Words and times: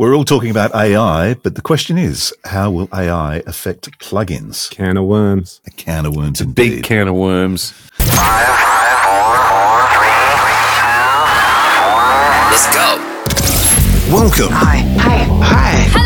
We're 0.00 0.16
all 0.16 0.24
talking 0.24 0.50
about 0.50 0.74
AI, 0.74 1.34
but 1.34 1.56
the 1.56 1.60
question 1.60 1.98
is, 1.98 2.32
how 2.46 2.70
will 2.70 2.88
AI 2.90 3.42
affect 3.46 3.98
plugins? 3.98 4.70
Can 4.70 4.96
of 4.96 5.04
worms. 5.04 5.60
A 5.66 5.70
can 5.72 6.06
of 6.06 6.16
worms, 6.16 6.40
a 6.40 6.44
indeed. 6.44 6.54
big 6.76 6.84
can 6.84 7.06
of 7.06 7.14
worms. 7.16 7.72
Five, 7.98 8.46
five, 8.46 8.98
four, 9.04 9.36
four, 9.50 9.76
three, 9.92 10.24
two, 10.80 11.04
Let's 12.48 12.66
go. 12.74 12.96
Welcome 14.10 14.54
Hi. 14.54 14.78
Hi. 14.96 15.18
Hi. 15.42 15.99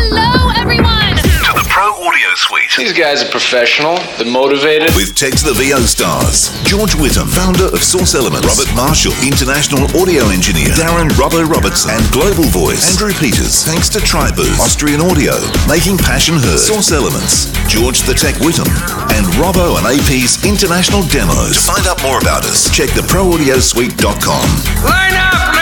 Pro 2.35 2.57
Audio 2.57 2.67
Suite 2.67 2.71
These 2.77 2.93
guys 2.93 3.23
are 3.23 3.31
professional. 3.31 3.95
They're 4.17 4.27
motivated. 4.27 4.91
With 4.95 5.15
Tech 5.15 5.33
to 5.39 5.45
the 5.45 5.55
VO 5.55 5.79
stars, 5.87 6.51
George 6.67 6.91
Whittam, 6.95 7.31
founder 7.31 7.71
of 7.71 7.81
Source 7.83 8.15
Elements, 8.15 8.43
Robert 8.43 8.71
Marshall, 8.75 9.15
international 9.23 9.87
audio 9.95 10.27
engineer, 10.29 10.75
Darren 10.75 11.09
Robbo 11.15 11.47
Robertson, 11.47 11.95
and 11.95 12.03
Global 12.11 12.43
Voice, 12.51 12.91
Andrew 12.91 13.15
Peters. 13.15 13.63
Thanks 13.63 13.87
to 13.89 13.99
Tribooth, 13.99 14.59
Austrian 14.59 14.99
Audio, 14.99 15.39
making 15.67 15.97
passion 15.97 16.35
heard, 16.35 16.59
Source 16.59 16.91
Elements, 16.91 17.55
George 17.71 18.03
the 18.03 18.13
Tech 18.13 18.35
Whittam, 18.43 18.67
and 19.15 19.25
Robbo 19.39 19.79
and 19.79 19.87
AP's 19.87 20.43
international 20.43 21.03
demos. 21.07 21.55
To 21.55 21.71
find 21.71 21.87
out 21.87 22.03
more 22.03 22.19
about 22.19 22.43
us, 22.43 22.67
check 22.67 22.91
the 22.91 23.05
ProAudioSuite.com. 23.07 24.47
Line 24.83 25.15
up, 25.15 25.54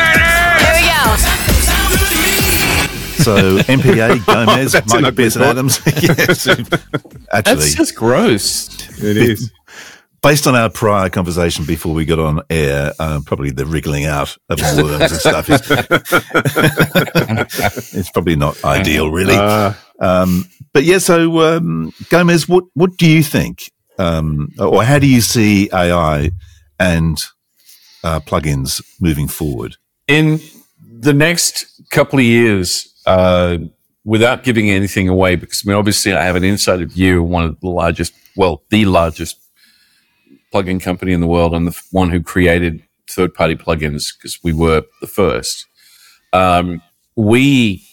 So 3.13 3.57
MPA, 3.59 4.25
Gomez, 4.45 4.71
That's 4.73 4.93
Mike 4.93 5.03
ugly 5.05 5.23
Pearson 5.23 5.41
thought. 5.41 5.51
Adams. 5.51 5.79
yes. 5.85 6.47
Actually, 6.47 7.55
That's 7.55 7.75
just 7.75 7.95
gross. 7.95 8.69
It 9.01 9.17
is. 9.17 9.51
based 10.21 10.47
on 10.47 10.55
our 10.55 10.69
prior 10.69 11.09
conversation 11.09 11.65
before 11.65 11.93
we 11.93 12.05
got 12.05 12.19
on 12.19 12.41
air, 12.49 12.93
uh, 12.99 13.21
probably 13.25 13.51
the 13.51 13.65
wriggling 13.65 14.05
out 14.05 14.35
of 14.49 14.59
worms 14.77 15.11
and 15.11 15.13
stuff 15.19 15.49
is 15.49 15.61
it's 17.93 18.09
probably 18.11 18.35
not 18.35 18.63
ideal, 18.63 19.11
really. 19.11 19.35
Uh, 19.35 19.73
Um, 19.99 20.45
but 20.73 20.83
yeah, 20.83 20.97
so 20.97 21.39
um, 21.55 21.93
Gomez, 22.09 22.49
what 22.49 22.65
what 22.73 22.97
do 22.97 23.07
you 23.09 23.23
think, 23.23 23.71
um, 23.99 24.49
or 24.59 24.83
how 24.83 24.99
do 24.99 25.07
you 25.07 25.21
see 25.21 25.69
AI 25.71 26.31
and 26.79 27.17
uh, 28.03 28.19
plugins 28.21 28.81
moving 28.99 29.27
forward? 29.27 29.77
in 30.07 30.39
the 30.99 31.13
next 31.13 31.65
couple 31.91 32.19
of 32.19 32.25
years, 32.25 32.92
uh, 33.05 33.57
without 34.05 34.43
giving 34.43 34.69
anything 34.69 35.07
away, 35.09 35.35
because 35.35 35.63
I 35.65 35.69
mean, 35.69 35.77
obviously 35.77 36.13
I 36.13 36.23
have 36.23 36.35
an 36.35 36.43
insider 36.43 36.85
view 36.85 37.23
one 37.23 37.45
of 37.45 37.59
the 37.59 37.69
largest, 37.69 38.13
well, 38.35 38.63
the 38.69 38.85
largest 38.85 39.39
plugin 40.53 40.81
company 40.81 41.13
in 41.13 41.21
the 41.21 41.27
world 41.27 41.53
and 41.53 41.67
the 41.67 41.81
one 41.91 42.09
who 42.09 42.21
created 42.21 42.83
third 43.09 43.33
party 43.33 43.55
plugins 43.55 44.15
because 44.15 44.39
we 44.43 44.53
were 44.53 44.83
the 45.01 45.07
first. 45.07 45.65
Um, 46.31 46.81
we 47.15 47.83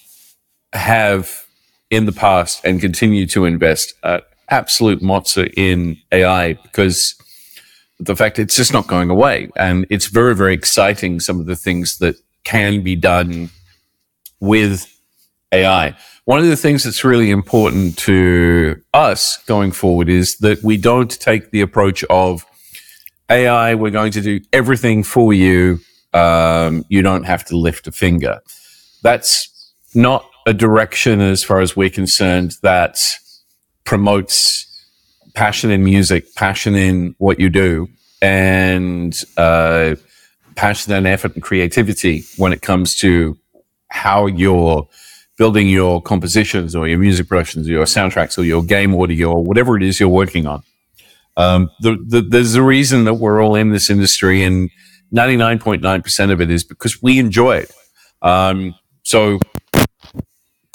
have 0.72 1.46
in 1.90 2.06
the 2.06 2.12
past 2.12 2.64
and 2.64 2.80
continue 2.80 3.26
to 3.26 3.44
invest 3.44 3.94
uh, 4.02 4.20
absolute 4.48 5.00
mozza 5.00 5.52
in 5.56 5.96
AI 6.12 6.54
because 6.54 7.14
the 7.98 8.16
fact 8.16 8.38
it's 8.38 8.56
just 8.56 8.72
not 8.72 8.86
going 8.86 9.10
away. 9.10 9.50
And 9.56 9.86
it's 9.90 10.06
very, 10.06 10.34
very 10.34 10.54
exciting, 10.54 11.20
some 11.20 11.40
of 11.40 11.46
the 11.46 11.56
things 11.56 11.98
that 11.98 12.16
can 12.44 12.82
be 12.82 12.96
done 12.96 13.50
with 14.40 14.86
AI. 15.52 15.96
One 16.24 16.38
of 16.38 16.46
the 16.46 16.56
things 16.56 16.84
that's 16.84 17.04
really 17.04 17.30
important 17.30 17.98
to 17.98 18.80
us 18.94 19.38
going 19.44 19.72
forward 19.72 20.08
is 20.08 20.36
that 20.38 20.62
we 20.62 20.76
don't 20.76 21.10
take 21.10 21.50
the 21.50 21.60
approach 21.60 22.04
of 22.04 22.46
AI, 23.28 23.74
we're 23.74 23.90
going 23.90 24.12
to 24.12 24.20
do 24.20 24.40
everything 24.52 25.02
for 25.02 25.32
you. 25.32 25.80
Um, 26.12 26.84
you 26.88 27.02
don't 27.02 27.24
have 27.24 27.44
to 27.46 27.56
lift 27.56 27.86
a 27.86 27.92
finger. 27.92 28.40
That's 29.02 29.72
not 29.94 30.28
a 30.46 30.52
direction, 30.52 31.20
as 31.20 31.44
far 31.44 31.60
as 31.60 31.76
we're 31.76 31.90
concerned, 31.90 32.54
that 32.62 32.98
promotes 33.84 34.66
passion 35.34 35.70
in 35.70 35.84
music, 35.84 36.34
passion 36.34 36.74
in 36.74 37.14
what 37.18 37.38
you 37.38 37.48
do, 37.48 37.88
and 38.20 39.16
uh, 39.36 39.94
passion 40.56 40.92
and 40.92 41.06
effort 41.06 41.34
and 41.34 41.42
creativity 41.42 42.24
when 42.36 42.52
it 42.52 42.62
comes 42.62 42.96
to 42.96 43.38
how 43.88 44.26
you're 44.26 44.88
building 45.40 45.70
your 45.70 46.02
compositions 46.02 46.76
or 46.76 46.86
your 46.86 46.98
music 46.98 47.26
productions 47.26 47.66
or 47.66 47.70
your 47.70 47.86
soundtracks 47.86 48.36
or 48.36 48.42
your 48.42 48.62
game 48.62 48.94
audio 48.94 49.32
or 49.32 49.42
whatever 49.42 49.74
it 49.74 49.82
is 49.82 49.98
you're 49.98 50.06
working 50.06 50.46
on. 50.46 50.62
Um, 51.38 51.70
the, 51.80 51.96
the, 52.06 52.20
there's 52.20 52.56
a 52.56 52.62
reason 52.62 53.04
that 53.04 53.14
we're 53.14 53.42
all 53.42 53.54
in 53.54 53.70
this 53.70 53.88
industry, 53.88 54.42
and 54.42 54.68
99.9% 55.14 56.30
of 56.30 56.42
it 56.42 56.50
is 56.50 56.62
because 56.62 57.02
we 57.02 57.18
enjoy 57.18 57.56
it. 57.56 57.72
Um, 58.20 58.74
so, 59.02 59.38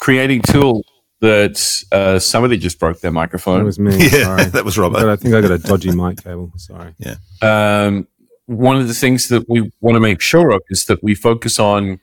creating 0.00 0.42
tool 0.42 0.84
that 1.20 1.62
uh, 1.92 2.18
somebody 2.18 2.58
just 2.58 2.80
broke 2.80 2.98
their 2.98 3.12
microphone. 3.12 3.60
that 3.60 3.64
was 3.66 3.78
me. 3.78 3.96
Yeah, 3.96 4.24
Sorry. 4.24 4.44
that 4.56 4.64
was 4.64 4.76
But 4.76 4.82
Robert. 4.82 5.08
I 5.08 5.14
think 5.14 5.32
I 5.32 5.42
got 5.42 5.52
a 5.52 5.58
dodgy 5.58 5.92
mic 5.92 6.24
cable. 6.24 6.50
Sorry. 6.56 6.92
um, 7.40 8.08
one 8.46 8.76
of 8.78 8.88
the 8.88 8.94
things 8.94 9.28
that 9.28 9.48
we 9.48 9.70
want 9.80 9.94
to 9.94 10.00
make 10.00 10.20
sure 10.20 10.50
of 10.50 10.60
is 10.70 10.86
that 10.86 11.04
we 11.04 11.14
focus 11.14 11.60
on 11.60 12.00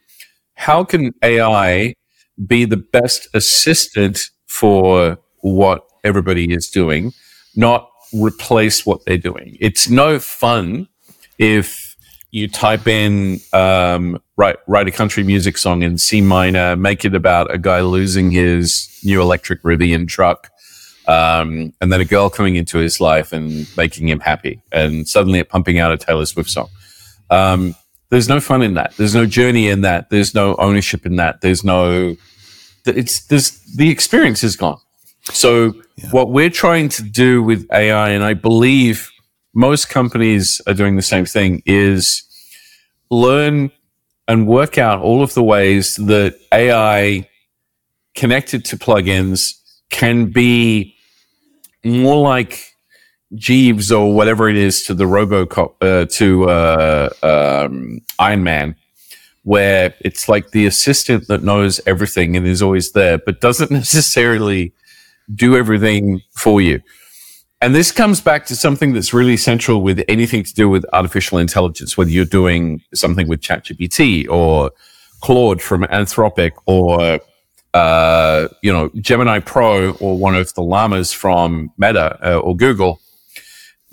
how 0.56 0.85
can 0.85 1.13
AI 1.22 1.96
be 2.45 2.66
the 2.66 2.77
best 2.77 3.27
assistant 3.33 4.29
for 4.47 5.17
what 5.41 5.85
everybody 6.03 6.53
is 6.53 6.69
doing, 6.69 7.11
not 7.55 7.89
replace 8.13 8.85
what 8.85 9.05
they're 9.05 9.17
doing. 9.17 9.57
It's 9.59 9.89
no 9.89 10.19
fun 10.19 10.88
if 11.38 11.95
you 12.31 12.47
type 12.47 12.88
in 12.88 13.39
um, 13.53 14.19
write 14.38 14.57
write 14.67 14.88
a 14.88 14.91
country 14.91 15.23
music 15.23 15.57
song 15.57 15.83
in 15.83 15.97
C 15.97 16.22
minor, 16.22 16.75
make 16.75 17.05
it 17.05 17.13
about 17.13 17.53
a 17.53 17.57
guy 17.57 17.81
losing 17.81 18.31
his 18.31 18.89
new 19.03 19.22
electric 19.22 19.61
Rivian 19.61 20.07
truck, 20.07 20.49
um, 21.07 21.73
and 21.79 21.91
then 21.93 22.01
a 22.01 22.05
girl 22.05 22.29
coming 22.29 22.55
into 22.55 22.79
his 22.79 22.99
life 22.99 23.33
and 23.33 23.67
making 23.77 24.09
him 24.09 24.19
happy, 24.19 24.61
and 24.72 25.07
suddenly 25.07 25.39
it 25.39 25.49
pumping 25.49 25.77
out 25.77 25.91
a 25.91 25.97
Taylor 25.97 26.25
Swift 26.25 26.49
song. 26.49 26.69
Um, 27.29 27.75
there's 28.09 28.30
no 28.30 28.40
fun 28.40 28.62
in 28.62 28.75
that. 28.75 28.96
There's 28.97 29.16
no 29.16 29.25
journey 29.25 29.68
in 29.68 29.81
that. 29.81 30.09
There's 30.09 30.36
no 30.36 30.56
ownership 30.56 31.06
in 31.06 31.16
that. 31.18 31.41
There's 31.41 31.64
no. 31.64 32.16
It's 32.86 33.25
there's 33.28 33.59
the 33.75 33.90
experience 33.90 34.44
is 34.44 34.56
gone. 34.56 34.80
So 35.24 35.74
what 36.12 36.30
we're 36.30 36.50
trying 36.50 36.90
to 36.90 37.03
do 37.03 37.41
with 37.41 37.66
AI, 37.72 38.09
and 38.09 38.24
I 38.24 38.34
believe 38.34 39.09
most 39.53 39.90
companies 39.90 40.62
are 40.68 40.74
doing 40.74 40.96
the 40.96 41.02
same 41.02 41.25
thing, 41.25 41.64
is 41.66 42.24
learn 43.09 43.72
and 44.28 44.47
work 44.47 44.78
out 44.78 45.02
all 45.02 45.24
of 45.24 45.34
the 45.34 45.44
ways 45.44 45.96
that 45.96 46.38
AI 46.52 47.28
connected 48.16 48.66
to 48.66 48.78
plugins 48.78 49.53
can 49.90 50.28
be 50.31 50.96
more 51.84 52.22
like 52.22 52.72
Jeeves 53.35 53.91
or 53.91 54.13
whatever 54.13 54.49
it 54.49 54.55
is 54.55 54.83
to 54.83 54.94
the 54.94 55.05
RoboCop 55.05 55.73
uh, 55.81 56.05
to 56.11 56.49
uh, 56.49 57.09
um, 57.23 57.99
Iron 58.19 58.44
Man, 58.44 58.75
where 59.44 59.94
it's 60.01 60.29
like 60.29 60.51
the 60.51 60.66
assistant 60.66 61.27
that 61.27 61.43
knows 61.43 61.81
everything 61.85 62.35
and 62.35 62.47
is 62.47 62.61
always 62.61 62.91
there, 62.91 63.17
but 63.17 63.41
doesn't 63.41 63.72
necessarily 63.83 64.73
do 65.33 65.55
everything 65.55 66.22
for 66.35 66.61
you. 66.61 66.81
And 67.61 67.73
this 67.73 67.93
comes 67.93 68.19
back 68.19 68.45
to 68.47 68.57
something 68.57 68.91
that's 68.91 69.13
really 69.13 69.38
central 69.38 69.81
with 69.81 70.03
anything 70.09 70.43
to 70.43 70.53
do 70.53 70.67
with 70.67 70.85
artificial 70.91 71.38
intelligence, 71.38 71.97
whether 71.97 72.11
you're 72.11 72.25
doing 72.25 72.81
something 72.93 73.29
with 73.29 73.39
ChatGPT 73.39 74.27
or 74.29 74.72
Claude 75.22 75.61
from 75.61 75.83
Anthropic 75.83 76.51
or 76.66 77.22
uh, 77.73 78.47
you 78.61 78.72
know 78.72 78.89
Gemini 78.99 79.39
Pro 79.39 79.93
or 79.93 80.17
one 80.17 80.35
of 80.35 80.53
the 80.55 80.61
llamas 80.61 81.13
from 81.13 81.72
Meta 81.77 82.19
uh, 82.22 82.39
or 82.39 82.53
Google. 82.55 82.99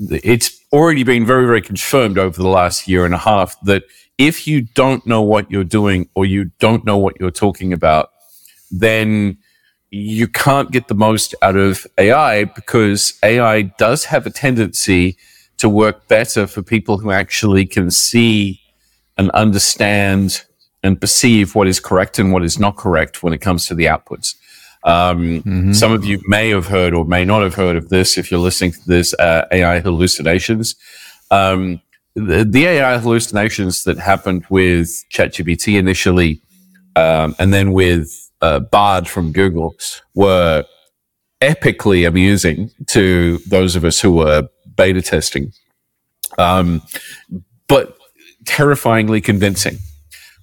It's 0.00 0.58
already 0.72 1.02
been 1.02 1.26
very, 1.26 1.44
very 1.44 1.60
confirmed 1.60 2.16
over 2.18 2.40
the 2.40 2.48
last 2.48 2.88
year 2.88 3.04
and 3.04 3.14
a 3.14 3.18
half 3.18 3.60
that 3.62 3.84
if 4.16 4.46
you 4.46 4.62
don't 4.62 5.06
know 5.06 5.20
what 5.22 5.50
you're 5.50 5.64
doing 5.64 6.08
or 6.14 6.24
you 6.24 6.50
don't 6.58 6.84
know 6.84 6.96
what 6.96 7.20
you're 7.20 7.30
talking 7.30 7.72
about, 7.72 8.10
then 8.70 9.36
you 9.90 10.26
can't 10.26 10.70
get 10.70 10.88
the 10.88 10.94
most 10.94 11.34
out 11.42 11.56
of 11.56 11.86
AI 11.98 12.44
because 12.44 13.18
AI 13.22 13.62
does 13.62 14.04
have 14.06 14.26
a 14.26 14.30
tendency 14.30 15.16
to 15.58 15.68
work 15.68 16.08
better 16.08 16.46
for 16.46 16.62
people 16.62 16.96
who 16.98 17.10
actually 17.10 17.66
can 17.66 17.90
see 17.90 18.60
and 19.18 19.30
understand 19.32 20.42
and 20.82 20.98
perceive 21.00 21.54
what 21.54 21.68
is 21.68 21.78
correct 21.78 22.18
and 22.18 22.32
what 22.32 22.42
is 22.42 22.58
not 22.58 22.76
correct 22.76 23.22
when 23.22 23.34
it 23.34 23.38
comes 23.42 23.66
to 23.66 23.74
the 23.74 23.84
outputs. 23.84 24.34
Um, 24.84 25.42
Some 25.74 25.92
of 25.92 26.04
you 26.04 26.20
may 26.26 26.50
have 26.50 26.66
heard 26.66 26.94
or 26.94 27.04
may 27.04 27.24
not 27.24 27.42
have 27.42 27.54
heard 27.54 27.76
of 27.76 27.88
this 27.90 28.16
if 28.18 28.30
you're 28.30 28.40
listening 28.40 28.72
to 28.72 28.86
this 28.86 29.14
uh, 29.14 29.46
AI 29.52 29.80
hallucinations. 29.80 30.74
Um, 31.30 31.80
the, 32.14 32.44
the 32.44 32.66
AI 32.66 32.98
hallucinations 32.98 33.84
that 33.84 33.98
happened 33.98 34.44
with 34.50 34.88
ChatGPT 35.12 35.78
initially, 35.78 36.42
um, 36.96 37.34
and 37.38 37.52
then 37.52 37.72
with 37.72 38.10
uh, 38.40 38.60
Bard 38.60 39.06
from 39.06 39.32
Google, 39.32 39.74
were 40.14 40.64
epically 41.40 42.06
amusing 42.06 42.70
to 42.88 43.38
those 43.48 43.76
of 43.76 43.84
us 43.84 44.00
who 44.00 44.12
were 44.12 44.48
beta 44.76 45.02
testing, 45.02 45.52
um, 46.38 46.82
but 47.68 47.96
terrifyingly 48.46 49.20
convincing. 49.20 49.78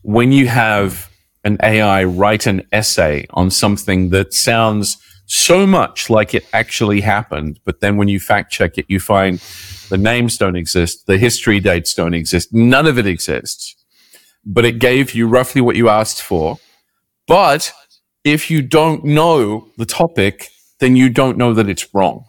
When 0.04 0.32
you 0.32 0.48
have 0.48 1.10
an 1.48 1.58
AI 1.64 2.04
write 2.04 2.46
an 2.46 2.60
essay 2.72 3.26
on 3.32 3.50
something 3.50 4.10
that 4.10 4.34
sounds 4.34 4.98
so 5.26 5.66
much 5.68 6.10
like 6.10 6.34
it 6.34 6.46
actually 6.54 7.02
happened, 7.02 7.60
but 7.66 7.80
then 7.82 7.98
when 7.98 8.08
you 8.08 8.20
fact 8.20 8.52
check 8.52 8.78
it, 8.78 8.86
you 8.88 9.00
find 9.00 9.40
the 9.90 9.98
names 9.98 10.38
don't 10.38 10.56
exist, 10.56 11.06
the 11.08 11.18
history 11.18 11.60
dates 11.60 11.94
don't 11.94 12.14
exist, 12.14 12.54
none 12.54 12.86
of 12.88 12.98
it 12.98 13.08
exists. 13.08 13.76
But 14.46 14.64
it 14.66 14.80
gave 14.80 15.14
you 15.14 15.28
roughly 15.28 15.62
what 15.62 15.76
you 15.76 15.90
asked 15.90 16.22
for. 16.22 16.58
But 17.28 17.74
if 18.24 18.50
you 18.52 18.62
don't 18.62 19.04
know 19.04 19.68
the 19.78 19.86
topic, 19.86 20.50
then 20.80 20.96
you 20.96 21.10
don't 21.10 21.38
know 21.38 21.54
that 21.54 21.68
it's 21.68 21.94
wrong. 21.94 22.24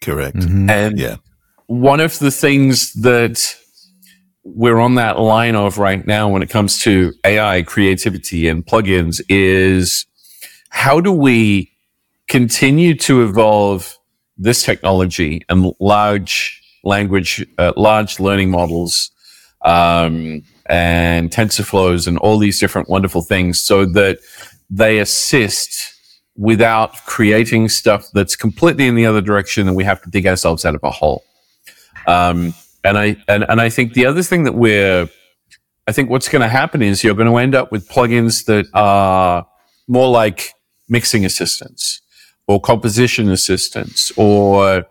Correct. 0.00 0.36
Mm-hmm. 0.36 0.70
And 0.70 0.98
Yeah. 0.98 1.16
one 1.66 2.00
of 2.00 2.18
the 2.18 2.30
things 2.32 2.92
that 2.94 3.54
we're 4.54 4.78
on 4.78 4.96
that 4.96 5.18
line 5.18 5.54
of 5.54 5.78
right 5.78 6.06
now 6.06 6.28
when 6.28 6.42
it 6.42 6.50
comes 6.50 6.78
to 6.80 7.12
AI 7.24 7.62
creativity 7.62 8.48
and 8.48 8.64
plugins 8.64 9.20
is 9.28 10.06
how 10.70 11.00
do 11.00 11.12
we 11.12 11.72
continue 12.28 12.94
to 12.94 13.22
evolve 13.22 13.98
this 14.38 14.62
technology 14.62 15.42
and 15.48 15.72
large 15.80 16.62
language, 16.84 17.46
uh, 17.58 17.72
large 17.76 18.20
learning 18.20 18.50
models, 18.50 19.10
um, 19.62 20.42
and 20.66 21.30
TensorFlows 21.30 22.06
and 22.06 22.16
all 22.18 22.38
these 22.38 22.58
different 22.58 22.88
wonderful 22.88 23.22
things 23.22 23.60
so 23.60 23.84
that 23.84 24.18
they 24.70 24.98
assist 24.98 25.94
without 26.36 26.96
creating 27.06 27.68
stuff 27.68 28.06
that's 28.14 28.36
completely 28.36 28.86
in 28.86 28.94
the 28.94 29.04
other 29.04 29.20
direction 29.20 29.66
and 29.66 29.76
we 29.76 29.84
have 29.84 30.00
to 30.00 30.08
dig 30.08 30.26
ourselves 30.26 30.64
out 30.64 30.74
of 30.74 30.82
a 30.82 30.90
hole. 30.90 31.24
Um, 32.06 32.54
and 32.84 32.98
I 32.98 33.16
and, 33.28 33.44
and 33.48 33.60
I 33.60 33.68
think 33.68 33.94
the 33.94 34.06
other 34.06 34.22
thing 34.22 34.44
that 34.44 34.54
we're 34.54 35.08
I 35.86 35.92
think 35.92 36.10
what's 36.10 36.28
going 36.28 36.42
to 36.42 36.48
happen 36.48 36.82
is 36.82 37.02
you're 37.02 37.14
going 37.14 37.28
to 37.28 37.36
end 37.36 37.54
up 37.54 37.72
with 37.72 37.88
plugins 37.88 38.44
that 38.46 38.66
are 38.74 39.46
more 39.88 40.08
like 40.08 40.52
mixing 40.88 41.24
assistants 41.24 42.00
or 42.46 42.60
composition 42.60 43.30
assistants 43.30 44.12
or 44.16 44.84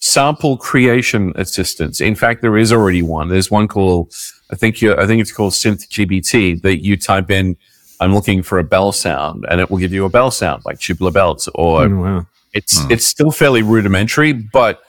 sample 0.00 0.56
creation 0.56 1.32
assistants. 1.36 2.00
In 2.00 2.14
fact, 2.14 2.40
there 2.40 2.56
is 2.56 2.72
already 2.72 3.02
one. 3.02 3.28
There's 3.28 3.50
one 3.50 3.68
called 3.68 4.12
I 4.50 4.56
think 4.56 4.80
you 4.80 4.94
I 4.96 5.06
think 5.06 5.20
it's 5.20 5.32
called 5.32 5.52
SynthGPT 5.52 6.62
that 6.62 6.82
you 6.82 6.96
type 6.96 7.30
in 7.30 7.56
I'm 8.00 8.14
looking 8.14 8.42
for 8.42 8.58
a 8.58 8.64
bell 8.64 8.92
sound 8.92 9.44
and 9.50 9.60
it 9.60 9.70
will 9.70 9.78
give 9.78 9.92
you 9.92 10.04
a 10.04 10.08
bell 10.08 10.30
sound 10.30 10.62
like 10.64 10.78
tubular 10.80 11.10
bells 11.10 11.48
or 11.54 11.82
Oh, 11.82 11.96
wow. 11.96 12.26
it's 12.54 12.80
hmm. 12.80 12.92
it's 12.92 13.04
still 13.04 13.30
fairly 13.30 13.62
rudimentary, 13.62 14.32
but 14.32 14.80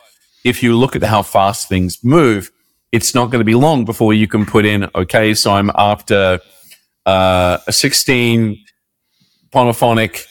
if 0.44 0.64
you 0.64 0.76
look 0.78 0.96
at 0.96 1.04
how 1.04 1.22
fast 1.22 1.68
things 1.70 2.04
move, 2.04 2.52
it's 2.92 3.14
not 3.14 3.26
going 3.28 3.40
to 3.40 3.46
be 3.46 3.56
long 3.56 3.86
before 3.86 4.14
you 4.14 4.28
can 4.28 4.46
put 4.46 4.66
in. 4.66 4.88
Okay, 4.96 5.34
so 5.34 5.52
I'm 5.54 5.72
after 5.76 6.40
uh, 7.06 7.58
a 7.68 7.72
16 7.72 8.58
polyphonic 9.52 10.26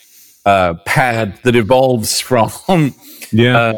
uh, 0.45 0.73
pad 0.85 1.37
that 1.43 1.55
evolves 1.55 2.19
from 2.19 2.49
Yeah. 3.31 3.57
uh, 3.57 3.73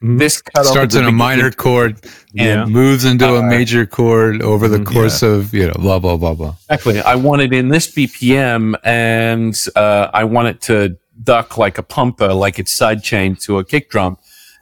this 0.00 0.40
cut 0.42 0.60
off 0.66 0.72
Starts 0.72 0.94
in 0.94 1.04
a 1.04 1.12
minor 1.12 1.50
chord 1.50 2.00
Yeah. 2.32 2.62
and 2.62 2.72
moves 2.72 3.04
into 3.04 3.26
a 3.34 3.40
Uh, 3.40 3.42
major 3.42 3.84
chord 3.84 4.42
over 4.42 4.68
the 4.68 4.82
course 4.84 5.22
of 5.22 5.52
you 5.52 5.66
know 5.66 5.74
blah 5.78 5.98
blah 5.98 6.16
blah 6.16 6.34
blah. 6.34 6.54
Exactly. 6.70 7.00
I 7.00 7.16
want 7.16 7.42
it 7.42 7.52
in 7.52 7.68
this 7.68 7.86
BPM, 7.88 8.74
and 8.84 9.54
uh, 9.76 10.08
I 10.14 10.24
want 10.24 10.48
it 10.48 10.60
to 10.62 10.96
duck 11.22 11.58
like 11.58 11.78
a 11.78 11.82
pumper, 11.82 12.32
like 12.32 12.58
it's 12.60 12.76
sidechained 12.78 13.40
to 13.42 13.58
a 13.58 13.64
kick 13.64 13.90
drum, 13.90 14.16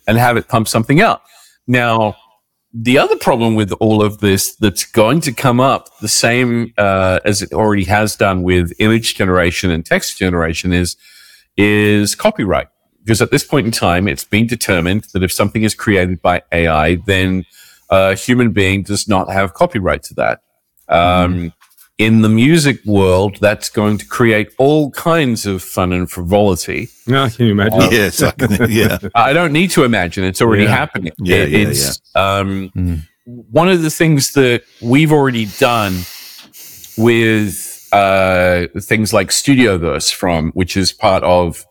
and 0.06 0.18
have 0.18 0.36
it 0.36 0.48
pump 0.48 0.68
something 0.68 1.00
out. 1.00 1.22
Now, 1.66 2.16
the 2.72 2.98
other 2.98 3.16
problem 3.16 3.54
with 3.54 3.72
all 3.72 4.02
of 4.02 4.18
this 4.18 4.54
that's 4.56 4.84
going 4.84 5.20
to 5.22 5.32
come 5.32 5.60
up, 5.60 5.88
the 6.00 6.08
same 6.08 6.74
uh, 6.76 7.20
as 7.24 7.40
it 7.40 7.52
already 7.52 7.84
has 7.84 8.16
done 8.16 8.42
with 8.42 8.72
image 8.78 9.14
generation 9.14 9.70
and 9.70 9.84
text 9.84 10.18
generation, 10.18 10.72
is 10.72 10.96
is 11.56 12.14
copyright. 12.14 12.68
Because 13.02 13.22
at 13.22 13.30
this 13.30 13.44
point 13.44 13.66
in 13.66 13.72
time, 13.72 14.08
it's 14.08 14.24
been 14.24 14.46
determined 14.46 15.04
that 15.12 15.22
if 15.22 15.32
something 15.32 15.62
is 15.62 15.74
created 15.74 16.20
by 16.20 16.42
AI, 16.52 16.96
then 17.06 17.44
a 17.88 18.14
human 18.14 18.50
being 18.50 18.82
does 18.82 19.08
not 19.08 19.30
have 19.30 19.54
copyright 19.54 20.02
to 20.04 20.14
that. 20.14 20.40
Um, 20.88 21.52
In 21.98 22.20
the 22.20 22.28
music 22.28 22.84
world, 22.84 23.38
that's 23.40 23.70
going 23.70 23.96
to 23.96 24.06
create 24.06 24.52
all 24.58 24.90
kinds 24.90 25.46
of 25.46 25.62
fun 25.62 25.94
and 25.94 26.10
frivolity. 26.10 26.88
No, 27.06 27.26
can 27.30 27.46
you 27.46 27.52
imagine? 27.52 27.80
yes. 27.90 28.22
I 28.22 28.32
can, 28.32 28.70
yeah. 28.70 28.98
I 29.14 29.32
don't 29.32 29.52
need 29.52 29.70
to 29.70 29.84
imagine; 29.84 30.22
it's 30.24 30.42
already 30.42 30.64
Yeah. 30.64 30.76
happening. 30.76 31.12
Yeah, 31.18 31.36
It- 31.36 31.50
yeah, 31.52 31.58
it's 31.68 32.00
Um, 32.14 32.70
one 33.24 33.68
of 33.70 33.80
the 33.82 33.88
things 33.90 34.34
that 34.34 34.62
we've 34.82 35.10
already 35.10 35.46
done 35.58 35.94
with 36.98 37.88
uh, 37.92 38.66
things 38.80 39.12
like 39.14 39.28
Studioverse 39.28 40.12
from, 40.12 40.50
which 40.52 40.76
is 40.76 40.92
part 40.92 41.22
of 41.24 41.64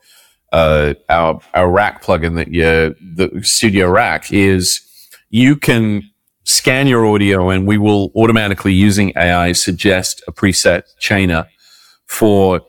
uh, 0.51 0.95
our 1.07 1.39
our 1.53 1.69
rack 1.69 2.03
plugin 2.03 2.35
that 2.37 2.47
you 2.47 2.95
the 3.15 3.29
Studio 3.43 3.89
Rack 3.89 4.33
is 4.33 4.81
you 5.29 5.55
can 5.55 6.01
scan 6.45 6.87
your 6.87 7.05
audio 7.05 7.49
and 7.49 7.67
we 7.67 7.77
will 7.77 8.11
automatically 8.15 8.73
using 8.73 9.11
AI 9.17 9.51
suggest 9.51 10.23
a 10.27 10.31
preset 10.31 10.83
chainer 11.01 11.47
for 12.07 12.61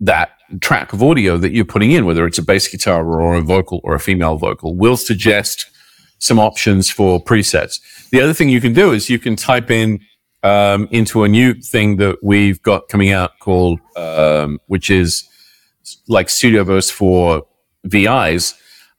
that 0.00 0.30
track 0.60 0.92
of 0.92 1.02
audio 1.02 1.36
that 1.36 1.52
you're 1.52 1.64
putting 1.64 1.92
in, 1.92 2.06
whether 2.06 2.26
it's 2.26 2.38
a 2.38 2.42
bass 2.42 2.66
guitar 2.68 3.06
or 3.06 3.34
a 3.34 3.42
vocal 3.42 3.80
or 3.84 3.94
a 3.94 4.00
female 4.00 4.36
vocal, 4.36 4.74
will 4.74 4.96
suggest 4.96 5.66
some 6.18 6.38
options 6.38 6.90
for 6.90 7.22
presets. 7.22 7.80
The 8.10 8.20
other 8.20 8.32
thing 8.32 8.48
you 8.48 8.60
can 8.60 8.72
do 8.72 8.92
is 8.92 9.10
you 9.10 9.18
can 9.18 9.36
type 9.36 9.70
in 9.70 10.00
um, 10.42 10.88
into 10.90 11.24
a 11.24 11.28
new 11.28 11.54
thing 11.54 11.96
that 11.96 12.16
we've 12.22 12.62
got 12.62 12.88
coming 12.88 13.10
out 13.10 13.38
called, 13.40 13.80
um, 13.96 14.58
which 14.66 14.88
is 14.88 15.28
like 16.08 16.28
Studioverse 16.28 16.90
for 16.90 17.44
VIs. 17.84 18.54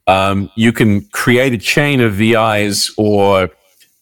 Um, 0.06 0.52
you 0.56 0.72
can 0.72 1.02
create 1.10 1.54
a 1.54 1.58
chain 1.58 2.02
of 2.02 2.14
VIs 2.14 2.92
or 2.98 3.50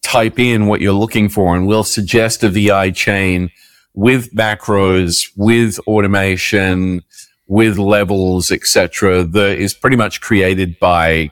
type 0.08 0.40
in 0.40 0.68
what 0.68 0.80
you're 0.80 0.94
looking 0.94 1.28
for, 1.28 1.54
and 1.56 1.68
we'll 1.68 1.84
suggest 1.84 2.42
a 2.44 2.50
VI 2.50 2.92
chain 2.92 3.52
with 3.94 4.34
macros, 4.34 5.30
with 5.36 5.80
automation, 5.86 7.04
with 7.48 7.78
levels, 7.78 8.50
etc. 8.50 9.24
That 9.24 9.58
is 9.58 9.74
pretty 9.74 9.98
much 9.98 10.22
created 10.22 10.80
by 10.80 11.30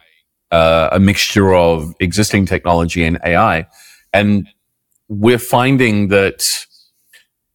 uh, 0.51 0.89
a 0.92 1.00
mixture 1.00 1.54
of 1.54 1.94
existing 2.01 2.45
technology 2.48 3.06
and 3.06 3.18
AI, 3.24 3.66
and 4.12 4.48
we're 5.07 5.39
finding 5.39 6.10
that 6.10 6.44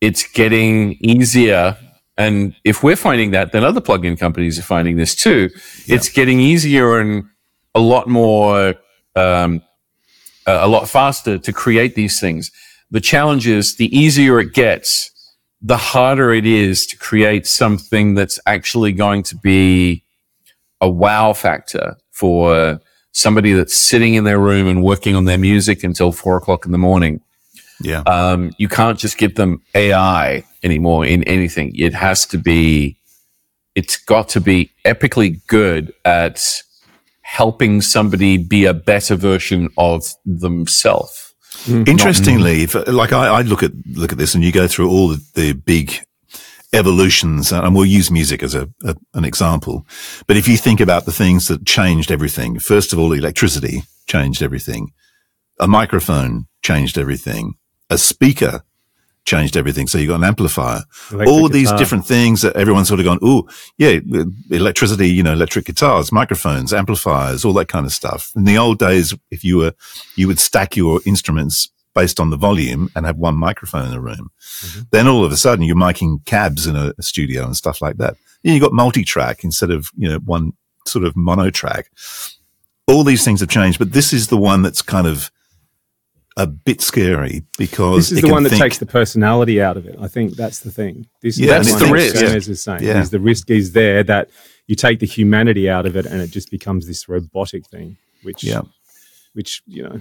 it's 0.00 0.26
getting 0.26 0.96
easier. 1.00 1.76
And 2.16 2.54
if 2.64 2.82
we're 2.82 2.96
finding 2.96 3.30
that, 3.32 3.52
then 3.52 3.62
other 3.64 3.80
plugin 3.80 4.18
companies 4.18 4.58
are 4.58 4.62
finding 4.62 4.96
this 4.96 5.14
too. 5.14 5.50
It's 5.86 6.08
getting 6.08 6.40
easier 6.40 6.98
and 6.98 7.24
a 7.74 7.80
lot 7.80 8.08
more, 8.08 8.74
um, 9.16 9.62
a 10.46 10.66
a 10.66 10.68
lot 10.68 10.88
faster 10.88 11.38
to 11.38 11.52
create 11.52 11.94
these 11.94 12.20
things. 12.20 12.50
The 12.90 13.00
challenge 13.00 13.46
is 13.46 13.76
the 13.76 13.96
easier 13.96 14.40
it 14.40 14.52
gets, 14.52 15.10
the 15.62 15.76
harder 15.76 16.32
it 16.32 16.46
is 16.46 16.86
to 16.86 16.96
create 16.96 17.46
something 17.46 18.14
that's 18.14 18.38
actually 18.46 18.92
going 18.92 19.22
to 19.24 19.36
be 19.36 20.02
a 20.80 20.88
wow 20.88 21.32
factor 21.32 21.96
for 22.10 22.80
somebody 23.12 23.52
that's 23.52 23.76
sitting 23.76 24.14
in 24.14 24.24
their 24.24 24.38
room 24.38 24.66
and 24.66 24.82
working 24.82 25.14
on 25.14 25.24
their 25.24 25.38
music 25.38 25.84
until 25.84 26.12
four 26.12 26.36
o'clock 26.36 26.64
in 26.64 26.72
the 26.72 26.78
morning. 26.78 27.20
Yeah. 27.82 28.02
Um, 28.06 28.52
you 28.58 28.68
can't 28.68 28.98
just 28.98 29.18
give 29.18 29.34
them 29.34 29.62
AI 29.74 30.44
anymore 30.62 31.04
in 31.06 31.24
anything. 31.24 31.74
It 31.76 31.94
has 31.94 32.26
to 32.26 32.38
be, 32.38 32.96
it's 33.74 33.96
got 33.96 34.28
to 34.30 34.40
be 34.40 34.70
epically 34.84 35.40
good 35.46 35.92
at 36.04 36.62
helping 37.30 37.80
somebody 37.80 38.36
be 38.36 38.64
a 38.64 38.74
better 38.74 39.14
version 39.14 39.68
of 39.76 40.04
themselves. 40.26 41.32
Mm-hmm. 41.64 41.84
Interestingly, 41.86 42.62
if, 42.62 42.74
like 42.88 43.12
I, 43.12 43.28
I 43.28 43.42
look 43.42 43.62
at 43.62 43.70
look 43.92 44.10
at 44.10 44.18
this, 44.18 44.34
and 44.34 44.42
you 44.42 44.50
go 44.50 44.66
through 44.66 44.90
all 44.90 45.08
the, 45.08 45.22
the 45.34 45.52
big 45.52 45.94
evolutions, 46.72 47.52
and 47.52 47.74
we'll 47.74 47.86
use 47.86 48.10
music 48.10 48.42
as 48.42 48.54
a, 48.54 48.68
a 48.84 48.96
an 49.14 49.24
example. 49.24 49.86
But 50.26 50.38
if 50.38 50.48
you 50.48 50.56
think 50.56 50.80
about 50.80 51.04
the 51.04 51.12
things 51.12 51.46
that 51.46 51.64
changed 51.64 52.10
everything, 52.10 52.58
first 52.58 52.92
of 52.92 52.98
all, 52.98 53.12
electricity 53.12 53.82
changed 54.06 54.42
everything. 54.42 54.90
A 55.60 55.68
microphone 55.68 56.46
changed 56.62 56.98
everything. 56.98 57.54
A 57.90 57.98
speaker 57.98 58.62
changed 59.24 59.56
everything. 59.56 59.86
So 59.86 59.98
you 59.98 60.08
got 60.08 60.16
an 60.16 60.24
amplifier. 60.24 60.82
Electric 61.10 61.28
all 61.28 61.48
these 61.48 61.68
guitar. 61.68 61.78
different 61.78 62.06
things 62.06 62.42
that 62.42 62.56
everyone's 62.56 62.88
sort 62.88 63.00
of 63.00 63.06
gone, 63.06 63.18
oh, 63.22 63.48
yeah, 63.78 64.00
electricity, 64.50 65.08
you 65.08 65.22
know, 65.22 65.32
electric 65.32 65.66
guitars, 65.66 66.10
microphones, 66.10 66.72
amplifiers, 66.72 67.44
all 67.44 67.52
that 67.54 67.68
kind 67.68 67.86
of 67.86 67.92
stuff. 67.92 68.32
In 68.34 68.44
the 68.44 68.58
old 68.58 68.78
days, 68.78 69.14
if 69.30 69.44
you 69.44 69.58
were, 69.58 69.72
you 70.16 70.26
would 70.26 70.38
stack 70.38 70.76
your 70.76 71.00
instruments 71.06 71.70
based 71.94 72.20
on 72.20 72.30
the 72.30 72.36
volume 72.36 72.88
and 72.94 73.04
have 73.04 73.16
one 73.16 73.36
microphone 73.36 73.84
in 73.84 73.90
the 73.90 74.00
room. 74.00 74.30
Mm-hmm. 74.40 74.80
Then 74.90 75.08
all 75.08 75.24
of 75.24 75.32
a 75.32 75.36
sudden 75.36 75.64
you're 75.64 75.76
miking 75.76 76.24
cabs 76.24 76.66
in 76.66 76.76
a, 76.76 76.92
a 76.98 77.02
studio 77.02 77.44
and 77.44 77.56
stuff 77.56 77.82
like 77.82 77.96
that. 77.96 78.16
Then 78.42 78.54
you 78.54 78.60
got 78.60 78.72
multi-track 78.72 79.44
instead 79.44 79.70
of, 79.70 79.88
you 79.96 80.08
know, 80.08 80.18
one 80.18 80.52
sort 80.86 81.04
of 81.04 81.16
mono 81.16 81.50
track. 81.50 81.90
All 82.86 83.04
these 83.04 83.24
things 83.24 83.40
have 83.40 83.48
changed, 83.48 83.78
but 83.78 83.92
this 83.92 84.12
is 84.12 84.28
the 84.28 84.36
one 84.36 84.62
that's 84.62 84.82
kind 84.82 85.06
of 85.06 85.30
a 86.36 86.46
bit 86.46 86.80
scary 86.80 87.42
because 87.58 87.96
This 88.08 88.12
is 88.12 88.18
it 88.18 88.20
the 88.22 88.26
can 88.28 88.32
one 88.32 88.42
that 88.44 88.50
think- 88.50 88.62
takes 88.62 88.78
the 88.78 88.86
personality 88.86 89.60
out 89.60 89.76
of 89.76 89.86
it. 89.86 89.96
I 90.00 90.08
think 90.08 90.36
that's 90.36 90.60
the 90.60 90.70
thing. 90.70 91.06
This 91.22 91.34
is 91.34 91.40
Yeah, 91.40 91.58
That's 91.58 91.74
the 91.78 91.86
risk. 91.86 92.14
Gomez 92.14 92.48
is 92.48 92.62
saying. 92.62 92.84
Yeah. 92.84 93.00
Is 93.00 93.10
the 93.10 93.18
risk 93.18 93.50
is 93.50 93.72
there 93.72 94.02
that 94.04 94.30
you 94.66 94.76
take 94.76 95.00
the 95.00 95.06
humanity 95.06 95.68
out 95.68 95.86
of 95.86 95.96
it 95.96 96.06
and 96.06 96.20
it 96.20 96.30
just 96.30 96.50
becomes 96.50 96.86
this 96.86 97.08
robotic 97.08 97.66
thing, 97.66 97.96
which 98.22 98.44
Yeah. 98.44 98.62
which 99.34 99.62
you 99.66 99.82
know 99.82 100.00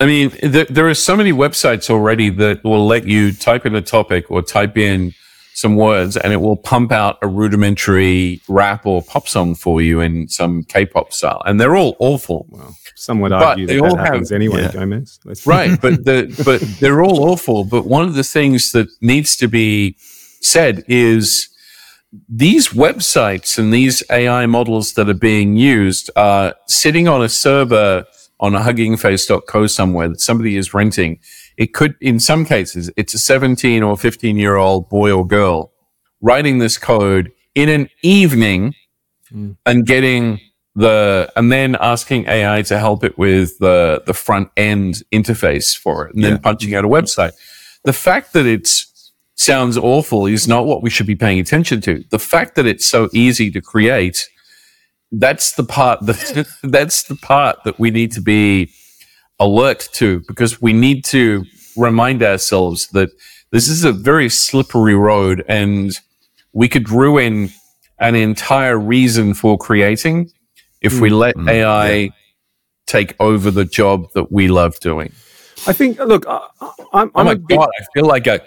I 0.00 0.06
mean, 0.06 0.32
there, 0.42 0.64
there 0.66 0.88
are 0.88 0.94
so 0.94 1.16
many 1.16 1.32
websites 1.32 1.90
already 1.90 2.30
that 2.30 2.62
will 2.64 2.86
let 2.86 3.06
you 3.06 3.32
type 3.32 3.66
in 3.66 3.74
a 3.74 3.82
topic 3.82 4.30
or 4.30 4.42
type 4.42 4.76
in 4.78 5.12
some 5.58 5.74
words 5.74 6.16
and 6.16 6.32
it 6.32 6.40
will 6.40 6.56
pump 6.56 6.92
out 6.92 7.18
a 7.20 7.26
rudimentary 7.26 8.40
rap 8.48 8.86
or 8.86 9.02
pop 9.02 9.26
song 9.26 9.56
for 9.56 9.82
you 9.82 10.00
in 10.00 10.28
some 10.28 10.62
K-pop 10.62 11.12
style. 11.12 11.42
And 11.46 11.60
they're 11.60 11.74
all 11.74 11.96
awful. 11.98 12.46
some 12.94 13.18
would 13.20 13.30
But 13.30 13.42
argue 13.42 13.66
they 13.66 13.76
that, 13.80 13.82
all 13.84 13.96
that 13.96 14.06
happens 14.06 14.30
have- 14.30 14.36
anyway, 14.36 14.62
Yeah. 14.62 14.72
Gomez. 14.72 15.18
Let's 15.24 15.46
right 15.54 15.80
but 15.80 16.04
the 16.04 16.18
but 16.44 16.60
they're 16.80 17.02
all 17.02 17.28
awful 17.30 17.64
but 17.64 17.86
one 17.86 18.04
of 18.04 18.14
the 18.14 18.22
things 18.22 18.70
that 18.72 18.86
needs 19.00 19.36
to 19.36 19.48
be 19.48 19.96
said 20.40 20.84
is 20.86 21.48
these 22.28 22.68
websites 22.68 23.58
and 23.58 23.72
these 23.72 24.02
ai 24.10 24.46
models 24.46 24.92
that 24.94 25.08
are 25.08 25.14
being 25.32 25.56
used 25.56 26.08
are 26.16 26.54
sitting 26.66 27.06
on 27.08 27.20
a 27.22 27.28
server 27.28 28.04
on 28.40 28.54
a 28.54 28.60
huggingface.co 28.60 29.66
somewhere 29.66 30.08
that 30.08 30.20
somebody 30.20 30.56
is 30.56 30.72
renting 30.72 31.18
it 31.58 31.74
could 31.74 31.94
in 32.00 32.18
some 32.18 32.46
cases 32.46 32.90
it's 32.96 33.12
a 33.12 33.18
17 33.18 33.82
or 33.82 33.98
15 33.98 34.36
year 34.36 34.56
old 34.56 34.88
boy 34.88 35.12
or 35.12 35.26
girl 35.26 35.72
writing 36.22 36.58
this 36.58 36.78
code 36.78 37.30
in 37.54 37.68
an 37.68 37.90
evening 38.02 38.74
hmm. 39.30 39.52
and 39.66 39.86
getting 39.86 40.40
the 40.78 41.30
and 41.34 41.50
then 41.50 41.76
asking 41.80 42.26
AI 42.28 42.62
to 42.62 42.78
help 42.78 43.02
it 43.02 43.18
with 43.18 43.58
the 43.58 44.02
the 44.06 44.14
front 44.14 44.48
end 44.56 45.02
interface 45.12 45.76
for 45.76 46.06
it, 46.06 46.14
and 46.14 46.22
then 46.22 46.32
Yeah. 46.32 46.38
punching 46.38 46.74
out 46.74 46.84
a 46.84 46.88
website. 46.88 47.32
The 47.84 47.92
fact 47.92 48.32
that 48.32 48.46
it's 48.46 49.12
sounds 49.34 49.76
awful 49.76 50.26
is 50.26 50.46
not 50.46 50.66
what 50.66 50.82
we 50.82 50.90
should 50.90 51.06
be 51.06 51.16
paying 51.16 51.40
attention 51.40 51.80
to. 51.80 52.04
The 52.10 52.18
fact 52.18 52.54
that 52.56 52.66
it's 52.66 52.86
so 52.86 53.08
easy 53.12 53.50
to 53.50 53.60
create, 53.60 54.28
that's 55.10 55.52
the 55.52 55.64
part 55.64 56.06
that 56.06 56.46
that's 56.62 57.02
the 57.04 57.16
part 57.16 57.64
that 57.64 57.78
we 57.80 57.90
need 57.90 58.12
to 58.12 58.20
be 58.20 58.70
alert 59.40 59.88
to 59.92 60.20
because 60.26 60.60
we 60.60 60.72
need 60.72 61.04
to 61.04 61.44
remind 61.76 62.22
ourselves 62.22 62.88
that 62.88 63.10
this 63.50 63.68
is 63.68 63.84
a 63.84 63.92
very 63.92 64.28
slippery 64.28 64.94
road 64.94 65.44
and 65.48 65.98
we 66.52 66.68
could 66.68 66.90
ruin 66.90 67.50
an 67.98 68.14
entire 68.14 68.78
reason 68.78 69.34
for 69.34 69.56
creating 69.58 70.30
if 70.80 71.00
we 71.00 71.10
mm. 71.10 71.18
let 71.18 71.36
mm. 71.36 71.50
AI 71.50 72.10
take 72.86 73.14
over 73.20 73.50
the 73.50 73.64
job 73.64 74.10
that 74.14 74.30
we 74.32 74.48
love 74.48 74.78
doing. 74.80 75.12
I 75.66 75.72
think. 75.72 75.98
Look, 75.98 76.26
I, 76.26 76.46
I- 76.60 76.72
I'm, 76.92 77.10
Oh 77.14 77.20
I'm 77.20 77.26
my 77.26 77.32
a 77.32 77.36
bit, 77.36 77.58
God, 77.58 77.68
I 77.78 77.84
feel 77.92 78.06
like 78.06 78.26
I 78.28 78.40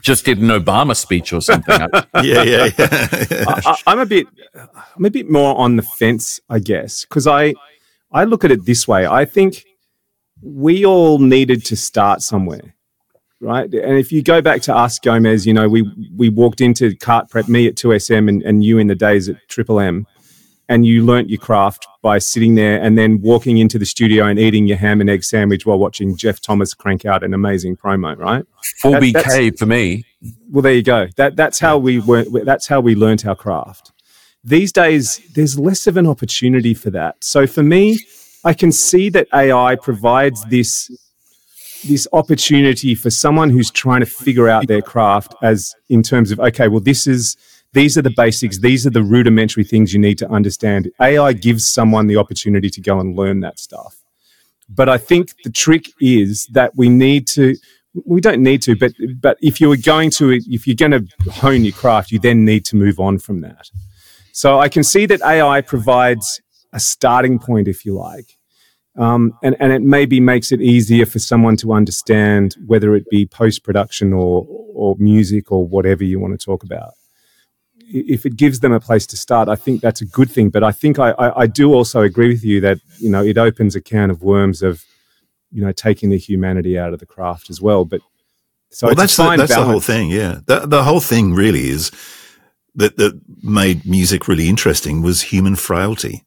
just 0.00 0.24
did 0.24 0.38
an 0.38 0.48
Obama 0.48 0.96
speech 0.96 1.32
or 1.32 1.40
something. 1.40 1.74
I- 1.78 2.06
yeah, 2.24 2.42
yeah, 2.42 2.68
yeah. 2.78 3.44
I, 3.46 3.76
I'm 3.86 3.98
a 3.98 4.06
bit, 4.06 4.26
I'm 4.54 5.04
a 5.04 5.10
bit 5.10 5.30
more 5.30 5.56
on 5.56 5.76
the 5.76 5.82
fence, 5.82 6.40
I 6.48 6.58
guess, 6.58 7.04
because 7.04 7.26
I, 7.26 7.54
I 8.10 8.24
look 8.24 8.44
at 8.44 8.50
it 8.50 8.64
this 8.64 8.88
way. 8.88 9.06
I 9.06 9.24
think 9.24 9.65
we 10.46 10.84
all 10.86 11.18
needed 11.18 11.64
to 11.66 11.76
start 11.76 12.22
somewhere, 12.22 12.74
right? 13.40 13.72
And 13.72 13.98
if 13.98 14.12
you 14.12 14.22
go 14.22 14.40
back 14.40 14.62
to 14.62 14.76
us, 14.76 14.98
Gomez, 14.98 15.46
you 15.46 15.52
know, 15.52 15.68
we 15.68 15.82
we 16.16 16.28
walked 16.28 16.60
into 16.60 16.94
cart 16.96 17.28
prep, 17.30 17.48
me 17.48 17.66
at 17.66 17.74
2SM, 17.74 18.28
and, 18.28 18.42
and 18.42 18.64
you 18.64 18.78
in 18.78 18.86
the 18.86 18.94
days 18.94 19.28
at 19.28 19.36
Triple 19.48 19.80
M, 19.80 20.06
and 20.68 20.86
you 20.86 21.04
learnt 21.04 21.28
your 21.30 21.38
craft 21.40 21.86
by 22.02 22.18
sitting 22.18 22.54
there 22.54 22.80
and 22.80 22.96
then 22.96 23.20
walking 23.20 23.58
into 23.58 23.78
the 23.78 23.84
studio 23.86 24.26
and 24.26 24.38
eating 24.38 24.66
your 24.66 24.76
ham 24.76 25.00
and 25.00 25.10
egg 25.10 25.24
sandwich 25.24 25.66
while 25.66 25.78
watching 25.78 26.16
Jeff 26.16 26.40
Thomas 26.40 26.74
crank 26.74 27.04
out 27.04 27.24
an 27.24 27.34
amazing 27.34 27.76
promo, 27.76 28.16
right? 28.16 28.44
Full 28.80 28.92
That- 28.92 29.02
BK 29.02 29.58
for 29.58 29.66
me. 29.66 30.04
well 30.50 30.62
there 30.62 30.72
you 30.72 30.82
go 30.82 31.06
that 31.16 31.36
that's 31.36 31.58
how 31.60 31.76
we 31.78 31.98
were 32.00 32.24
that's 32.44 32.66
how 32.66 32.80
we 32.80 32.94
learnt 32.94 33.24
our 33.26 33.36
craft 33.36 33.92
these 34.42 34.72
days 34.72 35.20
there's 35.34 35.56
less 35.58 35.86
of 35.86 35.96
an 35.96 36.06
opportunity 36.06 36.74
for 36.74 36.90
that 36.90 37.22
so 37.22 37.46
for 37.46 37.62
me 37.62 37.96
i 38.46 38.54
can 38.54 38.72
see 38.72 39.08
that 39.10 39.26
ai 39.34 39.76
provides 39.76 40.44
this 40.46 40.90
this 41.86 42.08
opportunity 42.12 42.94
for 42.94 43.10
someone 43.10 43.50
who's 43.50 43.70
trying 43.70 44.00
to 44.00 44.06
figure 44.06 44.48
out 44.48 44.66
their 44.66 44.82
craft 44.82 45.34
as 45.42 45.74
in 45.88 46.02
terms 46.02 46.30
of 46.30 46.40
okay 46.40 46.68
well 46.68 46.80
this 46.80 47.06
is 47.06 47.36
these 47.72 47.98
are 47.98 48.02
the 48.02 48.14
basics 48.16 48.58
these 48.58 48.86
are 48.86 48.90
the 48.90 49.02
rudimentary 49.02 49.64
things 49.64 49.92
you 49.92 50.00
need 50.00 50.18
to 50.18 50.28
understand. 50.30 50.90
Ai 51.00 51.32
gives 51.34 51.66
someone 51.68 52.06
the 52.06 52.16
opportunity 52.16 52.70
to 52.70 52.80
go 52.80 52.98
and 53.00 53.16
learn 53.16 53.40
that 53.40 53.58
stuff. 53.58 54.02
But 54.68 54.88
i 54.88 54.98
think 54.98 55.34
the 55.44 55.50
trick 55.50 55.84
is 56.00 56.46
that 56.52 56.74
we 56.74 56.88
need 56.88 57.28
to 57.28 57.54
we 58.04 58.20
don't 58.20 58.42
need 58.42 58.62
to 58.62 58.76
but 58.76 58.92
but 59.20 59.36
if 59.40 59.60
you 59.60 59.68
were 59.68 59.76
going 59.76 60.10
to 60.10 60.32
if 60.56 60.66
you're 60.66 60.82
going 60.84 60.96
to 60.98 61.30
hone 61.30 61.64
your 61.64 61.74
craft 61.74 62.10
you 62.10 62.18
then 62.18 62.44
need 62.44 62.64
to 62.64 62.76
move 62.76 62.98
on 62.98 63.18
from 63.18 63.40
that. 63.42 63.70
So 64.32 64.58
i 64.58 64.68
can 64.68 64.82
see 64.82 65.06
that 65.06 65.20
ai 65.22 65.60
provides 65.60 66.40
a 66.72 66.80
starting 66.80 67.38
point 67.38 67.68
if 67.68 67.84
you 67.84 67.94
like 67.94 68.35
um, 68.98 69.36
and, 69.42 69.56
and 69.60 69.72
it 69.72 69.82
maybe 69.82 70.20
makes 70.20 70.52
it 70.52 70.60
easier 70.60 71.06
for 71.06 71.18
someone 71.18 71.56
to 71.58 71.72
understand 71.72 72.56
whether 72.66 72.94
it 72.94 73.04
be 73.10 73.26
post-production 73.26 74.12
or 74.12 74.46
or 74.48 74.96
music 74.98 75.50
or 75.50 75.66
whatever 75.66 76.04
you 76.04 76.20
want 76.20 76.38
to 76.38 76.44
talk 76.44 76.62
about 76.62 76.92
if 77.88 78.26
it 78.26 78.36
gives 78.36 78.60
them 78.60 78.72
a 78.72 78.80
place 78.80 79.06
to 79.06 79.16
start, 79.16 79.48
I 79.48 79.56
think 79.56 79.80
that's 79.80 80.00
a 80.00 80.06
good 80.06 80.30
thing. 80.30 80.50
But 80.50 80.64
I 80.64 80.72
think 80.72 80.98
I, 80.98 81.10
I, 81.12 81.42
I 81.42 81.46
do 81.46 81.72
also 81.72 82.02
agree 82.02 82.28
with 82.28 82.44
you 82.44 82.60
that 82.60 82.78
you 82.98 83.10
know 83.10 83.22
it 83.22 83.38
opens 83.38 83.76
a 83.76 83.80
can 83.80 84.10
of 84.10 84.22
worms 84.22 84.62
of 84.62 84.84
you 85.52 85.64
know 85.64 85.72
taking 85.72 86.10
the 86.10 86.18
humanity 86.18 86.78
out 86.78 86.92
of 86.92 87.00
the 87.00 87.06
craft 87.06 87.50
as 87.50 87.60
well. 87.60 87.84
But 87.84 88.00
so 88.70 88.88
well, 88.88 88.96
that's 88.96 89.16
the, 89.16 89.36
that's 89.36 89.54
the 89.54 89.64
whole 89.64 89.80
thing. 89.80 90.10
Yeah, 90.10 90.40
the, 90.46 90.66
the 90.66 90.84
whole 90.84 91.00
thing 91.00 91.34
really 91.34 91.68
is 91.68 91.90
that 92.74 92.96
that 92.96 93.20
made 93.42 93.86
music 93.86 94.28
really 94.28 94.48
interesting 94.48 95.02
was 95.02 95.22
human 95.22 95.56
frailty. 95.56 96.24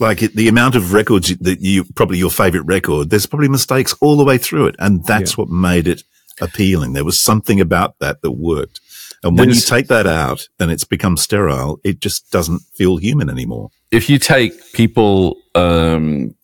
Like 0.00 0.20
the 0.20 0.48
amount 0.48 0.74
of 0.76 0.92
records 0.94 1.36
that 1.38 1.60
you 1.60 1.84
probably 1.94 2.18
your 2.18 2.30
favorite 2.30 2.62
record, 2.62 3.10
there's 3.10 3.26
probably 3.26 3.48
mistakes 3.48 3.94
all 4.00 4.16
the 4.16 4.24
way 4.24 4.38
through 4.38 4.66
it, 4.66 4.76
and 4.78 5.04
that's 5.04 5.36
what 5.36 5.48
made 5.48 5.86
it 5.86 6.02
appealing. 6.40 6.94
There 6.94 7.04
was 7.04 7.20
something 7.20 7.60
about 7.60 7.98
that 7.98 8.22
that 8.22 8.30
worked. 8.32 8.80
And 9.22 9.38
when 9.38 9.50
you 9.50 9.54
take 9.60 9.88
that 9.88 10.06
out 10.06 10.48
and 10.58 10.70
it's 10.70 10.84
become 10.84 11.18
sterile, 11.18 11.78
it 11.84 12.00
just 12.00 12.30
doesn't 12.32 12.60
feel 12.74 12.96
human 12.96 13.28
anymore. 13.28 13.70
if 13.90 14.08
you 14.08 14.18
take 14.18 14.52
people 14.72 15.36
um, 15.54 16.34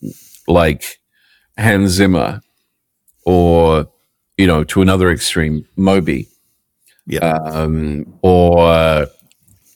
like 0.47 0.99
Hans 1.57 1.93
Zimmer 1.93 2.43
or, 3.25 3.89
you 4.37 4.47
know, 4.47 4.65
to 4.65 4.83
another 4.83 5.11
extreme, 5.11 5.65
Moby, 5.77 6.29
Yeah. 7.07 7.39
um, 7.45 8.19
or, 8.21 9.07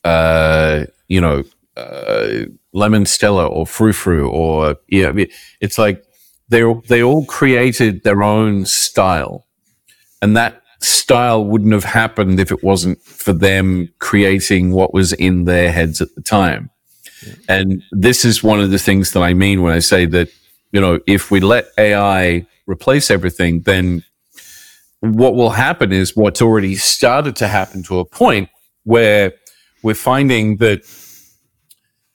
uh, 0.05 0.85
you 1.09 1.21
know, 1.21 1.45
uh, 1.77 2.45
Lemon 2.73 3.07
Stella 3.07 3.47
or 3.47 3.67
Frou 3.67 3.93
Frou 3.93 4.29
or, 4.29 4.77
yeah, 4.89 5.12
it's 5.61 5.79
like 5.79 6.05
they 6.49 6.62
they 6.89 7.03
all 7.03 7.25
created 7.25 8.03
their 8.03 8.23
own 8.23 8.67
style. 8.67 9.47
And 10.23 10.37
that 10.37 10.62
style 10.81 11.45
wouldn't 11.45 11.73
have 11.73 11.85
happened 11.85 12.41
if 12.41 12.50
it 12.50 12.62
wasn't 12.62 13.00
for 13.03 13.33
them 13.33 13.89
creating 13.99 14.73
what 14.73 14.93
was 14.93 15.12
in 15.15 15.45
their 15.45 15.73
heads 15.73 16.00
at 16.00 16.15
the 16.15 16.23
time. 16.23 16.71
And 17.49 17.83
this 17.93 18.25
is 18.25 18.43
one 18.43 18.61
of 18.61 18.71
the 18.71 18.79
things 18.79 19.12
that 19.12 19.23
I 19.23 19.35
mean 19.35 19.62
when 19.62 19.73
I 19.73 19.79
say 19.81 20.07
that, 20.07 20.29
you 20.73 20.81
know, 20.81 21.00
if 21.07 21.31
we 21.31 21.41
let 21.41 21.69
AI 21.79 22.47
replace 22.67 23.11
everything, 23.11 23.62
then 23.62 24.05
what 25.00 25.35
will 25.35 25.50
happen 25.50 25.93
is 25.93 26.17
what's 26.17 26.43
already 26.43 26.77
started 26.77 27.37
to 27.37 27.49
happen 27.49 27.83
to 27.85 27.99
a 27.99 28.05
point 28.05 28.49
where 28.85 29.33
we're 29.83 29.95
finding 29.95 30.57
that 30.59 30.85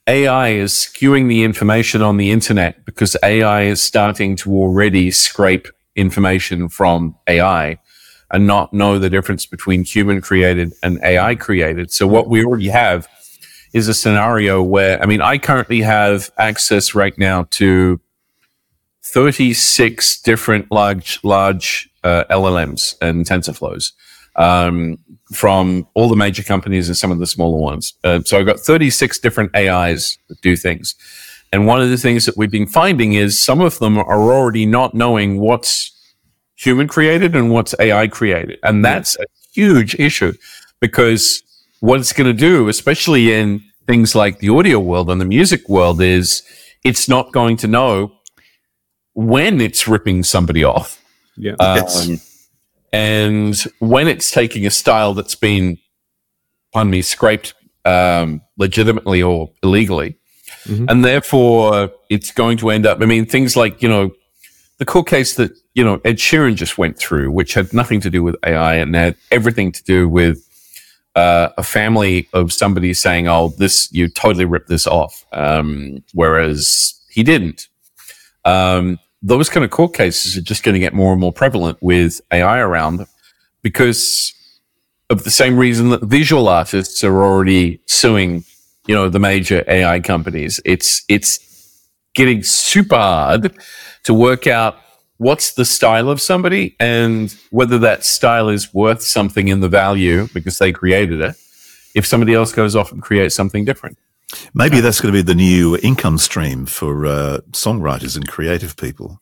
AI 0.07 0.49
is 0.49 0.71
skewing 0.71 1.27
the 1.27 1.43
information 1.43 2.01
on 2.03 2.17
the 2.17 2.31
internet 2.31 2.85
because 2.85 3.17
AI 3.23 3.63
is 3.63 3.81
starting 3.81 4.35
to 4.35 4.53
already 4.53 5.09
scrape 5.09 5.67
information 5.95 6.69
from 6.69 7.15
AI 7.27 7.79
and 8.31 8.45
not 8.45 8.71
know 8.71 8.99
the 8.99 9.09
difference 9.09 9.47
between 9.47 9.83
human 9.83 10.21
created 10.21 10.73
and 10.83 10.99
AI 11.03 11.33
created. 11.35 11.91
So 11.91 12.05
what 12.05 12.27
we 12.27 12.45
already 12.45 12.67
have 12.67 13.07
is 13.73 13.87
a 13.87 13.93
scenario 13.93 14.61
where, 14.61 15.01
I 15.01 15.07
mean, 15.07 15.21
I 15.21 15.39
currently 15.39 15.81
have 15.81 16.29
access 16.37 16.93
right 16.93 17.17
now 17.17 17.47
to 17.51 17.99
36 19.05 20.21
different 20.21 20.71
large, 20.71 21.19
large 21.23 21.89
uh, 22.03 22.25
LLMs 22.29 22.95
and 23.01 23.25
TensorFlows 23.25 23.91
um, 24.35 24.97
from 25.33 25.87
all 25.93 26.09
the 26.09 26.15
major 26.15 26.43
companies 26.43 26.87
and 26.87 26.97
some 26.97 27.11
of 27.11 27.19
the 27.19 27.27
smaller 27.27 27.57
ones. 27.57 27.93
Uh, 28.03 28.21
so 28.21 28.37
I've 28.37 28.45
got 28.45 28.59
36 28.59 29.19
different 29.19 29.55
AIs 29.55 30.17
that 30.29 30.41
do 30.41 30.55
things. 30.55 30.95
And 31.51 31.65
one 31.65 31.81
of 31.81 31.89
the 31.89 31.97
things 31.97 32.25
that 32.25 32.37
we've 32.37 32.51
been 32.51 32.67
finding 32.67 33.13
is 33.13 33.39
some 33.39 33.61
of 33.61 33.79
them 33.79 33.97
are 33.97 34.31
already 34.33 34.65
not 34.65 34.93
knowing 34.93 35.39
what's 35.39 35.91
human 36.55 36.87
created 36.87 37.35
and 37.35 37.51
what's 37.51 37.73
AI 37.79 38.07
created. 38.07 38.59
And 38.63 38.83
that's 38.83 39.17
a 39.17 39.25
huge 39.53 39.95
issue 39.95 40.33
because 40.79 41.41
what 41.79 41.99
it's 41.99 42.13
going 42.13 42.27
to 42.27 42.33
do, 42.33 42.67
especially 42.67 43.33
in 43.33 43.63
things 43.87 44.15
like 44.15 44.39
the 44.39 44.49
audio 44.49 44.79
world 44.79 45.09
and 45.09 45.21
the 45.21 45.25
music 45.25 45.67
world, 45.69 46.01
is 46.01 46.43
it's 46.83 47.07
not 47.07 47.31
going 47.31 47.57
to 47.57 47.67
know 47.67 48.11
when 49.13 49.61
it's 49.61 49.87
ripping 49.87 50.23
somebody 50.23 50.63
off. 50.63 51.01
Yeah. 51.37 51.53
Um, 51.59 52.19
and 52.95 53.55
when 53.79 54.07
it's 54.07 54.31
taking 54.31 54.65
a 54.65 54.69
style 54.71 55.13
that's 55.13 55.35
been, 55.35 55.77
pardon 56.73 56.91
me, 56.91 57.01
scraped 57.01 57.53
um, 57.85 58.41
legitimately 58.57 59.21
or 59.21 59.51
illegally, 59.63 60.17
Mhm. 60.67 60.85
and 60.89 61.05
therefore 61.05 61.91
it's 62.09 62.31
going 62.31 62.57
to 62.57 62.69
end 62.71 62.85
up. 62.85 63.01
I 63.01 63.05
mean, 63.05 63.25
things 63.25 63.55
like 63.55 63.81
you 63.83 63.89
know, 63.89 64.11
the 64.79 64.85
court 64.85 65.07
case 65.07 65.35
that 65.35 65.51
you 65.73 65.83
know 65.83 65.99
Ed 66.05 66.17
Sheeran 66.17 66.55
just 66.55 66.77
went 66.77 66.97
through, 66.97 67.31
which 67.31 67.53
had 67.53 67.73
nothing 67.73 68.01
to 68.01 68.09
do 68.09 68.23
with 68.23 68.35
AI 68.45 68.75
and 68.75 68.95
had 68.95 69.15
everything 69.31 69.71
to 69.73 69.83
do 69.83 70.09
with 70.09 70.37
uh, 71.15 71.49
a 71.57 71.63
family 71.63 72.27
of 72.33 72.51
somebody 72.51 72.93
saying, 72.93 73.27
"Oh, 73.27 73.53
this 73.57 73.87
you 73.91 74.07
totally 74.09 74.45
ripped 74.45 74.69
this 74.69 74.87
off," 74.87 75.25
um, 75.31 76.03
whereas 76.13 76.93
he 77.09 77.23
didn't. 77.23 77.67
Um, 78.45 78.99
those 79.25 79.49
kind 79.49 79.63
of 79.63 79.71
court 79.71 79.93
cases 79.93 80.37
are 80.37 80.41
just 80.41 80.63
going 80.63 80.73
to 80.73 80.79
get 80.79 80.93
more 80.93 81.11
and 81.11 81.19
more 81.19 81.33
prevalent 81.33 81.79
with 81.81 82.21
AI 82.31 82.59
around 82.59 83.07
because 83.63 84.33
of 85.09 85.23
the 85.23 85.31
same 85.31 85.57
reason 85.57 85.89
that 85.89 86.03
visual 86.03 86.47
artists 86.47 87.03
are 87.03 87.23
already 87.23 87.81
suing, 87.87 88.43
you 88.85 88.93
know, 88.93 89.09
the 89.09 89.19
major 89.19 89.63
AI 89.67 89.99
companies. 89.99 90.59
It's 90.63 91.03
it's 91.09 91.39
getting 92.13 92.43
super 92.43 92.95
hard 92.95 93.57
to 94.03 94.13
work 94.13 94.45
out 94.45 94.77
what's 95.17 95.53
the 95.53 95.65
style 95.65 96.09
of 96.09 96.21
somebody 96.21 96.75
and 96.79 97.35
whether 97.49 97.79
that 97.79 98.03
style 98.03 98.49
is 98.49 98.73
worth 98.75 99.01
something 99.01 99.47
in 99.47 99.59
the 99.59 99.69
value 99.69 100.27
because 100.35 100.59
they 100.59 100.71
created 100.71 101.19
it. 101.19 101.35
If 101.95 102.05
somebody 102.05 102.35
else 102.35 102.51
goes 102.51 102.75
off 102.75 102.91
and 102.91 103.01
creates 103.01 103.33
something 103.33 103.65
different. 103.65 103.97
Maybe 104.53 104.79
that's 104.81 105.01
going 105.01 105.13
to 105.13 105.17
be 105.17 105.23
the 105.23 105.35
new 105.35 105.77
income 105.77 106.17
stream 106.17 106.65
for 106.65 107.05
uh, 107.05 107.39
songwriters 107.51 108.15
and 108.15 108.27
creative 108.27 108.75
people. 108.77 109.21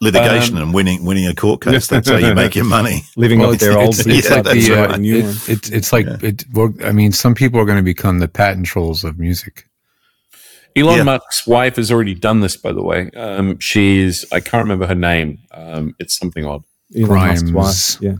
Litigation 0.00 0.56
Um, 0.56 0.62
and 0.62 0.74
winning 0.74 1.04
winning 1.04 1.26
a 1.26 1.34
court 1.34 1.60
case. 1.62 1.86
That's 1.92 2.08
how 2.08 2.16
you 2.16 2.32
make 2.34 2.54
your 2.54 2.64
money. 2.64 3.02
Living 3.16 3.40
Well, 3.40 3.52
off 3.52 3.58
their 3.58 3.76
old 3.76 3.98
it's- 3.98 4.04
beats 4.06 4.28
yeah, 4.28 4.36
like 4.36 4.44
that's 4.44 4.66
they 4.68 4.72
right. 4.72 4.86
write 4.88 4.98
a 4.98 5.00
new 5.00 5.16
it- 5.18 5.24
one. 5.24 5.34
it's 5.48 5.68
it's 5.70 5.92
like 5.92 6.06
it. 6.06 6.44
we're- 6.52 6.74
I 6.84 6.92
mean, 6.92 7.10
some 7.12 7.34
people 7.34 7.58
are 7.60 7.64
going 7.64 7.76
to 7.76 7.82
become 7.82 8.20
the 8.20 8.28
patent 8.28 8.66
trolls 8.66 9.02
of 9.04 9.18
music. 9.18 9.64
Elon 10.76 10.98
Yeah. 10.98 11.02
Musk's 11.02 11.44
wife 11.46 11.74
has 11.76 11.90
already 11.90 12.14
done 12.14 12.40
this, 12.40 12.56
by 12.56 12.72
the 12.72 12.82
way. 12.82 13.10
Um, 13.16 13.58
she's 13.58 14.24
I 14.32 14.38
can't 14.40 14.62
remember 14.62 14.86
her 14.86 14.94
name. 14.94 15.38
Um, 15.50 15.94
it's 15.98 16.16
something 16.16 16.44
odd. 16.44 16.62
Elon 16.96 17.52
Musk's 17.52 18.00
wife, 18.00 18.02
Yeah. 18.02 18.16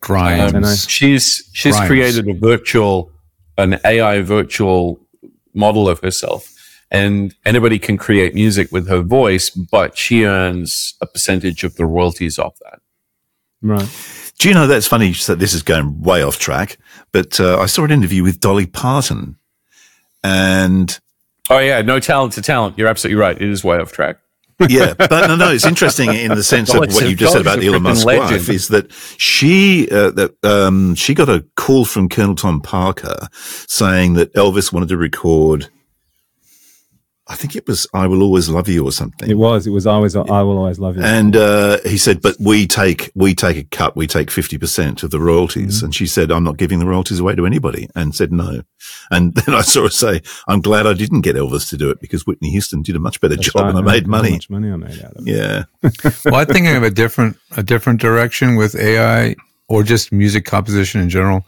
Grimes. 0.00 0.54
Um, 0.54 0.76
she's 0.88 1.50
she's 1.52 1.74
Grimes. 1.74 1.88
created 1.88 2.28
a 2.28 2.34
virtual, 2.34 3.10
an 3.58 3.80
AI 3.84 4.20
virtual 4.22 5.00
model 5.56 5.88
of 5.88 6.00
herself, 6.00 6.52
and 6.90 7.34
anybody 7.44 7.78
can 7.78 7.96
create 7.96 8.34
music 8.34 8.70
with 8.70 8.88
her 8.88 9.00
voice, 9.00 9.50
but 9.50 9.96
she 9.96 10.24
earns 10.24 10.94
a 11.00 11.06
percentage 11.06 11.64
of 11.64 11.76
the 11.76 11.86
royalties 11.86 12.38
off 12.38 12.58
that. 12.60 12.80
Right. 13.62 13.88
Do 14.38 14.48
you 14.48 14.54
know 14.54 14.66
that's 14.66 14.86
funny? 14.86 15.14
So 15.14 15.34
this 15.34 15.54
is 15.54 15.62
going 15.62 16.02
way 16.02 16.22
off 16.22 16.38
track, 16.38 16.76
but 17.10 17.40
uh, 17.40 17.58
I 17.58 17.66
saw 17.66 17.84
an 17.84 17.90
interview 17.90 18.22
with 18.22 18.40
Dolly 18.40 18.66
Parton, 18.66 19.36
and 20.22 20.98
Oh 21.48 21.58
yeah, 21.58 21.80
no 21.82 22.00
talent 22.00 22.32
to 22.34 22.42
talent. 22.42 22.76
You're 22.76 22.88
absolutely 22.88 23.20
right. 23.20 23.36
It 23.40 23.48
is 23.48 23.62
way 23.62 23.78
off 23.78 23.92
track. 23.92 24.18
Yeah, 24.68 24.94
but 24.94 25.26
no, 25.26 25.36
no, 25.36 25.52
it's 25.52 25.66
interesting 25.66 26.12
in 26.14 26.34
the 26.34 26.42
sense 26.42 26.72
of 26.72 26.80
what 26.80 27.08
you 27.08 27.14
just 27.14 27.32
said 27.32 27.42
about 27.42 27.62
Elon 27.62 27.82
Musk's 27.82 28.04
legend. 28.06 28.30
wife 28.30 28.48
is 28.48 28.68
that 28.68 28.90
she 29.18 29.88
uh, 29.90 30.10
that 30.12 30.34
um, 30.44 30.94
she 30.94 31.12
got 31.12 31.28
a 31.28 31.44
call 31.56 31.84
from 31.84 32.08
Colonel 32.08 32.34
Tom 32.34 32.60
Parker 32.62 33.28
saying 33.68 34.14
that 34.14 34.32
Elvis 34.34 34.72
wanted 34.72 34.88
to 34.88 34.96
record. 34.96 35.68
I 37.28 37.34
think 37.34 37.56
it 37.56 37.66
was 37.66 37.88
"I 37.92 38.06
Will 38.06 38.22
Always 38.22 38.48
Love 38.48 38.68
You" 38.68 38.84
or 38.84 38.92
something. 38.92 39.28
It 39.28 39.34
was. 39.36 39.66
It 39.66 39.70
was 39.70 39.84
always. 39.84 40.14
I 40.14 40.20
will 40.42 40.58
always 40.58 40.78
love 40.78 40.96
you. 40.96 41.02
And 41.02 41.34
uh, 41.34 41.78
he 41.84 41.98
said, 41.98 42.22
"But 42.22 42.36
we 42.38 42.66
take 42.68 43.10
we 43.16 43.34
take 43.34 43.56
a 43.56 43.64
cut. 43.64 43.96
We 43.96 44.06
take 44.06 44.30
fifty 44.30 44.58
percent 44.58 45.02
of 45.02 45.10
the 45.10 45.18
royalties." 45.18 45.82
And 45.82 45.92
she 45.92 46.06
said, 46.06 46.30
"I'm 46.30 46.44
not 46.44 46.56
giving 46.56 46.78
the 46.78 46.86
royalties 46.86 47.18
away 47.18 47.34
to 47.34 47.44
anybody." 47.44 47.88
And 47.96 48.14
said, 48.14 48.32
"No." 48.32 48.62
And 49.10 49.34
then 49.38 49.54
I 49.56 49.62
saw 49.62 49.82
her 49.82 49.88
say, 49.90 50.22
"I'm 50.46 50.60
glad 50.60 50.86
I 50.86 50.92
didn't 50.94 51.22
get 51.22 51.34
Elvis 51.34 51.68
to 51.70 51.76
do 51.76 51.90
it 51.90 52.00
because 52.00 52.26
Whitney 52.28 52.50
Houston 52.50 52.82
did 52.82 52.94
a 52.94 53.00
much 53.00 53.20
better 53.20 53.34
That's 53.34 53.50
job 53.52 53.62
right. 53.62 53.68
and 53.70 53.78
I 53.78 53.80
How- 53.80 53.86
made 53.94 54.04
How 54.04 54.10
money." 54.10 54.30
much 54.32 54.48
money 54.50 54.70
I 54.70 54.76
made 54.76 55.02
out 55.02 55.16
of 55.16 55.26
it. 55.26 55.34
Yeah, 55.34 55.64
well, 56.26 56.36
I'm 56.36 56.46
thinking 56.46 56.76
of 56.76 56.84
a 56.84 56.90
different 56.90 57.36
a 57.56 57.62
different 57.64 58.00
direction 58.00 58.54
with 58.54 58.76
AI 58.76 59.34
or 59.68 59.82
just 59.82 60.12
music 60.12 60.44
composition 60.44 61.00
in 61.00 61.08
general 61.08 61.44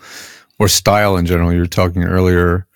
or 0.58 0.66
style 0.66 1.16
in 1.16 1.24
general. 1.24 1.52
You 1.52 1.60
were 1.60 1.66
talking 1.66 2.02
earlier, 2.02 2.66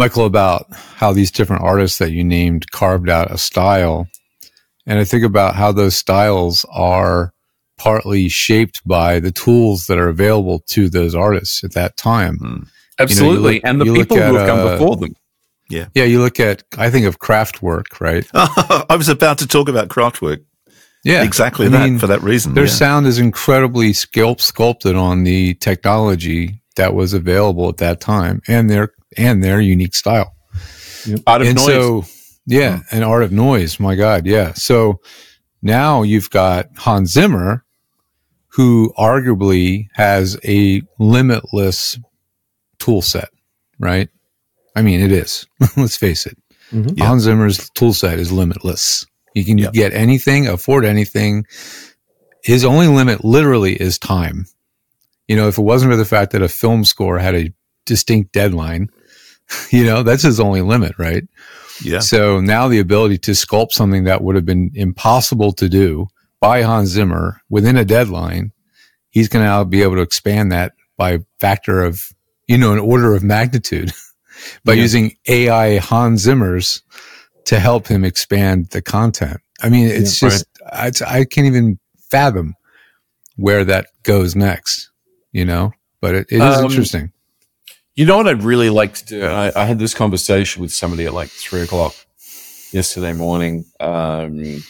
Michael, 0.00 0.24
about 0.24 0.66
how 0.70 1.12
these 1.12 1.30
different 1.30 1.60
artists 1.62 1.98
that 1.98 2.10
you 2.10 2.24
named 2.24 2.70
carved 2.70 3.10
out 3.10 3.30
a 3.30 3.36
style. 3.36 4.08
And 4.86 4.98
I 4.98 5.04
think 5.04 5.24
about 5.24 5.56
how 5.56 5.72
those 5.72 5.94
styles 5.94 6.64
are 6.72 7.34
partly 7.76 8.30
shaped 8.30 8.80
by 8.88 9.20
the 9.20 9.30
tools 9.30 9.88
that 9.88 9.98
are 9.98 10.08
available 10.08 10.60
to 10.68 10.88
those 10.88 11.14
artists 11.14 11.62
at 11.64 11.74
that 11.74 11.98
time. 11.98 12.66
Absolutely, 12.98 13.56
look- 13.56 13.62
and 13.62 13.78
the 13.78 13.92
people 13.92 14.16
who 14.16 14.36
have 14.36 14.48
come 14.48 14.60
uh, 14.60 14.72
before 14.72 14.96
them. 14.96 15.14
Yeah, 15.68 15.88
Yeah. 15.94 16.04
you 16.04 16.22
look 16.22 16.40
at, 16.40 16.62
I 16.78 16.88
think 16.88 17.04
of 17.04 17.18
Kraftwerk, 17.18 18.00
right? 18.00 18.26
I 18.34 18.96
was 18.96 19.10
about 19.10 19.36
to 19.40 19.46
talk 19.46 19.68
about 19.68 19.88
Kraftwerk. 19.88 20.42
Yeah, 21.04 21.22
exactly 21.24 21.66
I 21.66 21.68
that 21.68 21.84
mean, 21.90 21.98
for 21.98 22.06
that 22.06 22.22
reason. 22.22 22.54
Their 22.54 22.64
yeah. 22.64 22.70
sound 22.70 23.06
is 23.06 23.18
incredibly 23.18 23.90
sculpt, 23.92 24.40
sculpted 24.40 24.96
on 24.96 25.24
the 25.24 25.52
technology 25.56 26.62
that 26.76 26.94
was 26.94 27.12
available 27.12 27.68
at 27.68 27.76
that 27.78 28.00
time 28.00 28.40
and 28.48 28.70
their 28.70 28.94
and 29.16 29.42
their 29.42 29.60
unique 29.60 29.94
style. 29.94 30.34
Art 31.26 31.42
of 31.42 31.48
and 31.48 31.56
noise. 31.56 31.66
so, 31.66 32.04
yeah, 32.46 32.80
an 32.90 33.02
art 33.02 33.22
of 33.22 33.32
noise. 33.32 33.80
My 33.80 33.94
God, 33.94 34.26
yeah. 34.26 34.52
So 34.54 35.00
now 35.62 36.02
you've 36.02 36.30
got 36.30 36.66
Hans 36.76 37.12
Zimmer, 37.12 37.64
who 38.48 38.92
arguably 38.98 39.88
has 39.94 40.38
a 40.44 40.82
limitless 40.98 41.98
tool 42.78 43.02
set, 43.02 43.28
right? 43.78 44.08
I 44.76 44.82
mean, 44.82 45.00
it 45.00 45.12
is. 45.12 45.46
Let's 45.76 45.96
face 45.96 46.26
it. 46.26 46.36
Mhm. 46.72 46.96
Yeah. 46.98 47.06
Hans 47.06 47.22
Zimmer's 47.22 47.70
tool 47.70 47.92
set 47.92 48.18
is 48.18 48.30
limitless. 48.32 49.06
You 49.34 49.44
can 49.44 49.58
Yeah. 49.58 49.70
get 49.72 49.92
anything, 49.92 50.46
afford 50.48 50.84
anything. 50.84 51.44
His 52.42 52.64
only 52.64 52.88
limit 52.88 53.24
literally 53.24 53.74
is 53.74 53.98
time. 53.98 54.46
You 55.28 55.36
know, 55.36 55.48
if 55.48 55.58
it 55.58 55.62
wasn't 55.62 55.92
for 55.92 55.96
the 55.96 56.04
fact 56.04 56.32
that 56.32 56.42
a 56.42 56.48
film 56.48 56.84
score 56.84 57.18
had 57.18 57.34
a 57.34 57.52
distinct 57.86 58.32
deadline, 58.32 58.88
you 59.70 59.84
know, 59.84 60.02
that's 60.02 60.22
his 60.22 60.40
only 60.40 60.62
limit, 60.62 60.94
right? 60.98 61.24
yeah. 61.82 62.00
So 62.00 62.40
now 62.40 62.68
the 62.68 62.78
ability 62.78 63.18
to 63.18 63.30
sculpt 63.32 63.72
something 63.72 64.04
that 64.04 64.22
would 64.22 64.34
have 64.36 64.44
been 64.46 64.70
impossible 64.74 65.52
to 65.54 65.68
do 65.68 66.06
by 66.40 66.62
Hans 66.62 66.90
Zimmer 66.90 67.40
within 67.50 67.76
a 67.76 67.84
deadline, 67.84 68.52
he's 69.10 69.28
going 69.28 69.46
to 69.46 69.64
be 69.64 69.82
able 69.82 69.96
to 69.96 70.02
expand 70.02 70.52
that 70.52 70.72
by 70.96 71.18
factor 71.38 71.82
of, 71.82 72.10
you 72.48 72.58
know, 72.58 72.72
an 72.72 72.78
order 72.78 73.14
of 73.14 73.22
magnitude 73.22 73.92
by 74.64 74.74
Yeah. 74.74 74.82
using 74.82 75.16
AI 75.28 75.78
Hans 75.78 76.26
Zimmers 76.26 76.82
to 77.46 77.58
help 77.58 77.86
him 77.88 78.04
expand 78.04 78.66
the 78.70 78.82
content. 78.82 79.38
I 79.62 79.68
mean, 79.68 79.88
it's 79.88 80.20
Yeah, 80.22 80.28
just, 80.28 80.46
it's, 80.74 81.02
I 81.02 81.24
can't 81.24 81.46
even 81.46 81.78
fathom 82.10 82.54
where 83.36 83.64
that 83.64 83.86
goes 84.02 84.36
next, 84.36 84.90
you 85.32 85.44
know, 85.44 85.72
but 86.00 86.14
it, 86.14 86.26
it 86.30 86.42
is 86.42 86.58
Um, 86.58 86.64
interesting. 86.66 87.12
You 88.00 88.06
know 88.06 88.16
what 88.16 88.26
I'd 88.28 88.42
really 88.42 88.70
like 88.70 88.94
to 88.94 89.04
do? 89.04 89.26
I, 89.26 89.52
I 89.54 89.66
had 89.66 89.78
this 89.78 89.92
conversation 89.92 90.62
with 90.62 90.72
somebody 90.72 91.04
at 91.04 91.12
like 91.12 91.28
three 91.28 91.60
o'clock 91.60 91.94
yesterday 92.72 93.12
morning. 93.12 93.66
Um, 93.78 94.64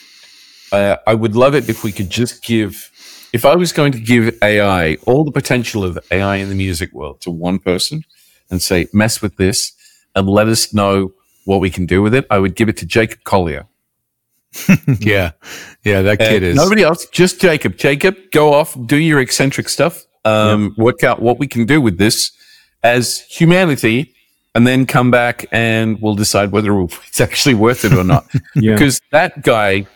I, 0.72 0.98
I 1.06 1.14
would 1.14 1.36
love 1.36 1.54
it 1.54 1.68
if 1.68 1.84
we 1.84 1.92
could 1.92 2.10
just 2.10 2.42
give, 2.42 2.90
if 3.32 3.44
I 3.44 3.54
was 3.54 3.70
going 3.70 3.92
to 3.92 4.00
give 4.00 4.36
AI 4.42 4.96
all 5.06 5.22
the 5.22 5.30
potential 5.30 5.84
of 5.84 5.96
AI 6.10 6.38
in 6.38 6.48
the 6.48 6.56
music 6.56 6.92
world 6.92 7.20
to 7.20 7.30
one 7.30 7.60
person 7.60 8.02
and 8.50 8.60
say, 8.60 8.88
mess 8.92 9.22
with 9.22 9.36
this 9.36 9.74
and 10.16 10.28
let 10.28 10.48
us 10.48 10.74
know 10.74 11.12
what 11.44 11.60
we 11.60 11.70
can 11.70 11.86
do 11.86 12.02
with 12.02 12.14
it, 12.16 12.26
I 12.30 12.38
would 12.40 12.56
give 12.56 12.68
it 12.68 12.76
to 12.78 12.84
Jacob 12.84 13.22
Collier. 13.22 13.68
yeah. 14.98 15.30
Yeah. 15.84 16.02
That 16.02 16.18
kid 16.18 16.42
Uh, 16.42 16.46
is. 16.46 16.56
nobody 16.56 16.82
else, 16.82 17.06
just 17.06 17.40
Jacob. 17.40 17.76
Jacob, 17.76 18.16
go 18.32 18.52
off, 18.52 18.76
do 18.86 18.96
your 18.96 19.20
eccentric 19.20 19.68
stuff, 19.68 20.04
um, 20.24 20.74
work 20.76 21.04
out 21.04 21.22
what 21.22 21.38
we 21.38 21.46
can 21.46 21.64
do 21.64 21.80
with 21.80 21.96
this 21.96 22.32
as 22.82 23.20
humanity, 23.20 24.14
and 24.54 24.66
then 24.66 24.84
come 24.86 25.10
back 25.10 25.46
and 25.52 26.00
we'll 26.02 26.14
decide 26.14 26.50
whether 26.52 26.78
it's 27.08 27.20
actually 27.20 27.54
worth 27.54 27.84
it 27.84 27.92
or 27.92 28.04
not. 28.04 28.26
Yeah. 28.54 28.74
Because 28.74 29.00
that 29.12 29.42
guy, 29.42 29.86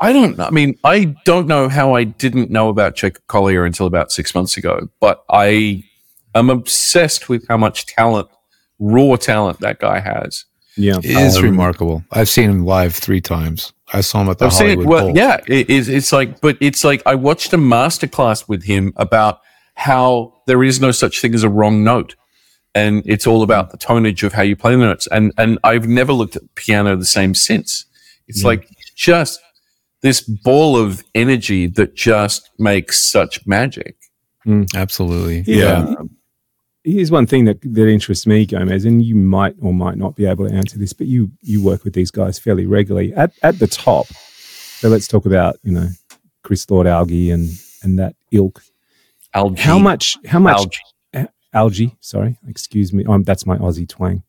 I 0.00 0.12
don't. 0.12 0.38
I 0.38 0.50
mean, 0.50 0.78
I 0.84 1.16
don't 1.24 1.46
know 1.48 1.68
how 1.68 1.94
I 1.94 2.04
didn't 2.04 2.50
know 2.50 2.68
about 2.68 2.96
Jacob 2.96 3.22
Collier 3.28 3.64
until 3.64 3.86
about 3.86 4.12
six 4.12 4.34
months 4.34 4.56
ago, 4.56 4.88
but 5.00 5.24
I 5.30 5.84
am 6.34 6.50
obsessed 6.50 7.28
with 7.28 7.46
how 7.48 7.56
much 7.56 7.86
talent, 7.86 8.28
raw 8.78 9.16
talent, 9.16 9.60
that 9.60 9.78
guy 9.80 10.00
has. 10.00 10.44
Yeah. 10.76 10.98
It 10.98 11.06
is 11.06 11.38
Um, 11.38 11.42
remarkable. 11.44 12.04
I've 12.12 12.28
seen 12.28 12.50
him 12.50 12.64
live 12.64 12.94
three 12.94 13.20
times. 13.20 13.72
I 13.92 14.02
saw 14.02 14.20
him 14.20 14.28
at 14.28 14.38
the 14.38 14.44
I've 14.46 14.52
seen 14.52 14.66
it. 14.66 14.70
Hollywood 14.74 14.86
Well, 14.86 15.06
Bowl. 15.06 15.16
yeah, 15.16 15.38
it, 15.48 15.68
it's, 15.70 15.88
it's 15.88 16.12
like, 16.12 16.40
but 16.40 16.56
it's 16.60 16.84
like 16.84 17.02
I 17.06 17.14
watched 17.16 17.52
a 17.54 17.58
masterclass 17.58 18.46
with 18.48 18.62
him 18.64 18.92
about 18.96 19.40
how 19.78 20.34
there 20.46 20.64
is 20.64 20.80
no 20.80 20.90
such 20.90 21.20
thing 21.20 21.34
as 21.34 21.44
a 21.44 21.48
wrong 21.48 21.84
note, 21.84 22.16
and 22.74 23.02
it's 23.06 23.28
all 23.28 23.44
about 23.44 23.70
the 23.70 23.76
tonage 23.76 24.24
of 24.24 24.32
how 24.32 24.42
you 24.42 24.56
play 24.56 24.72
the 24.72 24.78
notes. 24.78 25.06
And 25.12 25.32
and 25.38 25.58
I've 25.62 25.86
never 25.86 26.12
looked 26.12 26.34
at 26.34 26.42
piano 26.56 26.96
the 26.96 27.04
same 27.04 27.34
since. 27.34 27.86
It's 28.26 28.44
like 28.44 28.68
just 28.94 29.40
this 30.02 30.20
ball 30.20 30.76
of 30.76 31.02
energy 31.14 31.66
that 31.66 31.94
just 31.94 32.50
makes 32.58 33.02
such 33.02 33.46
magic. 33.46 33.96
Mm, 34.44 34.68
absolutely. 34.74 35.44
Yeah. 35.46 35.94
Here's 36.84 37.10
one 37.10 37.26
thing 37.26 37.44
that, 37.44 37.60
that 37.62 37.88
interests 37.88 38.26
me, 38.26 38.46
Gomez, 38.46 38.84
and 38.84 39.02
you 39.02 39.14
might 39.14 39.54
or 39.60 39.72
might 39.72 39.96
not 39.96 40.16
be 40.16 40.26
able 40.26 40.48
to 40.48 40.54
answer 40.54 40.78
this, 40.78 40.92
but 40.92 41.06
you 41.06 41.30
you 41.40 41.62
work 41.62 41.84
with 41.84 41.92
these 41.94 42.10
guys 42.10 42.38
fairly 42.38 42.66
regularly. 42.66 43.14
At 43.14 43.32
at 43.44 43.58
the 43.60 43.68
top, 43.68 44.06
so 44.06 44.88
let's 44.88 45.06
talk 45.06 45.24
about 45.24 45.56
you 45.62 45.72
know 45.72 45.88
Chris 46.42 46.68
Lord 46.68 46.86
Alge 46.86 47.32
and 47.32 47.50
and 47.82 47.98
that 47.98 48.16
ilk. 48.32 48.62
Algae. 49.34 49.60
How 49.60 49.78
much? 49.78 50.16
How 50.26 50.38
much? 50.38 50.58
Algae. 50.58 50.78
a- 51.14 51.28
algae. 51.56 51.96
Sorry, 52.00 52.38
excuse 52.48 52.92
me. 52.92 53.04
Um, 53.06 53.22
that's 53.22 53.46
my 53.46 53.56
Aussie 53.58 53.88
twang. 53.88 54.22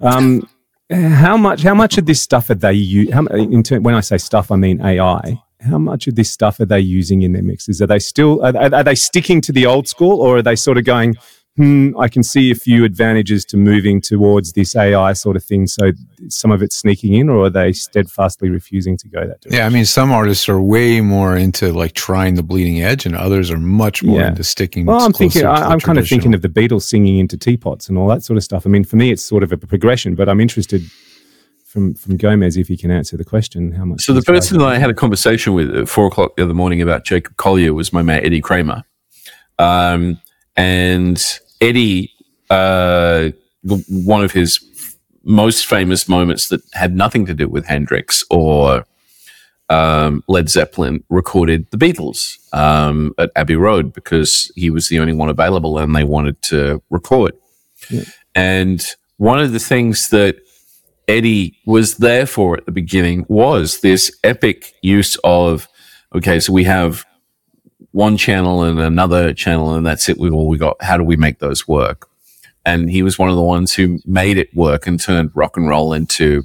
Um, 0.00 0.48
how 0.90 1.36
much? 1.36 1.62
How 1.62 1.74
much 1.74 1.98
of 1.98 2.06
this 2.06 2.20
stuff 2.20 2.50
are 2.50 2.54
they 2.54 2.74
in 2.76 3.62
term, 3.62 3.82
when 3.82 3.94
I 3.94 4.00
say 4.00 4.18
stuff, 4.18 4.50
I 4.50 4.56
mean 4.56 4.80
AI. 4.80 5.40
How 5.60 5.78
much 5.78 6.06
of 6.08 6.14
this 6.14 6.30
stuff 6.30 6.60
are 6.60 6.66
they 6.66 6.80
using 6.80 7.22
in 7.22 7.32
their 7.32 7.42
mixes? 7.42 7.80
Are 7.80 7.86
they 7.86 7.98
still? 7.98 8.44
Are 8.44 8.74
are 8.74 8.82
they 8.82 8.94
sticking 8.94 9.40
to 9.42 9.52
the 9.52 9.66
old 9.66 9.88
school, 9.88 10.20
or 10.20 10.38
are 10.38 10.42
they 10.42 10.56
sort 10.56 10.76
of 10.78 10.84
going? 10.84 11.14
Hmm, 11.56 11.96
I 11.96 12.08
can 12.08 12.24
see 12.24 12.50
a 12.50 12.54
few 12.56 12.84
advantages 12.84 13.44
to 13.44 13.56
moving 13.56 14.00
towards 14.00 14.54
this 14.54 14.74
AI 14.74 15.12
sort 15.12 15.36
of 15.36 15.44
thing. 15.44 15.68
So 15.68 15.92
some 16.28 16.50
of 16.50 16.62
it's 16.64 16.74
sneaking 16.74 17.14
in, 17.14 17.28
or 17.28 17.44
are 17.44 17.50
they 17.50 17.72
steadfastly 17.72 18.50
refusing 18.50 18.96
to 18.96 19.06
go 19.08 19.20
that 19.20 19.40
direction? 19.40 19.52
Yeah, 19.52 19.66
I 19.66 19.68
mean, 19.68 19.84
some 19.84 20.10
artists 20.10 20.48
are 20.48 20.60
way 20.60 21.00
more 21.00 21.36
into 21.36 21.72
like 21.72 21.92
trying 21.92 22.34
the 22.34 22.42
bleeding 22.42 22.82
edge, 22.82 23.06
and 23.06 23.14
others 23.14 23.52
are 23.52 23.58
much 23.58 24.02
more 24.02 24.18
Yeah. 24.18 24.28
into 24.30 24.42
sticking. 24.42 24.84
Well, 24.86 25.00
I'm 25.00 25.12
thinking. 25.12 25.42
to 25.42 25.48
I, 25.48 25.60
the 25.60 25.66
I'm 25.66 25.78
kind 25.78 25.96
of 25.96 26.08
thinking 26.08 26.34
of 26.34 26.42
the 26.42 26.48
Beatles 26.48 26.82
singing 26.82 27.18
into 27.18 27.38
teapots 27.38 27.88
and 27.88 27.96
all 27.96 28.08
that 28.08 28.24
sort 28.24 28.36
of 28.36 28.42
stuff. 28.42 28.66
I 28.66 28.68
mean, 28.68 28.82
for 28.82 28.96
me, 28.96 29.12
it's 29.12 29.22
sort 29.24 29.44
of 29.44 29.52
a 29.52 29.56
progression, 29.56 30.16
but 30.16 30.28
I'm 30.28 30.40
interested 30.40 30.82
from 31.64 31.94
from 31.94 32.16
Gomez 32.16 32.56
if 32.56 32.66
he 32.66 32.76
can 32.76 32.90
answer 32.90 33.16
the 33.16 33.24
question. 33.24 33.70
How 33.70 33.84
much? 33.84 34.02
So 34.02 34.12
the 34.12 34.22
person 34.22 34.58
that 34.58 34.66
I 34.66 34.78
had 34.78 34.90
a 34.90 34.94
conversation 34.94 35.54
with 35.54 35.72
at 35.76 35.88
four 35.88 36.08
o'clock 36.08 36.34
the 36.34 36.42
other 36.42 36.54
morning 36.54 36.82
about 36.82 37.04
Jacob 37.04 37.36
Collier 37.36 37.72
was 37.74 37.92
my 37.92 38.02
mate 38.02 38.24
Eddie 38.24 38.40
Kramer, 38.40 38.82
um, 39.60 40.20
and 40.56 41.22
Eddie, 41.60 42.12
uh, 42.50 43.30
one 43.88 44.24
of 44.24 44.32
his 44.32 44.60
most 45.24 45.66
famous 45.66 46.08
moments 46.08 46.48
that 46.48 46.60
had 46.74 46.94
nothing 46.94 47.26
to 47.26 47.34
do 47.34 47.48
with 47.48 47.66
Hendrix 47.66 48.24
or 48.30 48.84
um, 49.70 50.22
Led 50.28 50.50
Zeppelin 50.50 51.02
recorded 51.08 51.66
the 51.70 51.78
Beatles 51.78 52.36
um, 52.52 53.14
at 53.18 53.30
Abbey 53.34 53.56
Road 53.56 53.92
because 53.92 54.52
he 54.54 54.68
was 54.70 54.88
the 54.88 54.98
only 54.98 55.14
one 55.14 55.30
available 55.30 55.78
and 55.78 55.96
they 55.96 56.04
wanted 56.04 56.40
to 56.42 56.82
record. 56.90 57.32
And 58.34 58.84
one 59.16 59.40
of 59.40 59.52
the 59.52 59.58
things 59.58 60.10
that 60.10 60.36
Eddie 61.08 61.56
was 61.66 61.96
there 61.96 62.26
for 62.26 62.56
at 62.56 62.66
the 62.66 62.72
beginning 62.72 63.24
was 63.28 63.80
this 63.80 64.16
epic 64.24 64.74
use 64.82 65.16
of 65.24 65.68
okay, 66.14 66.38
so 66.40 66.52
we 66.52 66.64
have 66.64 67.04
one 67.94 68.16
channel 68.16 68.64
and 68.64 68.80
another 68.80 69.32
channel, 69.32 69.72
and 69.74 69.86
that's 69.86 70.08
it. 70.08 70.18
We 70.18 70.28
all 70.28 70.48
we 70.48 70.58
got. 70.58 70.76
How 70.82 70.96
do 70.96 71.04
we 71.04 71.16
make 71.16 71.38
those 71.38 71.68
work? 71.68 72.08
And 72.66 72.90
he 72.90 73.02
was 73.02 73.18
one 73.18 73.28
of 73.30 73.36
the 73.36 73.42
ones 73.42 73.72
who 73.74 74.00
made 74.04 74.36
it 74.36 74.54
work 74.54 74.86
and 74.86 74.98
turned 74.98 75.30
rock 75.34 75.56
and 75.56 75.68
roll 75.68 75.92
into. 75.92 76.44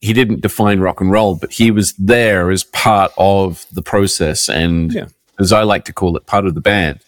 He 0.00 0.12
didn't 0.12 0.40
define 0.40 0.80
rock 0.80 1.00
and 1.00 1.10
roll, 1.10 1.36
but 1.36 1.52
he 1.52 1.70
was 1.70 1.92
there 1.94 2.50
as 2.50 2.64
part 2.64 3.12
of 3.18 3.66
the 3.72 3.82
process, 3.82 4.48
and 4.48 4.92
Yeah. 4.92 5.06
as 5.38 5.52
I 5.52 5.62
like 5.62 5.84
to 5.86 5.92
call 5.92 6.16
it, 6.16 6.26
part 6.26 6.46
of 6.46 6.54
the 6.54 6.60
band, 6.60 7.00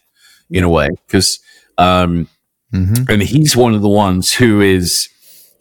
in 0.50 0.62
a 0.62 0.68
way, 0.68 0.88
because. 1.06 1.40
Um, 1.78 2.28
Mhm. 2.74 3.08
and 3.08 3.22
he's 3.22 3.56
one 3.56 3.72
of 3.72 3.80
the 3.80 3.88
ones 3.88 4.34
who 4.34 4.61
is 4.61 5.08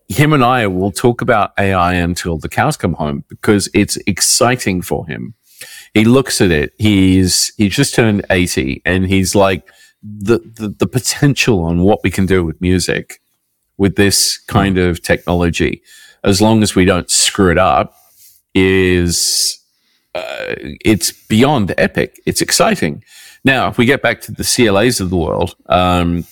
him 0.10 0.34
and 0.34 0.44
I 0.44 0.68
will 0.68 0.92
talk 0.92 1.22
about 1.22 1.52
AI 1.58 1.94
until 1.94 2.38
the 2.38 2.50
cows 2.50 2.76
come 2.76 2.94
home 2.94 3.24
because 3.30 3.70
it's 3.74 3.98
exciting 4.08 4.82
for 4.82 5.06
him. 5.08 5.34
He 5.94 6.06
looks 6.06 6.42
at 6.42 6.52
it. 6.52 6.74
He's 6.78 7.54
he's 7.58 7.76
just 7.76 7.96
turned 7.96 8.26
eighty, 8.30 8.82
and 8.86 9.08
he's 9.08 9.36
like 9.36 9.68
the 10.04 10.40
the, 10.40 10.70
the 10.70 10.88
potential 10.88 11.64
on 11.64 11.82
what 11.82 12.00
we 12.04 12.12
can 12.12 12.26
do 12.26 12.44
with 12.44 12.60
music 12.62 13.22
with 13.78 13.96
this 13.96 14.38
kind 14.48 14.78
of 14.78 15.02
technology, 15.02 15.82
as 16.24 16.42
long 16.42 16.64
as 16.64 16.76
we 16.76 16.86
don't 16.86 17.10
screw 17.10 17.52
it 17.52 17.58
up, 17.58 17.96
is 18.56 19.60
uh, 20.16 20.56
it's 20.84 21.12
beyond 21.12 21.74
epic. 21.78 22.20
It's 22.26 22.42
exciting. 22.42 23.04
Now, 23.44 23.70
if 23.70 23.78
we 23.78 23.86
get 23.86 24.02
back 24.02 24.20
to 24.22 24.32
the 24.32 24.44
CLAs 24.44 25.00
of 25.00 25.10
the 25.10 25.18
world, 25.18 25.56
um, 25.68 26.26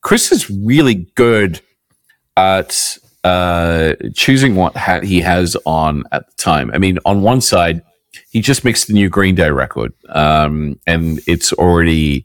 Chris 0.00 0.32
is 0.32 0.48
really 0.48 1.06
good 1.16 1.60
at 2.36 2.98
uh, 3.24 3.94
choosing 4.14 4.54
what 4.54 4.76
hat 4.76 5.04
he 5.04 5.20
has 5.20 5.56
on 5.66 6.04
at 6.12 6.26
the 6.28 6.36
time. 6.36 6.70
I 6.72 6.78
mean, 6.78 6.98
on 7.04 7.22
one 7.22 7.40
side, 7.40 7.82
he 8.30 8.40
just 8.40 8.64
mixed 8.64 8.86
the 8.86 8.92
new 8.92 9.08
Green 9.08 9.34
Day 9.34 9.50
record, 9.50 9.92
um, 10.08 10.78
and 10.86 11.20
it's 11.26 11.52
already 11.52 12.24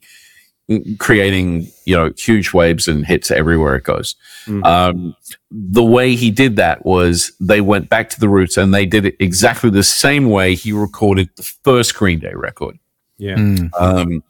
creating 0.97 1.65
you 1.85 1.95
know 1.95 2.11
huge 2.17 2.53
waves 2.53 2.87
and 2.89 3.05
hits 3.05 3.31
everywhere 3.31 3.75
it 3.75 3.83
goes. 3.83 4.15
Um, 4.63 5.15
the 5.51 5.83
way 5.83 6.15
he 6.15 6.31
did 6.31 6.55
that 6.55 6.85
was 6.85 7.33
they 7.39 7.59
went 7.59 7.89
back 7.89 8.09
to 8.11 8.19
the 8.19 8.29
roots 8.29 8.55
and 8.55 8.73
they 8.73 8.85
did 8.85 9.05
it 9.05 9.15
exactly 9.19 9.69
the 9.69 9.83
same 9.83 10.29
way 10.29 10.55
he 10.55 10.71
recorded 10.71 11.29
the 11.35 11.43
first 11.43 11.95
Green 11.95 12.19
Day 12.19 12.33
record 12.33 12.79
yeah. 13.17 13.35
Mm. 13.35 13.69
um, 13.79 14.23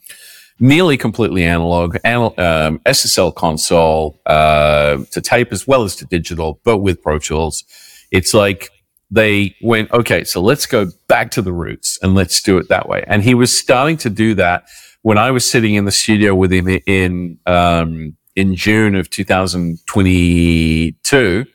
nearly 0.60 0.98
completely 0.98 1.44
analog, 1.44 1.98
anal- 2.06 2.34
um, 2.38 2.80
SSL 2.80 3.36
console 3.36 4.20
uh, 4.26 4.98
to 5.12 5.22
tape 5.22 5.52
as 5.52 5.68
well 5.68 5.84
as 5.84 5.96
to 5.98 6.06
digital, 6.06 6.60
but 6.64 6.80
with 6.80 7.02
Pro 7.02 7.20
Tools. 7.20 7.64
It's 8.12 8.34
like 8.34 8.70
they 9.10 9.56
went, 9.62 9.90
okay, 9.92 10.24
so 10.24 10.42
let's 10.42 10.66
go 10.66 10.88
back 11.08 11.32
to 11.32 11.42
the 11.42 11.54
roots 11.54 11.98
and 12.02 12.16
let's 12.16 12.42
do 12.42 12.58
it 12.58 12.68
that 12.70 12.90
way. 12.90 13.04
And 13.08 13.24
he 13.24 13.34
was 13.34 13.58
starting 13.58 13.96
to 13.98 14.10
do 14.10 14.34
that 14.36 14.68
when 15.02 15.18
I 15.18 15.32
was 15.32 15.50
sitting 15.50 15.76
in 15.76 15.86
the 15.86 15.92
studio 15.92 16.36
with 16.36 16.52
him 16.52 16.68
in 16.86 17.40
um, 17.46 18.18
in 18.36 18.56
June 18.56 18.96
of 18.96 19.10
2022, 19.10 21.46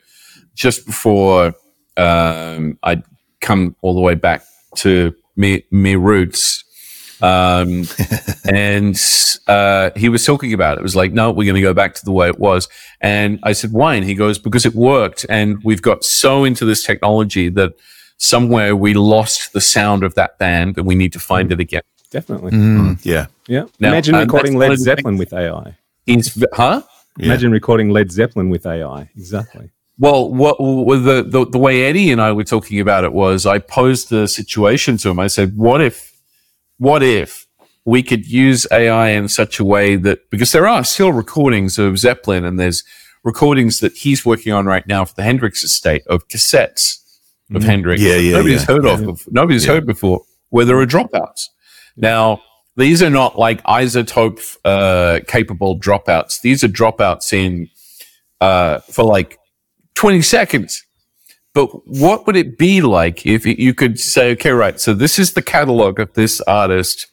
just 0.55 0.85
before 0.85 1.53
um, 1.95 2.77
I'd 2.83 3.03
come 3.41 3.75
all 3.81 3.93
the 3.93 4.01
way 4.01 4.15
back 4.15 4.43
to 4.77 5.13
me, 5.35 5.65
me 5.71 5.95
roots. 5.95 6.63
Um, 7.23 7.87
and 8.45 8.99
uh, 9.47 9.91
he 9.95 10.09
was 10.09 10.25
talking 10.25 10.53
about 10.53 10.77
it. 10.77 10.81
It 10.81 10.83
was 10.83 10.95
like, 10.95 11.13
no, 11.13 11.31
we're 11.31 11.45
going 11.45 11.55
to 11.55 11.61
go 11.61 11.73
back 11.73 11.95
to 11.95 12.05
the 12.05 12.11
way 12.11 12.27
it 12.27 12.37
was. 12.37 12.67
And 13.01 13.39
I 13.43 13.53
said, 13.53 13.71
why? 13.71 13.95
And 13.95 14.05
he 14.05 14.13
goes, 14.13 14.37
because 14.37 14.65
it 14.65 14.75
worked. 14.75 15.25
And 15.29 15.63
we've 15.63 15.81
got 15.81 16.03
so 16.03 16.43
into 16.43 16.65
this 16.65 16.83
technology 16.83 17.49
that 17.49 17.73
somewhere 18.17 18.75
we 18.75 18.93
lost 18.93 19.53
the 19.53 19.61
sound 19.61 20.03
of 20.03 20.15
that 20.15 20.37
band 20.37 20.77
and 20.77 20.85
we 20.85 20.95
need 20.95 21.13
to 21.13 21.19
find 21.19 21.51
it 21.51 21.59
again. 21.59 21.81
Definitely. 22.11 22.51
Mm. 22.51 23.03
Yeah. 23.03 23.27
Yeah. 23.47 23.65
Now, 23.79 23.89
Imagine 23.89 24.15
uh, 24.15 24.19
recording 24.21 24.59
that's 24.59 24.69
one 24.69 24.69
Led 24.69 24.79
Zeppelin 24.79 25.17
with 25.17 25.33
AI. 25.33 25.77
He's, 26.05 26.29
v- 26.29 26.45
huh? 26.53 26.83
Yeah. 27.17 27.25
Imagine 27.27 27.51
recording 27.51 27.89
Led 27.89 28.11
Zeppelin 28.11 28.49
with 28.49 28.65
AI. 28.65 29.09
Exactly. 29.15 29.71
Well, 29.99 30.33
what 30.33 30.57
with 30.59 31.05
the, 31.05 31.23
the 31.23 31.45
the 31.45 31.59
way 31.59 31.83
Eddie 31.83 32.11
and 32.11 32.19
I 32.19 32.31
were 32.31 32.43
talking 32.43 32.79
about 32.79 33.03
it 33.03 33.13
was 33.13 33.45
I 33.45 33.59
posed 33.59 34.09
the 34.09 34.27
situation 34.27 34.97
to 34.97 35.09
him. 35.11 35.19
I 35.19 35.27
said, 35.27 35.55
"What 35.55 35.81
if, 35.81 36.12
what 36.77 37.03
if 37.03 37.47
we 37.85 38.01
could 38.03 38.25
use 38.25 38.65
AI 38.71 39.09
in 39.09 39.27
such 39.27 39.59
a 39.59 39.63
way 39.65 39.95
that 39.95 40.29
because 40.29 40.51
there 40.51 40.67
are 40.67 40.83
still 40.83 41.11
recordings 41.11 41.77
of 41.77 41.97
Zeppelin 41.97 42.45
and 42.45 42.59
there's 42.59 42.83
recordings 43.23 43.79
that 43.79 43.93
he's 43.93 44.25
working 44.25 44.53
on 44.53 44.65
right 44.65 44.85
now 44.87 45.05
for 45.05 45.13
the 45.15 45.23
Hendrix 45.23 45.63
estate 45.63 46.03
of 46.07 46.27
cassettes 46.27 46.99
of 47.53 47.63
Hendrix. 47.63 48.01
Yeah, 48.01 48.15
yeah, 48.15 48.37
Nobody's 48.37 48.61
yeah. 48.61 48.75
heard 48.75 48.85
of. 48.85 48.99
bef- 49.01 49.27
Nobody's 49.31 49.65
heard 49.65 49.85
before. 49.85 50.21
Where 50.49 50.65
there 50.65 50.79
are 50.79 50.85
dropouts. 50.85 51.49
Now 51.97 52.41
these 52.75 53.03
are 53.03 53.09
not 53.09 53.37
like 53.37 53.61
iZotope 53.63 54.57
uh, 54.65 55.19
capable 55.27 55.79
dropouts. 55.79 56.41
These 56.41 56.63
are 56.63 56.67
dropouts 56.67 57.33
in 57.33 57.69
uh, 58.41 58.79
for 58.79 59.03
like 59.03 59.37
20 59.95 60.21
seconds. 60.21 60.83
But 61.53 61.67
what 61.87 62.25
would 62.25 62.35
it 62.35 62.57
be 62.57 62.81
like 62.81 63.25
if 63.27 63.45
you 63.45 63.73
could 63.73 63.99
say, 63.99 64.31
okay, 64.31 64.51
right, 64.51 64.79
so 64.79 64.93
this 64.93 65.19
is 65.19 65.33
the 65.33 65.41
catalog 65.41 65.99
of 65.99 66.11
this 66.13 66.41
artist. 66.41 67.07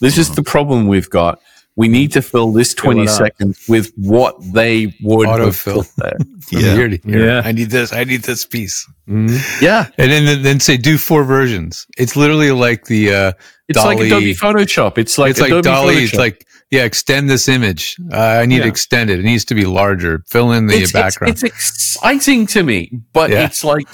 This 0.00 0.18
is 0.18 0.34
the 0.34 0.42
problem 0.42 0.86
we've 0.86 1.08
got. 1.10 1.40
We 1.76 1.88
need 1.88 2.12
to 2.12 2.20
fill 2.20 2.52
this 2.52 2.74
20 2.74 3.02
it 3.02 3.08
up. 3.08 3.16
seconds 3.16 3.64
with 3.68 3.92
what 3.96 4.34
they 4.52 4.94
would 5.02 5.28
have 5.28 5.40
Autofill. 5.40 5.74
put 5.76 5.96
there. 5.96 6.18
Yeah. 6.52 6.74
here 6.74 6.88
here. 6.88 7.26
Yeah. 7.26 7.42
I 7.44 7.52
need 7.52 7.70
this. 7.70 7.92
I 7.92 8.02
need 8.02 8.22
this 8.22 8.44
piece. 8.44 8.84
Yeah. 9.06 9.86
And 9.98 10.10
then 10.10 10.42
then 10.42 10.58
say 10.58 10.76
do 10.76 10.98
four 10.98 11.22
versions. 11.22 11.86
It's 11.96 12.16
literally 12.16 12.50
like 12.50 12.86
the 12.86 13.14
uh, 13.14 13.32
It's 13.68 13.78
DALL-E. 13.78 13.94
like 13.94 14.06
Adobe 14.06 14.34
Photoshop. 14.34 14.98
It's 14.98 15.16
like 15.16 15.30
it's 15.30 15.40
like 15.40 15.50
Adobe 15.50 15.62
DALL-E. 15.62 15.94
Photoshop. 15.94 16.02
It's 16.02 16.14
like 16.14 16.46
yeah, 16.70 16.84
extend 16.84 17.28
this 17.28 17.48
image. 17.48 17.96
Uh, 18.12 18.16
I 18.16 18.46
need 18.46 18.60
to 18.62 18.68
extend 18.68 19.10
it. 19.10 19.18
It 19.18 19.24
needs 19.24 19.44
to 19.46 19.54
be 19.54 19.64
larger. 19.66 20.22
Fill 20.28 20.52
in 20.52 20.66
the 20.66 20.74
it's, 20.74 20.90
it's- 20.90 20.92
background. 20.92 21.32
It's, 21.32 21.42
exciting 21.42 22.46
to 22.48 22.62
me, 22.62 23.00
but 23.12 23.30
Yeah. 23.30 23.44
it's 23.44 23.64
like, 23.64 23.88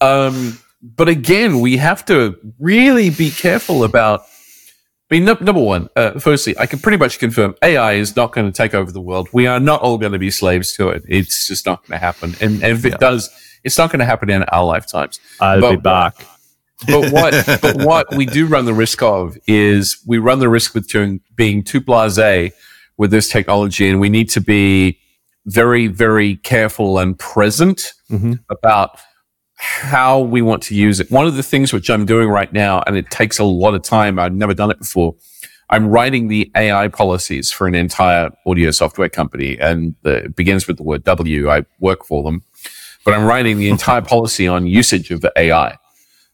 um, 0.00 0.58
but 0.82 1.08
again, 1.08 1.60
we 1.60 1.76
have 1.76 2.04
to 2.06 2.36
really 2.58 3.10
be 3.10 3.30
careful 3.30 3.84
about. 3.84 4.22
I 5.10 5.16
mean, 5.16 5.24
num- 5.24 5.38
number 5.40 5.60
one, 5.60 5.88
uh, 5.96 6.20
firstly, 6.20 6.56
I 6.56 6.66
can 6.66 6.78
pretty 6.78 6.96
much 6.96 7.18
confirm 7.18 7.56
AI 7.62 7.94
is 7.94 8.14
not 8.14 8.30
going 8.32 8.46
to 8.46 8.56
take 8.56 8.74
over 8.74 8.92
the 8.92 9.00
world. 9.00 9.28
We 9.32 9.46
are 9.48 9.58
not 9.58 9.80
all 9.82 9.98
going 9.98 10.12
to 10.12 10.20
be 10.20 10.30
slaves 10.30 10.72
to 10.76 10.88
it. 10.90 11.02
It's 11.08 11.48
just 11.48 11.66
not 11.66 11.84
going 11.86 11.98
to 11.98 12.04
happen. 12.04 12.36
And, 12.40 12.62
and 12.62 12.78
if 12.78 12.84
it 12.84 12.98
does, 13.00 13.28
it's 13.64 13.76
not 13.76 13.90
going 13.90 13.98
to 13.98 14.04
happen 14.06 14.30
in 14.30 14.44
our 14.44 14.64
lifetimes. 14.64 15.18
I'll 15.40 15.60
But- 15.60 15.70
be 15.72 15.76
back. 15.78 16.14
But 16.86 17.12
what 17.12 17.46
but 17.62 17.76
what 17.76 18.14
we 18.14 18.26
do 18.26 18.46
run 18.46 18.64
the 18.64 18.74
risk 18.74 19.02
of 19.02 19.36
is 19.46 20.02
we 20.06 20.18
run 20.18 20.38
the 20.38 20.48
risk 20.48 20.74
with 20.74 20.88
doing, 20.88 21.20
being 21.34 21.62
too 21.62 21.80
blasé 21.80 22.52
with 22.96 23.10
this 23.10 23.28
technology, 23.28 23.88
and 23.88 24.00
we 24.00 24.08
need 24.08 24.28
to 24.30 24.40
be 24.40 24.98
very 25.46 25.86
very 25.86 26.36
careful 26.36 26.98
and 26.98 27.18
present 27.18 27.92
mm-hmm. 28.10 28.34
about 28.50 28.98
how 29.56 30.20
we 30.20 30.40
want 30.40 30.62
to 30.62 30.74
use 30.74 31.00
it. 31.00 31.10
One 31.10 31.26
of 31.26 31.36
the 31.36 31.42
things 31.42 31.72
which 31.72 31.90
I'm 31.90 32.06
doing 32.06 32.28
right 32.28 32.52
now, 32.52 32.82
and 32.86 32.96
it 32.96 33.10
takes 33.10 33.38
a 33.38 33.44
lot 33.44 33.74
of 33.74 33.82
time. 33.82 34.18
I've 34.18 34.34
never 34.34 34.54
done 34.54 34.70
it 34.70 34.78
before. 34.78 35.16
I'm 35.68 35.86
writing 35.86 36.28
the 36.28 36.50
AI 36.56 36.88
policies 36.88 37.52
for 37.52 37.68
an 37.68 37.74
entire 37.74 38.30
audio 38.46 38.70
software 38.70 39.08
company, 39.08 39.58
and 39.60 39.94
the, 40.02 40.24
it 40.24 40.36
begins 40.36 40.66
with 40.66 40.78
the 40.78 40.82
word 40.82 41.04
W. 41.04 41.50
I 41.50 41.64
work 41.78 42.04
for 42.04 42.22
them, 42.22 42.42
but 43.04 43.14
I'm 43.14 43.24
writing 43.24 43.58
the 43.58 43.68
entire 43.68 44.00
policy 44.14 44.48
on 44.48 44.66
usage 44.66 45.10
of 45.10 45.24
AI 45.36 45.76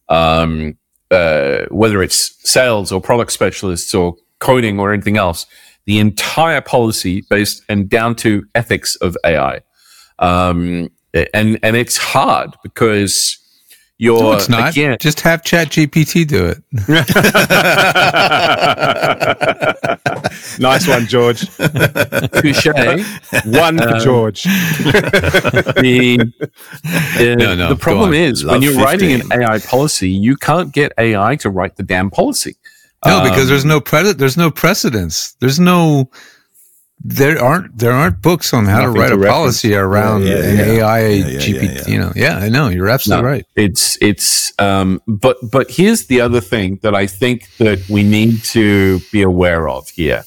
um, 0.09 0.77
uh, 1.11 1.67
whether 1.71 2.03
it's 2.03 2.37
sales 2.49 2.93
or 2.93 3.01
product 3.01 3.33
specialists 3.33 3.95
or 3.95 4.17
coding 4.39 4.79
or 4.79 4.93
anything 4.93 5.17
else, 5.17 5.47
the 5.87 5.99
entire 5.99 6.61
policy 6.61 7.23
based 7.31 7.63
and 7.69 7.89
down 7.89 8.15
to 8.17 8.45
ethics 8.55 8.97
of 8.97 9.17
AI. 9.25 9.61
Um, 10.19 10.91
and 11.33 11.59
and 11.63 11.77
it's 11.77 11.97
hard 11.97 12.55
because 12.63 13.39
you're 13.99 14.21
No, 14.21 14.33
it's 14.33 14.49
not. 14.49 14.71
again 14.71 14.97
Just 15.01 15.21
have 15.23 15.43
Chat 15.45 15.69
GPT 15.69 16.27
do 16.27 16.47
it. 16.47 16.63
Nice 20.59 20.87
one, 20.89 21.07
George. 21.07 21.41
touche. 21.57 22.67
One 23.47 23.79
for 23.79 23.95
Um, 23.95 24.01
George. 24.01 24.43
the, 24.45 26.33
uh, 26.85 27.35
No, 27.37 27.55
no, 27.55 27.69
the 27.71 27.77
problem 27.79 28.09
on. 28.11 28.15
is 28.15 28.45
Love 28.45 28.55
when 28.55 28.63
you're 28.63 28.83
writing 28.83 29.21
an 29.21 29.33
AI 29.33 29.59
policy, 29.61 30.11
you 30.11 30.37
can't 30.37 30.73
get 30.73 30.93
AI 30.99 31.37
to 31.37 31.51
write 31.51 31.77
the 31.77 31.83
damn 31.83 32.11
policy. 32.11 32.57
No, 33.05 33.23
because 33.23 33.43
Um, 33.43 33.49
there's 33.49 33.65
no 33.65 33.81
pre- 33.81 34.13
there's 34.13 34.37
no 34.37 34.51
precedence. 34.51 35.37
There's 35.41 35.61
no 35.61 36.11
there 37.01 37.39
aren't 37.43 37.79
there 37.79 37.93
aren't 37.93 38.23
books 38.23 38.53
on 38.55 38.65
how 38.67 38.87
Nothing 38.87 38.95
to 38.95 39.01
write 39.01 39.09
to 39.09 39.15
a 39.15 39.19
reference. 39.19 39.37
policy 39.37 39.75
around 39.75 40.23
Yeah, 40.23 40.29
yeah, 40.35 40.45
an 40.45 40.57
yeah. 40.57 40.87
AI 40.87 41.01
GPT. 41.39 41.89
You 41.89 41.99
know, 41.99 42.13
yeah, 42.17 42.39
I 42.39 42.49
know 42.49 42.69
you're 42.69 42.89
absolutely 42.89 43.23
No, 43.23 43.29
right. 43.29 43.47
It's 43.57 43.97
it's 44.01 44.53
um 44.59 45.01
but 45.07 45.37
but 45.53 45.71
here's 45.71 46.07
the 46.07 46.21
other 46.21 46.41
thing 46.41 46.79
that 46.83 46.95
I 46.95 47.07
think 47.07 47.49
that 47.59 47.89
we 47.89 48.03
need 48.03 48.43
to 48.45 49.01
be 49.13 49.23
aware 49.23 49.69
of 49.69 49.89
here. 49.91 50.25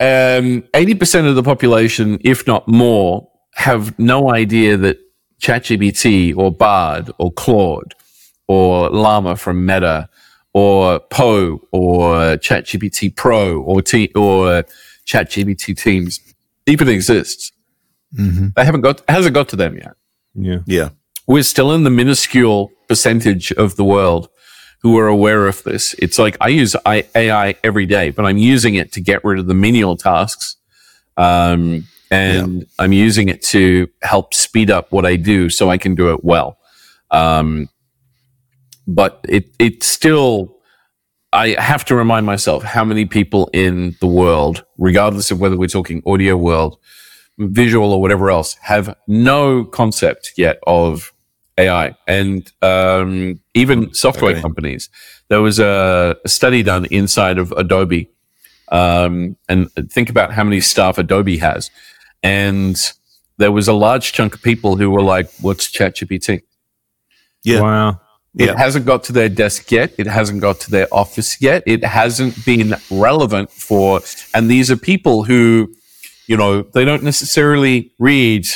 Um 0.00 0.62
80% 0.74 1.28
of 1.28 1.34
the 1.36 1.42
population, 1.42 2.18
if 2.22 2.46
not 2.46 2.66
more, 2.68 3.28
have 3.54 3.98
no 3.98 4.32
idea 4.32 4.76
that 4.76 4.98
ChatGPT 5.40 6.36
or 6.36 6.50
Bard 6.52 7.10
or 7.18 7.32
Claude 7.32 7.94
or 8.48 8.90
Llama 8.90 9.36
from 9.36 9.64
Meta 9.66 10.08
or 10.54 11.00
Poe 11.00 11.60
or 11.72 12.36
ChatGPT 12.38 13.14
Pro 13.14 13.60
or 13.60 13.82
T 13.82 14.10
or 14.14 14.64
ChatGPT 15.06 15.76
Teams 15.76 16.20
even 16.66 16.88
exists. 16.88 17.52
hmm 18.16 18.48
They 18.56 18.64
haven't 18.64 18.80
got 18.82 19.02
hasn't 19.08 19.34
got 19.34 19.48
to 19.50 19.56
them 19.56 19.76
yet 19.76 19.94
Yeah. 20.34 20.60
Yeah. 20.66 20.88
we're 21.26 21.42
still 21.42 21.72
in 21.72 21.82
the 21.84 21.90
minuscule 21.90 22.70
percentage 22.88 23.52
of 23.52 23.76
the 23.76 23.84
world 23.84 24.28
who 24.82 24.98
are 24.98 25.08
aware 25.08 25.46
of 25.46 25.62
this. 25.64 25.94
It's 25.98 26.18
like 26.18 26.36
I 26.42 26.48
use 26.48 26.76
AI 26.86 27.54
every 27.64 27.86
day, 27.86 28.10
but 28.10 28.24
I'm 28.26 28.36
using 28.36 28.74
it 28.74 28.92
to 28.92 29.00
get 29.00 29.24
rid 29.24 29.38
of 29.38 29.46
the 29.46 29.54
menial 29.54 29.96
tasks. 29.96 30.56
Um, 31.16 31.86
and 32.10 32.66
I'm 32.78 32.92
using 32.92 33.28
it 33.28 33.40
to 33.44 33.88
help 34.02 34.34
speed 34.34 34.70
up 34.70 34.92
what 34.92 35.06
I 35.06 35.16
do 35.16 35.48
so 35.48 35.70
I 35.70 35.78
can 35.78 35.94
do 35.94 36.12
it 36.12 36.22
well. 36.22 36.58
Um, 37.10 37.68
but 38.86 39.20
it, 39.28 39.54
it's 39.58 39.86
still, 39.86 40.58
I 41.32 41.56
have 41.58 41.84
to 41.86 41.94
remind 41.94 42.26
myself 42.26 42.62
how 42.62 42.84
many 42.84 43.06
people 43.06 43.50
in 43.52 43.96
the 44.00 44.06
world, 44.06 44.64
regardless 44.78 45.30
of 45.30 45.40
whether 45.40 45.56
we're 45.56 45.68
talking 45.68 46.02
audio 46.06 46.36
world, 46.36 46.78
visual 47.38 47.92
or 47.92 48.00
whatever 48.00 48.30
else, 48.30 48.54
have 48.62 48.94
no 49.06 49.64
concept 49.64 50.32
yet 50.36 50.58
of 50.66 51.12
AI 51.58 51.96
and 52.06 52.52
um, 52.62 53.40
even 53.54 53.92
software 53.94 54.32
okay. 54.32 54.40
companies. 54.40 54.90
There 55.28 55.40
was 55.40 55.58
a, 55.58 56.16
a 56.24 56.28
study 56.28 56.62
done 56.62 56.86
inside 56.86 57.38
of 57.38 57.52
Adobe, 57.52 58.10
um, 58.70 59.36
and 59.48 59.70
think 59.90 60.10
about 60.10 60.32
how 60.32 60.44
many 60.44 60.60
staff 60.60 60.98
Adobe 60.98 61.38
has, 61.38 61.70
and 62.22 62.76
there 63.38 63.52
was 63.52 63.68
a 63.68 63.72
large 63.72 64.12
chunk 64.12 64.34
of 64.34 64.42
people 64.42 64.76
who 64.76 64.90
were 64.90 65.02
like, 65.02 65.30
"What's 65.40 65.70
ChatGPT?" 65.70 66.42
Yeah. 67.42 67.60
Wow. 67.60 68.00
It 68.36 68.46
Yeah. 68.46 68.58
hasn't 68.58 68.84
got 68.84 69.04
to 69.04 69.12
their 69.12 69.28
desk 69.28 69.70
yet. 69.70 69.92
It 69.96 70.06
hasn't 70.06 70.40
got 70.40 70.58
to 70.60 70.70
their 70.70 70.88
office 70.92 71.40
yet. 71.40 71.62
It 71.66 71.84
hasn't 71.84 72.44
been 72.44 72.74
relevant 72.90 73.50
for, 73.52 74.00
and 74.34 74.50
these 74.50 74.70
are 74.72 74.76
people 74.76 75.22
who, 75.24 75.72
you 76.26 76.36
know, 76.36 76.62
they 76.62 76.84
don't 76.84 77.02
necessarily 77.04 77.92
read 77.98 78.46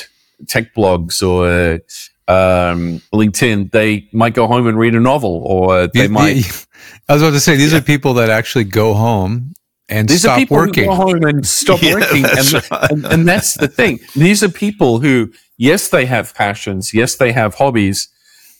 tech 0.49 0.75
blogs 0.75 1.23
or 1.23 1.81
um, 2.29 3.01
LinkedIn. 3.15 3.71
They 3.71 4.09
might 4.13 4.35
go 4.35 4.47
home 4.47 4.67
and 4.67 4.79
read 4.79 4.95
a 4.95 5.01
novel, 5.01 5.43
or 5.45 5.87
they 5.87 6.01
These- 6.03 6.11
might. 6.11 6.35
the- 6.35 6.67
I 7.09 7.15
was 7.15 7.23
about 7.23 7.33
to 7.35 7.41
say 7.41 7.57
these 7.57 7.73
are 7.75 7.81
people 7.81 8.15
that 8.15 8.31
actually 8.31 8.65
go 8.65 8.95
home 8.95 9.55
and 9.89 10.09
These 10.09 10.27
are 10.27 10.37
people 10.39 10.57
working. 10.59 10.85
who 10.85 10.91
go 10.91 10.95
home 10.97 11.25
and 11.25 11.47
stop 11.47 11.81
Yeah, 11.83 11.95
working, 11.95 12.25
and, 12.25 12.53
right. 12.53 12.91
and 12.91 13.07
and 13.07 13.29
that's 13.29 13.55
the 13.55 13.69
thing. 13.69 14.01
These 14.15 14.43
are 14.43 14.49
people 14.51 14.99
who, 15.01 15.33
yes, 15.57 15.89
they 15.89 16.05
have 16.07 16.35
passions, 16.35 16.93
yes, 16.93 17.17
they 17.17 17.33
have 17.33 17.55
hobbies, 17.55 18.09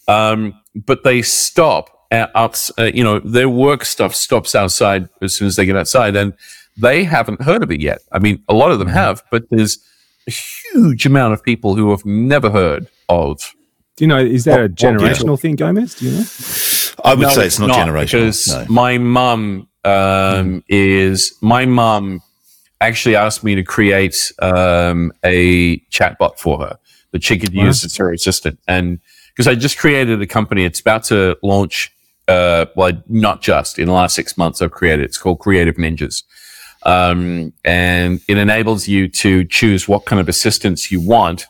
um, 0.09 0.55
but 0.75 1.05
they 1.05 1.23
stop 1.23 2.07
at 2.11 2.31
outs. 2.35 2.73
Uh, 2.79 2.85
you 2.95 3.05
know, 3.05 3.21
their 3.21 3.49
work 3.49 3.85
stuff 3.85 4.15
stops 4.15 4.55
outside 4.55 5.09
as 5.23 5.35
soon 5.35 5.47
as 5.47 5.57
they 5.57 5.67
get 5.67 5.77
outside, 5.77 6.17
and 6.17 6.33
they 6.77 7.05
haven't 7.05 7.43
heard 7.43 7.63
of 7.63 7.71
it 7.71 7.81
yet. 7.81 8.01
I 8.13 8.19
mean, 8.19 8.43
a 8.49 8.55
lot 8.55 8.71
of 8.73 8.79
them 8.79 8.89
have, 8.89 9.23
but 9.31 9.45
there's 9.51 9.79
a 10.27 10.31
huge 10.31 11.07
amount 11.07 11.35
of 11.35 11.43
people 11.43 11.75
who 11.77 11.91
have 11.91 12.05
never 12.05 12.51
heard 12.51 12.89
of. 13.09 13.55
Do 13.97 14.05
you 14.05 14.09
know, 14.09 14.19
is 14.19 14.45
that 14.45 14.53
a 14.55 14.63
Well, 14.63 14.69
well, 14.69 15.11
generational 15.11 15.41
thing, 15.41 15.57
Gomez? 15.57 15.95
Do 15.97 16.07
you 16.07 16.11
know? 16.19 16.25
I 17.05 17.15
would 17.15 17.23
No, 17.23 17.31
say 17.31 17.47
it's 17.47 17.59
not, 17.59 17.71
generational. 17.71 18.05
because 18.05 18.49
no. 18.49 18.67
my 18.69 18.99
mum 18.99 19.69
um, 19.85 20.63
is 20.69 21.33
my 21.41 21.65
mum 21.67 22.21
actually 22.81 23.17
asked 23.17 23.43
me 23.43 23.55
to 23.57 23.63
create 23.65 24.33
um, 24.41 25.13
a 25.25 25.79
chatbot 25.91 26.39
for 26.39 26.59
her 26.61 26.79
that 27.13 27.25
she 27.25 27.39
could 27.39 27.55
Wow. 27.55 27.65
use 27.65 27.85
as 27.85 27.97
her 27.97 28.13
assistant, 28.13 28.59
and 28.69 29.01
because 29.39 29.47
I 29.47 29.55
just 29.55 29.79
created 29.79 30.21
a 30.21 30.27
company, 30.27 30.65
it's 30.65 30.81
about 30.81 31.05
to 31.05 31.39
launch. 31.45 31.95
Uh, 32.27 32.67
well, 32.77 32.93
not 33.09 33.41
just 33.41 33.79
in 33.79 33.87
the 33.87 33.93
last 33.93 34.15
six 34.15 34.37
months, 34.37 34.61
I've 34.61 34.73
created. 34.73 35.05
It's 35.05 35.17
called 35.17 35.39
Creative 35.39 35.77
Ninjas, 35.77 36.25
um, 36.83 37.53
and 37.65 38.21
it 38.29 38.37
enables 38.37 38.89
you 38.89 39.07
to 39.09 39.45
choose 39.45 39.87
what 39.87 40.07
kind 40.07 40.21
of 40.21 40.29
assistance 40.29 40.91
you 40.91 41.01
want 41.01 41.47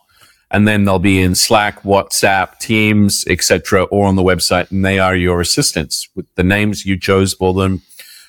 and 0.50 0.66
then 0.66 0.84
they'll 0.84 0.98
be 0.98 1.20
in 1.20 1.34
Slack, 1.34 1.82
WhatsApp, 1.82 2.58
Teams, 2.58 3.24
etc., 3.28 3.84
or 3.84 4.06
on 4.06 4.16
the 4.16 4.22
website, 4.22 4.70
and 4.70 4.84
they 4.84 4.98
are 4.98 5.14
your 5.14 5.40
assistants 5.40 6.08
with 6.14 6.26
the 6.36 6.44
names 6.44 6.86
you 6.86 6.98
chose 6.98 7.34
for 7.34 7.52
them, 7.52 7.82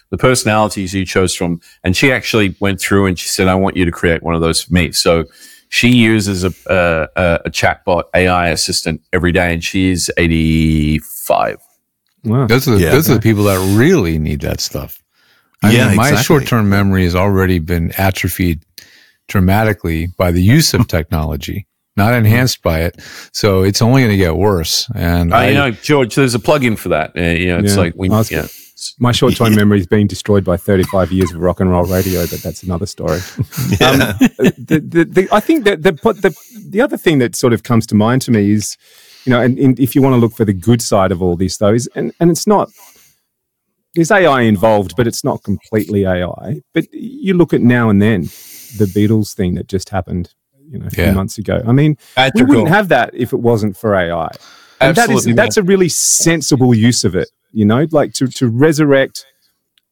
the 0.09 0.17
personalities 0.17 0.93
you 0.93 1.05
chose 1.05 1.33
from. 1.33 1.61
And 1.83 1.95
she 1.95 2.11
actually 2.11 2.55
went 2.59 2.81
through 2.81 3.05
and 3.05 3.17
she 3.17 3.27
said, 3.27 3.47
"I 3.47 3.55
want 3.55 3.77
you 3.77 3.85
to 3.85 3.91
create 3.91 4.21
one 4.21 4.35
of 4.35 4.41
those 4.41 4.61
for 4.61 4.73
me." 4.73 4.91
So 4.91 5.25
she 5.69 5.89
uses 5.89 6.43
a 6.43 6.51
a, 6.67 7.07
a, 7.15 7.39
a 7.45 7.49
chatbot 7.49 8.03
AI 8.13 8.49
assistant 8.49 9.01
every 9.13 9.31
day, 9.31 9.53
and 9.53 9.63
she's 9.63 10.09
eighty 10.17 10.99
five. 10.99 11.57
Wow. 12.25 12.47
Those 12.47 12.67
are 12.67 12.75
the, 12.75 12.81
Yeah. 12.81 12.91
those 12.91 13.09
are 13.09 13.13
the 13.15 13.21
people 13.21 13.43
that 13.45 13.57
really 13.77 14.19
need 14.19 14.41
that 14.41 14.59
stuff. 14.59 15.01
I 15.63 15.71
Yeah, 15.71 15.87
mean, 15.87 15.95
my 15.97 16.09
exactly. 16.09 16.23
short 16.23 16.47
term 16.47 16.69
memory 16.69 17.03
has 17.05 17.15
already 17.15 17.59
been 17.59 17.91
atrophied 17.97 18.63
dramatically 19.27 20.07
by 20.17 20.31
the 20.31 20.41
use 20.41 20.73
of 20.73 20.87
technology, 20.97 21.67
not 21.95 22.13
enhanced 22.13 22.61
by 22.61 22.81
it. 22.81 22.99
So 23.31 23.63
it's 23.63 23.81
only 23.81 24.01
going 24.01 24.11
to 24.11 24.17
get 24.17 24.35
worse. 24.35 24.89
And 24.95 25.33
I 25.33 25.53
know, 25.53 25.71
George. 25.71 26.15
There's 26.15 26.35
a 26.35 26.39
plugin 26.39 26.77
for 26.77 26.89
that. 26.89 27.11
Uh, 27.15 27.21
you 27.21 27.47
know, 27.47 27.59
it's 27.59 27.75
Yeah. 27.75 27.79
like 27.81 27.93
we. 27.95 28.09
I 28.09 28.17
was- 28.17 28.31
Yeah. 28.31 28.47
My 28.99 29.11
short 29.11 29.35
time 29.35 29.55
memory 29.55 29.79
is 29.79 29.87
being 29.87 30.07
destroyed 30.07 30.43
by 30.43 30.57
35 30.57 31.11
years 31.11 31.31
of 31.31 31.39
rock 31.41 31.59
and 31.59 31.69
roll 31.69 31.85
radio, 31.85 32.25
but 32.27 32.41
that's 32.41 32.63
another 32.63 32.85
story. 32.85 33.19
Um, 33.81 33.99
the, 33.99 34.83
the, 34.85 35.05
the, 35.05 35.27
I 35.31 35.39
think 35.39 35.63
that 35.65 35.83
the, 35.83 35.91
the, 35.93 36.35
the 36.69 36.81
other 36.81 36.97
thing 36.97 37.19
that 37.19 37.35
sort 37.35 37.53
of 37.53 37.63
comes 37.63 37.85
to 37.87 37.95
mind 37.95 38.21
to 38.23 38.31
me 38.31 38.51
is, 38.51 38.77
you 39.25 39.29
know, 39.31 39.41
and, 39.41 39.57
and 39.59 39.79
if 39.79 39.95
you 39.95 40.01
want 40.01 40.13
to 40.13 40.17
look 40.17 40.33
for 40.33 40.43
the 40.45 40.53
good 40.53 40.81
side 40.81 41.11
of 41.11 41.21
all 41.21 41.35
this, 41.35 41.57
though, 41.57 41.73
is, 41.73 41.87
and, 41.95 42.13
and 42.19 42.29
it's 42.31 42.45
not, 42.47 42.69
there's 43.95 44.11
AI 44.11 44.41
involved, 44.41 44.95
but 44.97 45.07
it's 45.07 45.23
not 45.23 45.43
completely 45.43 46.05
AI. 46.05 46.61
But 46.73 46.85
you 46.93 47.33
look 47.33 47.53
at 47.53 47.61
now 47.61 47.89
and 47.89 48.01
then, 48.01 48.23
the 48.77 48.85
Beatles 48.85 49.33
thing 49.33 49.55
that 49.55 49.67
just 49.67 49.89
happened, 49.89 50.33
you 50.69 50.77
know, 50.79 50.87
a 50.87 50.89
few 50.89 51.05
Yeah. 51.05 51.13
months 51.13 51.37
ago. 51.37 51.61
I 51.65 51.71
mean, 51.71 51.97
we 52.35 52.43
wouldn't 52.43 52.67
have 52.69 52.89
that 52.89 53.11
if 53.13 53.33
it 53.33 53.39
wasn't 53.39 53.75
for 53.77 53.95
AI. 53.95 54.29
And 54.81 54.95
that 54.95 55.09
is 55.09 55.15
Absolutely 55.17 55.33
that's 55.33 55.57
a 55.57 55.63
really 55.63 55.89
sensible 55.89 56.73
use 56.73 57.03
of 57.03 57.15
it, 57.15 57.29
you 57.51 57.65
know, 57.65 57.85
like 57.91 58.13
to 58.13 58.27
to 58.27 58.47
resurrect 58.47 59.25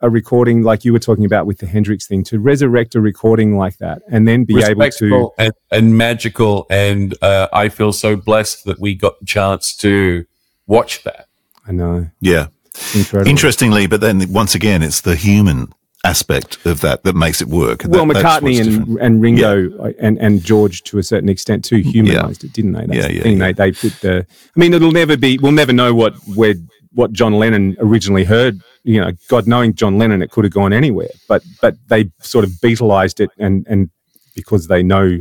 a 0.02 0.10
recording 0.10 0.62
like 0.62 0.86
you 0.86 0.94
were 0.94 1.00
talking 1.00 1.26
about 1.26 1.48
with 1.48 1.58
the 1.58 1.66
Hendrix 1.66 2.06
thing, 2.06 2.24
to 2.26 2.40
resurrect 2.40 2.94
a 2.94 3.02
recording 3.02 3.58
like 3.58 3.78
that 3.80 4.02
and 4.12 4.28
then 4.28 4.44
be 4.44 4.62
able 4.64 4.90
to 4.92 5.32
and, 5.40 5.54
and 5.72 5.98
magical. 5.98 6.68
And 6.70 7.16
uh, 7.22 7.48
I 7.52 7.70
feel 7.70 7.92
so 7.92 8.16
blessed 8.16 8.66
that 8.66 8.80
we 8.80 8.94
got 8.94 9.20
the 9.20 9.26
chance 9.26 9.76
to 9.78 10.26
watch 10.68 11.04
that. 11.04 11.28
I 11.68 11.72
know. 11.72 12.10
Yeah. 12.22 12.48
Incredible. 12.96 13.28
Interestingly, 13.30 13.88
but 13.88 14.02
then 14.02 14.32
once 14.32 14.54
again, 14.54 14.84
it's 14.84 15.02
the 15.02 15.16
human 15.16 15.74
aspect 16.06 16.64
of 16.66 16.82
that 16.82 17.04
that 17.04 17.16
makes 17.16 17.42
it 17.42 17.48
work. 17.48 17.82
Well, 17.86 18.06
That- 18.06 18.18
McCartney 18.24 18.62
and, 18.62 19.00
and 19.00 19.20
Ringo 19.20 19.76
uh, 19.80 19.94
and, 20.00 20.20
and 20.20 20.44
George 20.44 20.84
to 20.84 21.00
a 21.00 21.04
certain 21.04 21.28
extent 21.28 21.66
too 21.66 21.78
humanized 21.78 22.44
it, 22.44 22.54
didn't 22.54 22.74
they? 22.74 22.86
That's 22.86 22.98
Yeah, 23.00 23.08
the 23.08 23.14
yeah, 23.16 23.22
thing. 23.24 23.38
yeah. 23.40 23.52
They 23.52 23.54
they 23.54 23.72
put 23.72 23.94
the. 24.02 24.28
I 24.30 24.60
mean, 24.60 24.76
it'll 24.76 24.92
never 24.92 25.18
be. 25.18 25.40
We'll 25.40 25.52
never 25.54 25.74
know 25.74 25.96
what 25.96 26.14
where 26.36 26.54
what 26.94 27.12
John 27.14 27.34
Lennon 27.34 27.76
originally 27.80 28.24
heard. 28.24 28.60
You 28.84 29.02
know, 29.02 29.12
God 29.28 29.48
knowing 29.48 29.74
John 29.74 29.98
Lennon, 29.98 30.22
it 30.22 30.32
could 30.32 30.44
have 30.46 30.54
gone 30.54 30.74
anywhere. 30.74 31.10
But 31.28 31.44
but 31.62 31.76
they 31.88 32.10
sort 32.22 32.46
of 32.46 32.52
Beatleized 32.52 33.20
it, 33.20 33.30
and 33.38 33.66
and 33.70 33.90
because 34.36 34.68
they 34.68 34.84
know 34.84 35.20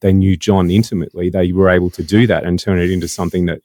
they 0.00 0.12
knew 0.12 0.36
John 0.36 0.70
intimately, 0.70 1.30
they 1.30 1.52
were 1.52 1.68
able 1.68 1.90
to 1.90 2.02
do 2.02 2.26
that 2.26 2.44
and 2.44 2.58
turn 2.58 2.78
it 2.78 2.90
into 2.90 3.08
something 3.08 3.46
that 3.46 3.60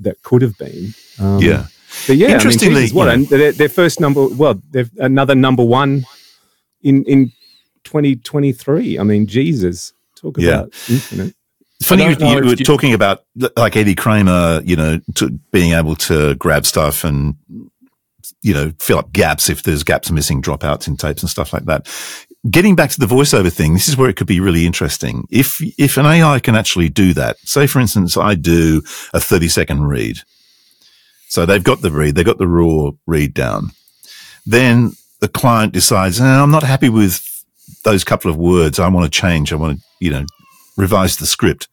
that 0.00 0.22
could 0.22 0.42
have 0.42 0.56
been. 0.58 0.94
Um, 1.18 1.40
yeah. 1.40 1.66
but 2.06 2.16
yeah, 2.16 2.28
Interestingly, 2.28 2.74
I 2.76 2.78
mean, 2.78 2.82
Jesus, 2.84 2.94
what 2.96 3.04
know- 3.06 3.10
and 3.12 3.26
their, 3.28 3.52
their 3.52 3.68
first 3.68 4.00
number. 4.00 4.28
Well, 4.28 4.62
another 4.98 5.34
number 5.34 5.64
one 5.64 6.04
in 6.82 7.04
in 7.04 7.32
2023. 7.84 8.98
I 8.98 9.02
mean, 9.02 9.26
Jesus, 9.26 9.92
talk 10.14 10.36
Yeah. 10.38 10.48
about 10.60 10.66
infinite. 10.88 11.34
Funny, 11.82 12.02
you, 12.04 12.16
you 12.18 12.44
were 12.44 12.56
talking 12.56 12.92
about 12.92 13.24
like 13.56 13.76
Eddie 13.76 13.94
Kramer, 13.94 14.60
you 14.64 14.74
know, 14.76 14.98
being 15.52 15.72
able 15.72 15.94
to 15.96 16.34
grab 16.34 16.66
stuff 16.66 17.04
and, 17.04 17.36
you 18.42 18.52
know, 18.52 18.72
fill 18.80 18.98
up 18.98 19.12
gaps 19.12 19.48
if 19.48 19.62
there's 19.62 19.84
gaps 19.84 20.10
missing, 20.10 20.42
dropouts 20.42 20.88
in 20.88 20.96
tapes 20.96 21.22
and 21.22 21.30
stuff 21.30 21.52
like 21.52 21.66
that. 21.66 21.86
Getting 22.50 22.74
back 22.74 22.90
to 22.90 23.00
the 23.00 23.06
voiceover 23.06 23.52
thing, 23.52 23.74
this 23.74 23.88
is 23.88 23.96
where 23.96 24.08
it 24.08 24.16
could 24.16 24.26
be 24.26 24.40
really 24.40 24.66
interesting. 24.66 25.24
If, 25.30 25.58
if 25.78 25.96
an 25.96 26.06
AI 26.06 26.40
can 26.40 26.56
actually 26.56 26.88
do 26.88 27.14
that, 27.14 27.36
say 27.40 27.66
for 27.66 27.78
instance, 27.78 28.16
I 28.16 28.34
do 28.34 28.82
a 29.14 29.20
30 29.20 29.48
second 29.48 29.86
read. 29.86 30.18
So 31.28 31.46
they've 31.46 31.62
got 31.62 31.82
the 31.82 31.90
read, 31.92 32.14
they've 32.16 32.24
got 32.24 32.38
the 32.38 32.48
raw 32.48 32.90
read 33.06 33.34
down. 33.34 33.70
Then 34.46 34.92
the 35.20 35.28
client 35.28 35.74
decides, 35.74 36.20
"Eh, 36.20 36.24
I'm 36.24 36.50
not 36.50 36.62
happy 36.62 36.88
with 36.88 37.44
those 37.84 38.02
couple 38.04 38.30
of 38.30 38.36
words. 38.36 38.78
I 38.78 38.88
want 38.88 39.12
to 39.12 39.20
change. 39.20 39.52
I 39.52 39.56
want 39.56 39.78
to, 39.78 39.84
you 40.00 40.10
know, 40.10 40.24
revise 40.78 41.16
the 41.18 41.26
script. 41.26 41.68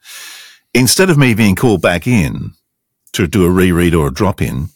Instead 0.73 1.09
of 1.09 1.17
me 1.17 1.33
being 1.33 1.55
called 1.55 1.81
back 1.81 2.05
in 2.07 2.51
to 3.13 3.27
do 3.27 3.45
a 3.45 3.49
reread 3.49 3.95
or 3.95 4.07
a 4.07 4.13
drop 4.13 4.41
in, 4.41 4.67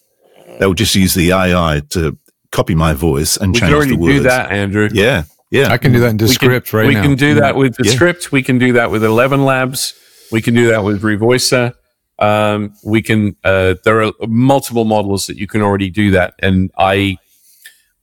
they'll 0.59 0.73
just 0.73 0.95
use 0.95 1.13
the 1.13 1.33
AI 1.33 1.81
to 1.89 2.17
copy 2.53 2.75
my 2.75 2.93
voice 2.93 3.35
and 3.35 3.53
We 3.53 3.59
change 3.59 3.69
can 3.69 3.75
already 3.75 3.91
the 3.91 3.97
words. 3.97 4.15
do 4.17 4.23
that, 4.23 4.51
Andrew. 4.51 4.87
Yeah. 4.93 5.23
Yeah. 5.51 5.73
I 5.73 5.77
can 5.77 5.91
do 5.91 5.99
that 5.99 6.11
in 6.11 6.17
we 6.17 6.27
script 6.27 6.69
can, 6.69 6.79
right 6.79 6.87
we 6.87 6.93
now. 6.93 7.01
can 7.01 7.15
do 7.15 7.33
that 7.35 7.55
with 7.57 7.75
the 7.75 7.83
Yeah. 7.85 7.91
script. 7.91 8.31
We 8.31 8.41
can 8.43 8.57
do 8.59 8.73
that 8.73 8.91
with 8.91 9.03
Eleven 9.03 9.43
Labs. 9.43 9.93
We 10.31 10.41
can 10.41 10.53
do 10.53 10.67
that 10.69 10.83
with 10.83 11.01
Revoicer. 11.01 11.73
Um, 12.19 12.73
we 12.85 13.01
can. 13.01 13.35
Uh, 13.43 13.75
there 13.83 14.03
are 14.03 14.11
multiple 14.27 14.85
models 14.85 15.25
that 15.27 15.37
you 15.37 15.47
can 15.47 15.61
already 15.61 15.89
do 15.89 16.11
that, 16.11 16.33
and 16.39 16.69
I, 16.77 17.17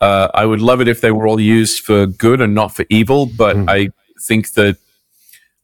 uh, 0.01 0.29
I 0.35 0.45
would 0.47 0.61
love 0.61 0.81
it 0.81 0.89
if 0.89 1.01
they 1.03 1.13
were 1.13 1.27
all 1.29 1.39
used 1.39 1.85
for 1.85 2.07
good 2.07 2.41
and 2.41 2.55
not 2.55 2.75
for 2.75 2.85
evil. 2.91 3.27
But 3.27 3.57
I 3.69 3.91
think 4.27 4.53
that 4.55 4.77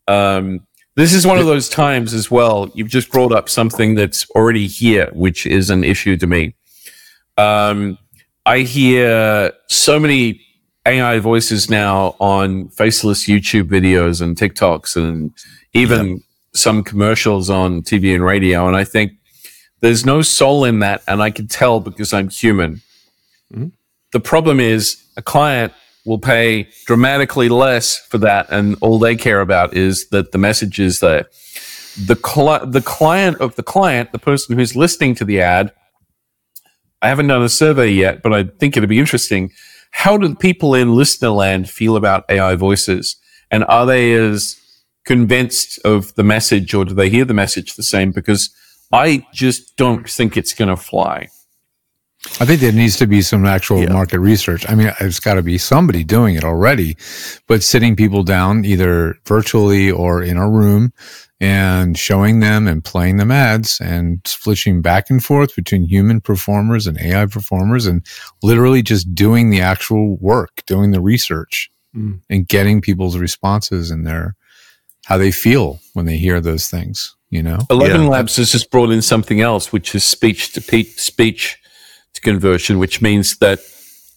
um, 0.08 0.66
this 0.94 1.14
is 1.14 1.26
one 1.26 1.38
of 1.38 1.46
those 1.46 1.68
times 1.68 2.12
as 2.12 2.30
well. 2.30 2.70
You've 2.74 2.88
just 2.88 3.10
brought 3.10 3.32
up 3.32 3.48
something 3.48 3.94
that's 3.94 4.28
already 4.30 4.66
here, 4.66 5.08
which 5.12 5.46
is 5.46 5.70
an 5.70 5.84
issue 5.84 6.16
to 6.18 6.26
me. 6.26 6.54
Um, 7.38 7.98
I 8.44 8.60
hear 8.60 9.52
so 9.68 9.98
many 9.98 10.40
AI 10.86 11.18
voices 11.18 11.70
now 11.70 12.16
on 12.18 12.68
faceless 12.70 13.26
YouTube 13.26 13.68
videos 13.68 14.20
and 14.20 14.36
TikToks 14.36 14.96
and 14.96 15.32
even 15.72 16.22
some 16.54 16.82
commercials 16.84 17.48
on 17.48 17.82
TV 17.82 18.14
and 18.14 18.24
radio. 18.24 18.66
And 18.66 18.76
I 18.76 18.84
think 18.84 19.12
there's 19.80 20.04
no 20.04 20.20
soul 20.22 20.64
in 20.64 20.80
that. 20.80 21.02
And 21.08 21.22
I 21.22 21.30
can 21.30 21.46
tell 21.46 21.80
because 21.80 22.12
I'm 22.12 22.28
human. 22.28 22.82
The 24.12 24.20
problem 24.20 24.60
is 24.60 25.02
a 25.16 25.22
client 25.22 25.72
will 26.04 26.18
pay 26.18 26.68
dramatically 26.86 27.48
less 27.48 27.98
for 27.98 28.18
that. 28.18 28.46
And 28.50 28.76
all 28.80 28.98
they 28.98 29.16
care 29.16 29.40
about 29.40 29.76
is 29.76 30.08
that 30.08 30.32
the 30.32 30.38
message 30.38 30.80
is 30.80 31.00
there. 31.00 31.26
The, 32.06 32.14
the 32.66 32.82
client 32.82 33.40
of 33.40 33.54
the 33.56 33.62
client, 33.62 34.12
the 34.12 34.18
person 34.18 34.56
who's 34.56 34.74
listening 34.74 35.14
to 35.16 35.24
the 35.24 35.40
ad, 35.40 35.72
I 37.02 37.08
haven't 37.08 37.26
done 37.26 37.42
a 37.42 37.48
survey 37.48 37.90
yet, 37.90 38.22
but 38.22 38.32
I 38.32 38.44
think 38.44 38.76
it'd 38.76 38.88
be 38.88 38.98
interesting. 38.98 39.50
How 39.90 40.16
do 40.16 40.34
people 40.34 40.74
in 40.74 40.94
listener 40.94 41.30
land 41.30 41.68
feel 41.68 41.96
about 41.96 42.24
AI 42.28 42.54
voices? 42.54 43.16
And 43.50 43.64
are 43.64 43.84
they 43.84 44.14
as 44.14 44.56
convinced 45.04 45.78
of 45.84 46.14
the 46.14 46.22
message 46.22 46.72
or 46.74 46.84
do 46.84 46.94
they 46.94 47.10
hear 47.10 47.24
the 47.24 47.34
message 47.34 47.74
the 47.74 47.82
same? 47.82 48.12
Because 48.12 48.50
I 48.92 49.26
just 49.32 49.76
don't 49.76 50.08
think 50.08 50.36
it's 50.36 50.54
going 50.54 50.68
to 50.68 50.76
fly. 50.76 51.28
I 52.40 52.44
think 52.46 52.60
there 52.60 52.72
needs 52.72 52.96
to 52.98 53.06
be 53.06 53.20
some 53.20 53.44
actual 53.46 53.80
Yeah. 53.82 53.92
market 53.92 54.20
research. 54.20 54.64
I 54.68 54.74
mean, 54.76 54.92
it's 55.00 55.18
got 55.20 55.34
to 55.34 55.42
be 55.42 55.58
somebody 55.58 56.04
doing 56.04 56.36
it 56.36 56.44
already, 56.44 56.96
but 57.48 57.62
sitting 57.62 57.96
people 57.96 58.22
down 58.22 58.64
either 58.64 59.16
virtually 59.26 59.90
or 59.90 60.22
in 60.22 60.36
a 60.36 60.48
room 60.48 60.92
and 61.40 61.98
showing 61.98 62.38
them 62.38 62.68
and 62.68 62.84
playing 62.84 63.16
them 63.16 63.32
ads 63.32 63.80
and 63.80 64.20
switching 64.24 64.80
back 64.82 65.10
and 65.10 65.24
forth 65.24 65.56
between 65.56 65.84
human 65.86 66.20
performers 66.20 66.86
and 66.86 66.96
AI 67.00 67.26
performers 67.26 67.86
and 67.86 68.06
literally 68.42 68.82
just 68.82 69.12
doing 69.14 69.50
the 69.50 69.60
actual 69.60 70.16
work, 70.18 70.62
doing 70.66 70.92
the 70.92 71.00
research 71.00 71.68
Mm. 71.96 72.20
and 72.30 72.48
getting 72.48 72.80
people's 72.80 73.18
responses 73.18 73.90
and 73.90 74.06
their 74.06 74.34
how 75.06 75.18
they 75.18 75.32
feel 75.32 75.80
when 75.94 76.06
they 76.06 76.16
hear 76.16 76.40
those 76.40 76.68
things, 76.68 77.16
you 77.30 77.42
know? 77.42 77.58
Eleven 77.68 78.02
Yeah. 78.02 78.08
Labs 78.08 78.36
has 78.36 78.52
just 78.52 78.70
brought 78.70 78.90
in 78.92 79.02
something 79.02 79.40
else, 79.40 79.72
which 79.72 79.92
is 79.94 80.04
speech 80.04 80.52
to 80.52 80.60
pe- 80.62 80.84
speech 80.84 81.58
to 82.14 82.20
conversion, 82.20 82.78
which 82.78 83.00
means 83.00 83.36
that 83.38 83.60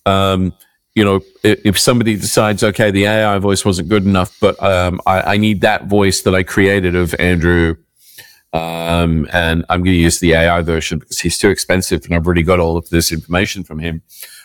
um, 0.05 0.53
you 0.93 1.03
know 1.03 1.21
if, 1.43 1.65
if 1.65 1.79
somebody 1.79 2.15
decides, 2.15 2.63
okay, 2.63 2.91
the 2.91 3.05
AI 3.05 3.37
voice 3.39 3.65
wasn't 3.65 3.89
good 3.89 4.05
enough, 4.05 4.37
but 4.39 4.61
um, 4.61 5.01
I, 5.05 5.33
I 5.33 5.37
need 5.37 5.61
that 5.61 5.87
voice 5.87 6.21
that 6.23 6.35
I 6.35 6.43
created 6.43 6.95
of 6.95 7.15
Andrew, 7.19 7.75
um, 8.53 9.27
and 9.33 9.65
I'm 9.69 9.79
going 9.79 9.95
to 9.95 10.01
use 10.01 10.19
the 10.19 10.33
AI 10.33 10.61
version 10.61 10.99
because 10.99 11.19
he's 11.19 11.37
too 11.37 11.49
expensive, 11.49 12.05
and 12.05 12.15
I've 12.15 12.25
already 12.25 12.43
got 12.43 12.59
all 12.59 12.77
of 12.77 12.89
this 12.89 13.11
information 13.11 13.63
from 13.63 13.79
him. 13.79 14.01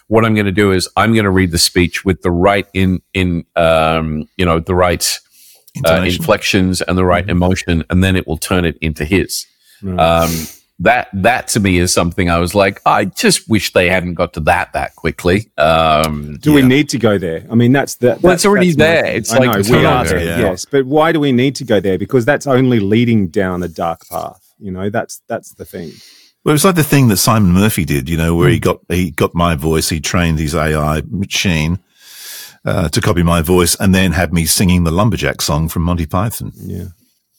What 0.08 0.24
I'm 0.24 0.34
going 0.34 0.46
to 0.46 0.52
do 0.52 0.72
is 0.72 0.88
I'm 0.96 1.12
going 1.12 1.24
to 1.24 1.30
read 1.30 1.52
the 1.52 1.58
speech 1.58 2.04
with 2.04 2.22
the 2.22 2.32
right 2.32 2.66
in 2.74 3.00
in 3.14 3.44
um, 3.56 4.28
you 4.36 4.44
know 4.44 4.58
the 4.58 4.74
right 4.74 5.18
uh, 5.86 6.02
inflections 6.04 6.80
and 6.82 6.98
the 6.98 7.04
right 7.04 7.28
emotion, 7.28 7.84
and 7.90 8.02
then 8.02 8.16
it 8.16 8.26
will 8.26 8.36
turn 8.36 8.64
it 8.64 8.76
into 8.80 9.04
his. 9.04 9.46
Um, 10.00 10.30
that 10.80 11.08
that 11.12 11.48
to 11.48 11.60
me 11.60 11.78
is 11.78 11.92
something 11.92 12.30
I 12.30 12.38
was 12.38 12.54
like, 12.54 12.80
I 12.86 13.04
just 13.04 13.48
wish 13.48 13.72
they 13.72 13.88
hadn't 13.88 14.14
got 14.14 14.32
to 14.34 14.40
that 14.40 14.72
that 14.72 14.96
quickly. 14.96 15.50
Um, 15.58 16.38
Do 16.40 16.52
we 16.52 16.62
need 16.62 16.88
to 16.90 16.98
go 16.98 17.18
there? 17.18 17.46
I 17.50 17.54
mean, 17.54 17.72
that's 17.72 17.96
the. 17.96 18.06
Well, 18.08 18.16
that's- 18.16 18.34
it's 18.40 18.46
already 18.46 18.72
that's 18.72 18.78
my 18.78 18.84
there. 18.84 19.06
It's 19.16 19.32
I 19.32 19.38
like 19.38 19.66
know, 19.68 19.78
we 19.78 19.84
are 19.84 20.04
there, 20.04 20.18
there. 20.18 20.38
yeah. 20.40 20.50
Yes, 20.50 20.64
but 20.64 20.86
why 20.86 21.12
do 21.12 21.20
we 21.20 21.32
need 21.32 21.54
to 21.56 21.64
go 21.64 21.80
there? 21.80 21.98
Because 21.98 22.24
that's 22.24 22.46
only 22.46 22.80
leading 22.80 23.28
down 23.28 23.62
a 23.62 23.68
dark 23.68 24.08
path. 24.08 24.42
You 24.58 24.70
know, 24.70 24.90
that's 24.90 25.22
that's 25.28 25.54
the 25.54 25.64
thing. 25.64 25.92
Well, 26.44 26.54
it's 26.54 26.64
like 26.64 26.74
the 26.76 26.82
thing 26.84 27.08
that 27.08 27.18
Simon 27.18 27.52
Murphy 27.52 27.84
did, 27.84 28.08
you 28.08 28.16
know, 28.16 28.34
where 28.34 28.48
he 28.48 28.56
Hmm. 28.56 28.60
got 28.62 28.78
he 28.88 29.10
got 29.10 29.34
my 29.34 29.54
voice, 29.54 29.90
he 29.90 30.00
trained 30.00 30.38
his 30.38 30.54
AI 30.54 31.02
machine 31.10 31.78
uh, 32.64 32.88
to 32.88 33.00
copy 33.02 33.22
my 33.22 33.42
voice, 33.42 33.74
and 33.80 33.94
then 33.94 34.12
had 34.12 34.32
me 34.32 34.46
singing 34.46 34.84
the 34.84 34.90
lumberjack 34.90 35.42
song 35.42 35.68
from 35.68 35.82
Monty 35.82 36.06
Python. 36.06 36.52
Yeah, 36.56 36.84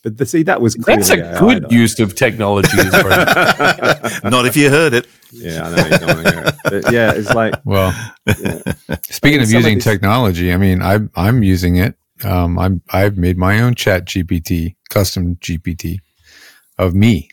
but 0.03 0.17
the, 0.17 0.25
see, 0.25 0.43
that 0.43 0.61
was 0.61 0.73
that's 0.75 1.09
a 1.11 1.17
AI, 1.35 1.39
good 1.39 1.63
though. 1.63 1.69
use 1.69 1.99
of 1.99 2.15
technology. 2.15 2.69
as 2.79 2.91
well. 2.91 4.21
Not 4.31 4.45
if 4.45 4.55
you 4.57 4.69
heard 4.69 4.93
it. 4.93 5.07
Yeah, 5.31 5.63
I 5.67 5.75
know. 5.75 5.83
You 5.85 5.97
don't 5.97 6.25
hear 6.33 6.43
it. 6.47 6.55
But 6.63 6.91
yeah, 6.91 7.13
it's 7.13 7.33
like 7.33 7.53
Well, 7.65 7.91
speaking 9.09 9.41
of 9.41 9.47
Some 9.47 9.57
of 9.57 9.63
using 9.63 9.75
these- 9.75 9.83
technology, 9.83 10.51
I 10.53 10.57
mean, 10.57 10.81
I'm 10.81 11.09
I'm 11.15 11.43
using 11.43 11.75
it. 11.77 11.95
Um, 12.23 12.57
I'm 12.59 12.81
I've 12.91 13.17
made 13.17 13.37
my 13.37 13.61
own 13.61 13.75
Chat 13.75 14.05
GPT, 14.05 14.75
custom 14.89 15.35
GPT 15.37 15.99
of 16.77 16.93
me, 16.93 17.29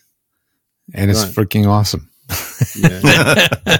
and 0.94 1.10
it's 1.10 1.24
Right. 1.24 1.34
freaking 1.46 1.66
awesome. 1.66 2.08
yeah, 2.78 3.76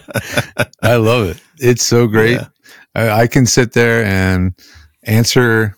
I 0.83 0.96
love 0.96 1.29
it. 1.29 1.40
It's 1.59 1.85
so 1.85 2.07
great. 2.07 2.33
Yeah. 2.40 2.46
I, 2.94 3.10
I 3.23 3.27
can 3.27 3.44
sit 3.46 3.73
there 3.73 4.04
and 4.04 4.54
answer 5.04 5.75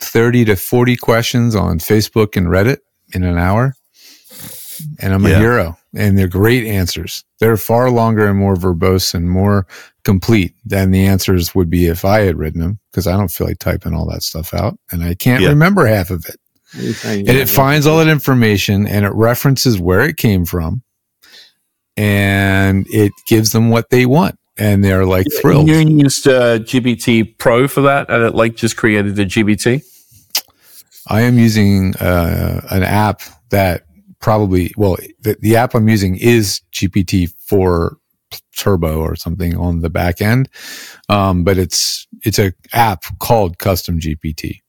thirty 0.00 0.44
to 0.46 0.56
forty 0.56 0.96
questions 0.96 1.54
on 1.54 1.78
Facebook 1.78 2.36
and 2.36 2.46
Reddit 2.48 2.78
in 3.14 3.22
an 3.24 3.38
hour, 3.38 3.74
and 4.98 5.12
I'm 5.12 5.24
a 5.26 5.30
Yeah. 5.30 5.38
hero. 5.38 5.76
And 5.94 6.16
they're 6.16 6.28
great 6.28 6.66
answers. 6.66 7.24
They're 7.40 7.56
far 7.56 7.90
longer 7.90 8.28
and 8.28 8.38
more 8.38 8.54
verbose 8.54 9.12
and 9.12 9.28
more 9.28 9.66
complete 10.04 10.54
than 10.64 10.92
the 10.92 11.04
answers 11.04 11.52
would 11.52 11.68
be 11.68 11.86
if 11.86 12.04
I 12.04 12.20
had 12.20 12.38
written 12.38 12.60
them 12.60 12.78
because 12.92 13.08
I 13.08 13.16
don't 13.16 13.30
feel 13.30 13.48
like 13.48 13.58
typing 13.58 13.92
all 13.92 14.08
that 14.10 14.22
stuff 14.22 14.54
out 14.54 14.78
and 14.92 15.02
I 15.02 15.14
can't 15.14 15.42
Yeah. 15.42 15.48
remember 15.48 15.86
half 15.86 16.10
of 16.10 16.24
it. 16.26 16.36
What 16.74 16.82
are 16.84 16.86
you 16.86 16.92
saying? 16.92 17.28
And 17.28 17.36
it 17.36 17.48
finds 17.48 17.88
all 17.88 17.98
that 17.98 18.06
information 18.06 18.86
and 18.86 19.04
it 19.04 19.12
references 19.14 19.80
where 19.80 20.02
it 20.02 20.16
came 20.16 20.44
from 20.44 20.82
and 21.96 22.86
it 22.88 23.10
gives 23.26 23.50
them 23.50 23.70
what 23.70 23.90
they 23.90 24.06
want. 24.06 24.36
And 24.58 24.84
they're 24.84 25.06
like 25.06 25.26
thrilled. 25.40 25.68
You 25.68 25.78
used 25.78 26.28
uh, 26.28 26.58
GPT 26.58 27.36
Pro 27.38 27.66
for 27.66 27.80
that, 27.80 28.10
and 28.10 28.22
it 28.22 28.34
like 28.34 28.56
just 28.56 28.76
created 28.76 29.18
a 29.18 29.24
GPT. 29.24 29.82
I 31.10 31.22
am 31.22 31.38
using 31.38 31.96
uh, 31.96 32.66
an 32.70 32.84
app 32.84 33.22
that 33.50 33.84
probably 34.20 34.72
well 34.76 34.96
the, 35.20 35.36
the 35.40 35.56
app 35.56 35.74
I'm 35.74 35.88
using 35.88 36.16
is 36.16 36.60
GPT 36.72 37.32
four 37.46 37.96
Turbo 38.56 39.00
or 39.00 39.16
something 39.16 39.56
on 39.56 39.80
the 39.80 39.90
back 39.90 40.20
end, 40.20 40.48
um, 41.08 41.42
but 41.42 41.58
it's 41.58 42.06
it's 42.22 42.38
a 42.38 42.52
app 42.72 43.04
called 43.18 43.58
Custom 43.58 43.98
GPT, 43.98 44.60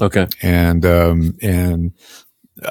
Okay. 0.00 0.26
and 0.42 0.84
um, 0.84 1.34
and 1.40 1.92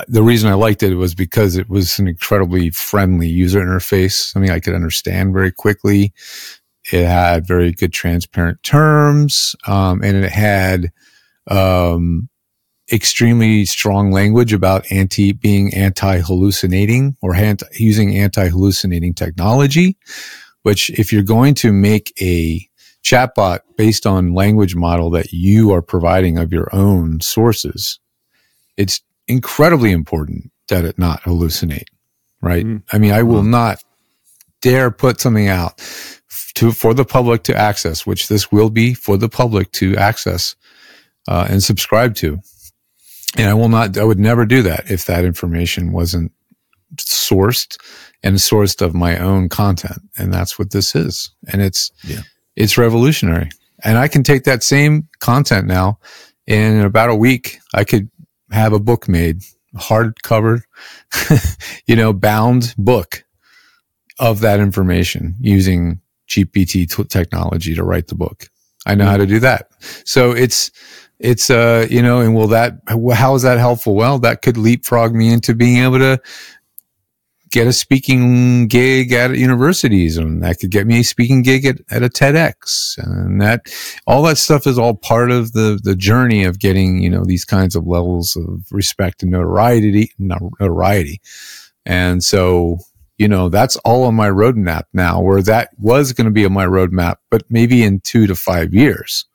the 0.07 0.22
reason 0.22 0.49
I 0.49 0.53
liked 0.53 0.84
it 0.84 0.95
was 0.95 1.15
because 1.15 1.55
it 1.55 1.70
was 1.70 1.97
an 1.97 2.07
incredibly 2.07 2.70
friendly 2.72 3.28
user 3.28 3.61
interface, 3.61 4.32
something 4.32 4.51
I 4.51 4.59
could 4.59 4.76
understand 4.76 5.34
very 5.34 5.51
quickly. 5.51 6.13
It 6.91 7.05
had 7.05 7.47
very 7.47 7.72
good 7.72 7.93
transparent 7.93 8.61
terms, 8.63 9.55
um, 9.65 10.01
and 10.03 10.18
it 10.18 10.32
had 10.32 10.91
um, 11.49 12.30
extremely 12.91 13.65
strong 13.65 14.11
language 14.11 14.53
about 14.53 14.89
anti 14.91 15.31
being 15.31 15.73
anti 15.73 16.19
hallucinating 16.19 17.17
or 17.21 17.35
anti, 17.35 17.65
using 17.73 18.15
anti 18.17 18.47
hallucinating 18.47 19.13
technology. 19.13 19.97
Which, 20.63 20.89
if 20.91 21.13
you're 21.13 21.23
going 21.23 21.53
to 21.55 21.71
make 21.71 22.13
a 22.21 22.67
chatbot 23.03 23.59
based 23.77 24.05
on 24.05 24.33
language 24.33 24.75
model 24.75 25.09
that 25.11 25.31
you 25.31 25.71
are 25.71 25.81
providing 25.81 26.38
of 26.38 26.51
your 26.51 26.67
own 26.73 27.21
sources, 27.21 27.99
it's 28.75 29.01
incredibly 29.27 29.91
important 29.91 30.51
that 30.67 30.83
it 30.83 30.97
not 30.97 31.21
hallucinate. 31.23 31.88
Right? 32.41 32.65
Mm. 32.65 32.83
I 32.91 32.97
mean, 32.97 33.11
I 33.11 33.23
will 33.23 33.43
not 33.43 33.83
dare 34.61 34.91
put 34.91 35.21
something 35.21 35.47
out 35.47 35.77
to 36.55 36.71
for 36.71 36.93
the 36.93 37.05
public 37.05 37.43
to 37.43 37.55
access, 37.55 38.05
which 38.05 38.27
this 38.27 38.51
will 38.51 38.69
be 38.69 38.93
for 38.93 39.17
the 39.17 39.29
public 39.29 39.71
to 39.73 39.95
access 39.95 40.55
uh, 41.27 41.47
and 41.49 41.63
subscribe 41.63 42.15
to. 42.15 42.39
And 43.38 43.49
I 43.49 43.53
will 43.53 43.69
not, 43.69 43.97
I 43.97 44.03
would 44.03 44.19
never 44.19 44.45
do 44.45 44.61
that 44.63 44.89
if 44.91 45.05
that 45.05 45.25
information 45.25 45.91
wasn't 45.91 46.31
sourced 46.97 47.77
and 48.23 48.38
sourced 48.38 48.81
of 48.81 48.95
my 48.95 49.17
own 49.17 49.49
content. 49.49 49.99
And 50.17 50.33
that's 50.33 50.57
what 50.59 50.71
this 50.71 50.95
is. 50.95 51.31
And 51.51 51.61
it's, 51.61 51.91
Yeah. 52.03 52.21
it's 52.55 52.77
revolutionary. 52.77 53.49
And 53.83 53.97
I 53.97 54.07
can 54.07 54.23
take 54.23 54.43
that 54.45 54.63
same 54.63 55.07
content 55.19 55.67
now 55.67 55.99
and 56.47 56.77
in 56.79 56.85
about 56.85 57.09
a 57.09 57.15
week, 57.15 57.59
I 57.73 57.83
could 57.83 58.09
have 58.51 58.73
a 58.73 58.79
book 58.79 59.07
made, 59.09 59.41
hardcover, 59.75 60.61
you 61.88 61.95
know, 61.95 62.13
bound 62.13 62.73
book 62.77 63.23
of 64.19 64.39
that 64.41 64.59
information 64.59 65.35
using 65.39 65.99
GPT 66.29 66.89
t- 66.89 67.03
technology 67.05 67.75
to 67.75 67.83
write 67.83 68.07
the 68.07 68.15
book. 68.15 68.47
I 68.85 68.95
know 68.95 69.05
how 69.05 69.17
to 69.17 69.25
do 69.25 69.39
that. 69.41 69.69
So 70.05 70.31
it's, 70.31 70.71
it's, 71.20 71.49
uh, 71.49 71.88
you 71.89 72.01
know, 72.01 72.20
and 72.20 72.36
will 72.36 72.47
that, 72.47 72.80
how 72.88 73.36
is 73.36 73.41
that 73.41 73.57
helpful? 73.57 73.95
Well, 73.95 74.20
that 74.20 74.41
could 74.41 74.57
leapfrog 74.57 75.13
me 75.13 75.34
into 75.34 75.55
being 75.55 75.84
able 75.84 75.99
to 75.99 76.22
get 77.49 77.68
a 77.68 77.74
speaking 77.74 78.68
gig 78.68 79.13
at 79.13 79.36
universities 79.36 80.18
and 80.18 80.43
that 80.43 80.59
could 80.59 80.70
get 80.70 80.86
me 80.86 80.99
a 80.99 81.03
speaking 81.03 81.41
gig 81.41 81.65
at, 81.65 81.78
at 81.89 82.03
a 82.03 82.09
TEDx 82.09 82.97
and 82.97 83.41
that 83.41 83.61
all 84.05 84.22
that 84.24 84.38
stuff 84.38 84.68
is 84.68 84.78
all 84.78 84.93
part 84.93 85.32
of 85.32 85.53
the, 85.53 85.80
the 85.82 85.95
journey 85.95 86.43
of 86.43 86.59
getting, 86.59 87.01
you 87.01 87.09
know, 87.09 87.24
these 87.24 87.45
kinds 87.45 87.76
of 87.76 87.88
levels 87.88 88.36
of 88.36 88.65
respect 88.72 89.24
and 89.24 89.32
notoriety, 89.32 90.11
notoriety. 90.20 91.22
And 91.86 92.22
so, 92.22 92.80
you 93.18 93.28
know, 93.28 93.49
that's 93.49 93.78
all 93.78 94.03
on 94.03 94.13
my 94.13 94.30
roadmap 94.30 94.84
now, 94.93 95.22
where 95.22 95.41
that 95.41 95.70
was 95.80 96.13
going 96.13 96.26
to 96.26 96.32
be 96.32 96.45
on 96.45 96.53
my 96.53 96.65
roadmap, 96.65 97.15
but 97.32 97.43
maybe 97.49 97.82
in 97.82 98.01
two 98.01 98.28
to 98.28 98.36
five 98.36 98.74
years. 98.74 99.26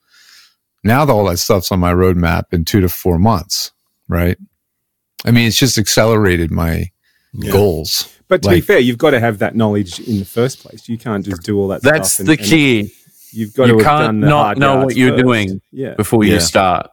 Now 0.84 1.04
that 1.04 1.12
all 1.12 1.24
that 1.26 1.38
stuff's 1.38 1.70
on 1.72 1.80
my 1.80 1.92
roadmap 1.92 2.52
in 2.52 2.64
two 2.64 2.80
to 2.80 2.88
four 2.88 3.18
months, 3.18 3.72
right? 4.08 4.36
I 5.24 5.30
mean, 5.30 5.46
it's 5.46 5.56
just 5.58 5.78
accelerated 5.78 6.50
my 6.50 6.90
Yeah. 7.32 7.52
goals. 7.52 8.08
But 8.28 8.42
to 8.42 8.50
be 8.50 8.60
fair, 8.60 8.78
you've 8.78 8.98
got 8.98 9.10
to 9.10 9.20
have 9.20 9.38
that 9.38 9.54
knowledge 9.54 10.00
in 10.00 10.18
the 10.18 10.24
first 10.24 10.60
place. 10.60 10.88
You 10.88 10.98
can't 10.98 11.24
just 11.24 11.42
do 11.42 11.58
all 11.60 11.68
that 11.68 11.82
That's 11.82 12.14
stuff. 12.14 12.26
the 12.26 12.36
key 12.36 12.92
you've 13.32 13.54
got 13.54 13.68
You 13.68 13.78
to 13.78 13.84
have 13.84 13.86
can't 13.86 14.06
done 14.08 14.20
the 14.20 14.26
not 14.28 14.44
hard 14.44 14.58
know 14.58 14.84
what 14.84 14.96
you're 14.96 15.12
first. 15.12 15.22
doing. 15.24 15.60
Yeah. 15.70 15.94
before 15.94 16.24
Yeah. 16.24 16.34
you 16.34 16.40
start. 16.40 16.90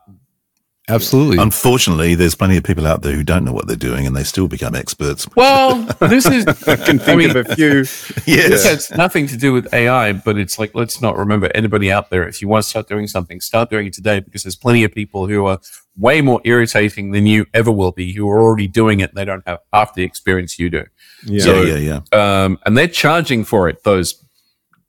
Absolutely. 0.90 1.38
Unfortunately, 1.38 2.16
there's 2.16 2.36
plenty 2.36 2.58
of 2.58 2.64
people 2.64 2.88
out 2.88 3.02
there 3.04 3.14
who 3.14 3.24
don't 3.24 3.46
know 3.46 3.52
what 3.54 3.68
they're 3.68 3.76
doing 3.76 4.08
and 4.08 4.16
they 4.16 4.24
still 4.24 4.48
become 4.48 4.74
experts. 4.76 5.28
Well, 5.36 5.76
this 6.00 6.26
is 6.26 6.46
I 6.48 6.76
can 6.76 6.98
think 7.00 7.10
I 7.10 7.16
mean, 7.16 7.30
of 7.30 7.36
a 7.50 7.56
few. 7.56 7.84
This 7.84 8.24
Yes. 8.28 8.64
has 8.66 8.92
nothing 8.92 9.28
to 9.28 9.38
do 9.38 9.54
with 9.54 9.72
AI, 9.74 10.14
but 10.14 10.38
it's 10.38 10.58
like, 10.60 10.74
let's 10.76 11.02
not 11.02 11.16
remember 11.18 11.50
anybody 11.54 11.92
out 11.92 12.10
there. 12.10 12.28
If 12.28 12.42
you 12.42 12.48
want 12.48 12.64
to 12.64 12.70
start 12.70 12.88
doing 12.88 13.08
something, 13.08 13.40
start 13.42 13.70
doing 13.70 13.88
it 13.88 13.94
today 13.94 14.20
because 14.20 14.44
there's 14.44 14.56
plenty 14.56 14.84
of 14.84 14.92
people 14.92 15.28
who 15.28 15.46
are 15.46 15.60
way 15.98 16.22
more 16.22 16.42
irritating 16.44 17.12
than 17.12 17.26
you 17.26 17.46
ever 17.54 17.72
will 17.72 17.92
be 17.92 18.14
who 18.14 18.30
are 18.30 18.40
already 18.42 18.68
doing 18.68 19.00
it 19.02 19.10
and 19.12 19.18
they 19.18 19.26
don't 19.26 19.44
have 19.48 19.60
half 19.74 19.94
the 19.94 20.04
experience 20.04 20.58
you 20.58 20.70
do. 20.70 20.84
Yeah. 21.26 21.44
So- 21.44 21.62
yeah, 21.64 21.76
yeah, 21.76 22.02
yeah. 22.14 22.44
Um, 22.44 22.58
and 22.66 22.78
they're 22.78 22.88
charging 22.88 23.44
for 23.44 23.70
it, 23.70 23.84
those 23.84 24.24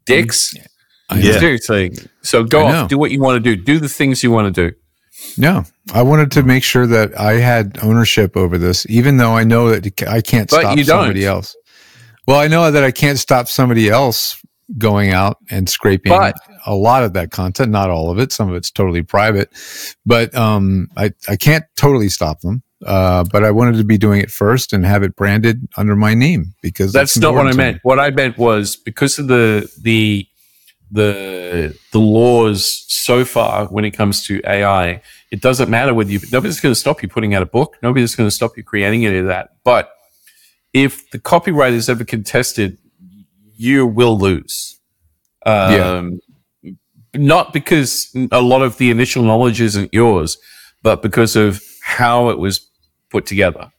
dicks. 0.06 0.54
I 1.08 1.16
know. 1.16 1.22
Yeah. 1.30 1.38
Seriously. 1.40 1.92
So 2.22 2.44
go 2.44 2.66
off, 2.66 2.88
do 2.88 2.96
what 2.98 3.10
you 3.10 3.20
want 3.20 3.42
to 3.42 3.56
do, 3.56 3.60
do 3.60 3.78
the 3.80 3.88
things 3.88 4.22
you 4.22 4.30
want 4.30 4.54
to 4.54 4.70
do. 4.70 4.76
No, 5.36 5.64
I 5.94 6.02
wanted 6.02 6.30
to 6.32 6.42
make 6.42 6.62
sure 6.64 6.86
that 6.86 7.18
I 7.18 7.34
had 7.34 7.78
ownership 7.82 8.36
over 8.36 8.58
this, 8.58 8.86
even 8.88 9.16
though 9.16 9.32
I 9.36 9.44
know 9.44 9.70
that 9.70 9.84
I 10.08 10.20
can't 10.20 10.48
But 10.50 10.60
stop 10.60 10.78
somebody 10.80 11.24
else. 11.24 11.56
Well, 12.26 12.38
I 12.38 12.48
know 12.48 12.70
that 12.70 12.84
I 12.84 12.90
can't 12.90 13.18
stop 13.18 13.48
somebody 13.48 13.88
else 13.88 14.40
going 14.78 15.10
out 15.12 15.38
and 15.50 15.68
scraping 15.68 16.10
But- 16.12 16.36
a 16.66 16.74
lot 16.74 17.02
of 17.02 17.14
that 17.14 17.30
content, 17.30 17.70
not 17.70 17.90
all 17.90 18.10
of 18.10 18.18
it. 18.18 18.32
Some 18.32 18.50
of 18.50 18.54
it's 18.54 18.70
totally 18.70 19.02
private, 19.02 19.48
but 20.04 20.34
um, 20.34 20.88
I, 20.96 21.10
I 21.28 21.36
can't 21.36 21.64
totally 21.76 22.08
stop 22.10 22.40
them. 22.40 22.62
Uh, 22.86 23.24
but 23.30 23.44
I 23.44 23.50
wanted 23.50 23.76
to 23.76 23.84
be 23.84 23.98
doing 23.98 24.20
it 24.20 24.30
first 24.30 24.72
and 24.72 24.86
have 24.86 25.02
it 25.02 25.14
branded 25.16 25.68
under 25.76 25.94
my 25.96 26.14
name 26.14 26.54
because 26.62 26.92
That's 26.92 27.16
it's 27.16 27.22
not 27.22 27.34
what 27.34 27.46
I 27.46 27.52
meant. 27.52 27.76
me. 27.76 27.80
What 27.82 27.98
I 27.98 28.10
meant 28.10 28.38
was 28.38 28.76
because 28.76 29.18
of 29.18 29.28
the 29.28 29.70
the 29.82 30.26
the 30.90 31.76
the 31.92 31.98
laws 31.98 32.84
so 32.88 33.24
far 33.24 33.66
when 33.66 33.84
it 33.84 33.92
comes 33.92 34.26
to 34.26 34.40
AI, 34.46 35.02
it 35.30 35.40
doesn't 35.40 35.70
matter 35.70 35.94
whether 35.94 36.10
you 36.10 36.20
nobody's 36.32 36.60
going 36.60 36.72
to 36.74 36.80
stop 36.80 37.02
you 37.02 37.08
putting 37.08 37.34
out 37.34 37.42
a 37.42 37.46
book, 37.46 37.76
nobody's 37.82 38.14
going 38.14 38.26
to 38.26 38.34
stop 38.34 38.56
you 38.56 38.62
creating 38.64 39.06
any 39.06 39.18
of 39.18 39.26
that. 39.26 39.50
But 39.64 39.90
if 40.72 41.10
the 41.10 41.18
copyright 41.18 41.72
is 41.72 41.88
ever 41.88 42.04
contested, 42.04 42.78
you 43.56 43.86
will 43.86 44.18
lose. 44.18 44.78
Um, 45.44 46.20
Not 47.14 47.52
because 47.52 48.14
a 48.30 48.40
lot 48.40 48.62
of 48.62 48.78
the 48.78 48.90
initial 48.90 49.22
knowledge 49.24 49.60
isn't 49.60 49.92
yours, 49.92 50.38
but 50.82 51.02
because 51.02 51.34
of 51.34 51.60
how 51.82 52.30
it 52.30 52.38
was 52.38 52.68
put 53.10 53.26
together. 53.26 53.70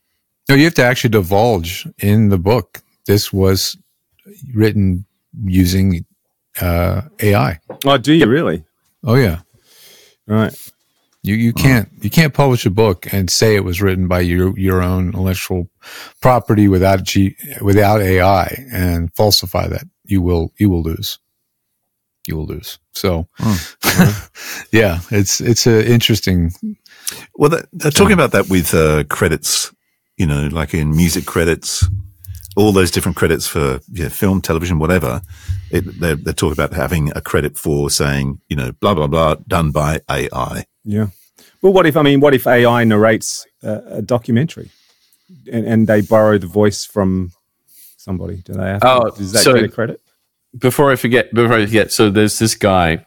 No, 0.50 0.56
you 0.56 0.66
have 0.66 0.74
to 0.76 0.84
actually 0.84 1.12
divulge 1.12 1.88
in 2.00 2.30
the 2.30 2.38
book. 2.38 2.82
This 3.06 3.32
was 3.32 3.78
written 4.54 5.06
using 5.46 6.06
uh, 6.60 7.04
AI. 7.22 7.60
Oh, 7.86 7.98
do 7.98 8.14
you 8.14 8.28
really? 8.28 8.64
Oh 9.04 9.16
yeah. 9.16 9.42
Right. 10.28 10.54
You 11.24 11.36
you 11.36 11.54
can't 11.54 11.90
you 12.02 12.10
can't 12.10 12.34
publish 12.34 12.66
a 12.66 12.72
book 12.72 13.12
and 13.14 13.30
say 13.30 13.56
it 13.56 13.64
was 13.64 13.82
written 13.82 14.08
by 14.08 14.22
your 14.22 14.58
your 14.58 14.82
own 14.82 15.08
intellectual 15.08 15.70
property 16.20 16.68
without 16.68 17.04
G, 17.04 17.36
without 17.62 18.02
AI 18.02 18.66
and 18.72 19.14
falsify 19.16 19.68
that. 19.68 19.84
You 20.04 20.22
will 20.22 20.52
you 20.58 20.70
will 20.70 20.82
lose. 20.82 21.20
You 22.28 22.38
will 22.38 22.46
lose. 22.46 22.80
So, 22.94 23.28
yeah, 24.72 25.00
it's 25.12 25.42
it's 25.42 25.68
a 25.68 25.88
interesting. 25.88 26.54
Well, 27.36 27.50
that, 27.50 27.94
talking 27.96 28.14
about 28.14 28.32
that 28.32 28.50
with 28.50 28.74
uh, 28.74 29.04
credits, 29.06 29.74
you 30.18 30.26
know, 30.26 30.48
like 30.52 30.74
in 30.74 30.96
music 30.96 31.26
credits, 31.26 31.88
all 32.56 32.72
those 32.72 32.92
different 32.92 33.18
credits 33.18 33.48
for 33.48 33.80
yeah, 33.92 34.10
film, 34.10 34.42
television, 34.42 34.80
whatever. 34.80 35.22
It, 35.72 36.00
they're, 36.00 36.16
they're 36.16 36.34
talking 36.34 36.54
about 36.54 36.74
having 36.74 37.12
a 37.16 37.22
credit 37.22 37.58
for 37.58 37.90
saying, 37.90 38.42
you 38.50 38.56
know, 38.56 38.72
blah, 38.74 38.94
blah, 38.94 39.08
blah, 39.08 39.36
done 39.48 39.72
by 39.72 40.02
AI. 40.10 40.66
Yeah. 40.84 41.08
Well, 41.62 41.74
what 41.74 41.86
if 41.86 41.96
I 41.96 42.02
mean, 42.02 42.20
what 42.20 42.34
if 42.34 42.48
AI 42.48 42.84
narrates 42.84 43.46
a, 43.64 43.82
a 43.98 44.02
documentary, 44.02 44.70
and, 45.52 45.66
and 45.66 45.88
they 45.88 46.02
borrow 46.02 46.38
the 46.38 46.48
voice 46.48 46.84
from 46.84 47.32
somebody? 47.98 48.38
Do 48.38 48.54
they 48.54 48.66
have? 48.66 48.82
To, 48.82 48.88
Oh, 48.90 49.10
does 49.12 49.32
that 49.32 49.40
so- 49.44 49.54
get 49.54 49.64
a 49.64 49.70
credit? 49.70 50.02
before 50.60 50.92
I 50.92 50.98
forget, 50.98 51.34
before 51.34 51.56
I 51.58 51.66
forget, 51.66 51.92
so 51.94 52.10
there's 52.10 52.38
this 52.40 52.56
guy. 52.56 53.06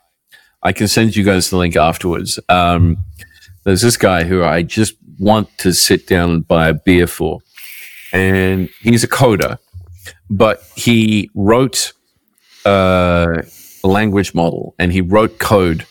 I 0.62 0.72
can 0.72 0.88
send 0.88 1.14
you 1.14 1.24
guys 1.24 1.50
the 1.50 1.58
link 1.58 1.76
afterwards. 1.76 2.40
Um, 2.48 2.96
there's 3.64 3.82
this 3.82 3.98
guy 3.98 4.24
who 4.24 4.42
I 4.42 4.62
just 4.62 4.94
want 5.18 5.50
to 5.58 5.74
sit 5.74 6.06
down 6.06 6.30
and 6.30 6.48
buy 6.48 6.68
a 6.68 6.72
beer 6.74 7.06
for, 7.06 7.40
and 8.14 8.70
he's 8.80 9.04
a 9.04 9.08
coder, 9.08 9.58
but 10.30 10.62
he 10.76 11.30
wrote 11.34 11.92
uh, 12.64 13.42
a 13.82 13.88
language 13.88 14.34
model 14.34 14.74
and 14.78 14.92
he 14.92 15.00
wrote 15.00 15.38
code 15.38 15.84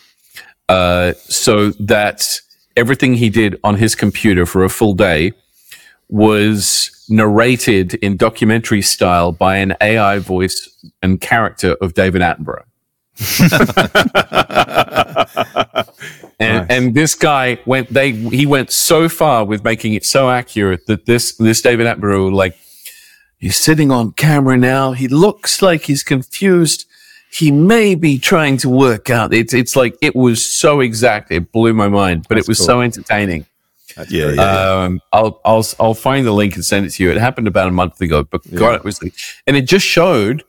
uh, 0.68 1.12
so 1.12 1.70
that 1.72 2.40
everything 2.76 3.14
he 3.14 3.28
did 3.28 3.60
on 3.62 3.76
his 3.76 3.94
computer 3.94 4.46
for 4.46 4.64
a 4.64 4.68
full 4.68 4.94
day 4.94 5.32
was 6.08 7.06
narrated 7.08 7.94
in 7.94 8.16
documentary 8.16 8.82
style 8.82 9.30
by 9.30 9.56
an 9.56 9.74
AI 9.80 10.18
voice 10.18 10.70
and 11.02 11.20
character 11.20 11.76
of 11.80 11.94
David 11.94 12.22
Attenborough. 12.22 12.64
And 16.40 16.70
and 16.70 16.94
this 16.94 17.14
guy 17.14 17.58
went 17.64 17.92
they 17.92 18.12
he 18.12 18.46
went 18.46 18.70
so 18.70 19.08
far 19.08 19.44
with 19.44 19.62
making 19.64 19.94
it 19.94 20.04
so 20.04 20.30
accurate 20.30 20.86
that 20.86 21.06
this 21.06 21.36
this 21.36 21.62
David 21.62 21.86
Attenborough 21.86 22.32
like 22.32 22.56
he's 23.38 23.56
sitting 23.56 23.90
on 23.90 24.12
camera 24.12 24.56
now. 24.56 24.92
He 24.92 25.08
looks 25.08 25.62
like 25.62 25.82
he's 25.82 26.02
confused. 26.02 26.86
He 27.30 27.50
may 27.50 27.94
be 27.94 28.18
trying 28.18 28.56
to 28.58 28.68
work 28.68 29.10
out. 29.10 29.32
It's 29.32 29.54
it's 29.54 29.76
like 29.76 29.96
it 30.00 30.14
was 30.16 30.44
so 30.44 30.80
exact. 30.80 31.30
It 31.30 31.52
blew 31.52 31.72
my 31.72 31.88
mind, 31.88 32.26
but 32.28 32.36
That's 32.36 32.46
it 32.46 32.50
was 32.50 32.58
cool. 32.58 32.66
so 32.66 32.80
entertaining. 32.80 33.46
Yeah, 33.96 34.04
yeah, 34.08 34.30
yeah. 34.32 34.82
Um, 34.84 35.00
I'll 35.12 35.40
I'll 35.44 35.64
I'll 35.78 35.94
find 35.94 36.26
the 36.26 36.32
link 36.32 36.56
and 36.56 36.64
send 36.64 36.86
it 36.86 36.90
to 36.90 37.02
you. 37.04 37.10
It 37.10 37.18
happened 37.18 37.46
about 37.46 37.68
a 37.68 37.72
month 37.72 38.00
ago, 38.00 38.24
but 38.24 38.42
God, 38.52 38.74
it 38.74 38.84
was 38.84 39.00
and 39.46 39.56
it 39.56 39.62
just 39.62 39.86
showed 39.86 40.42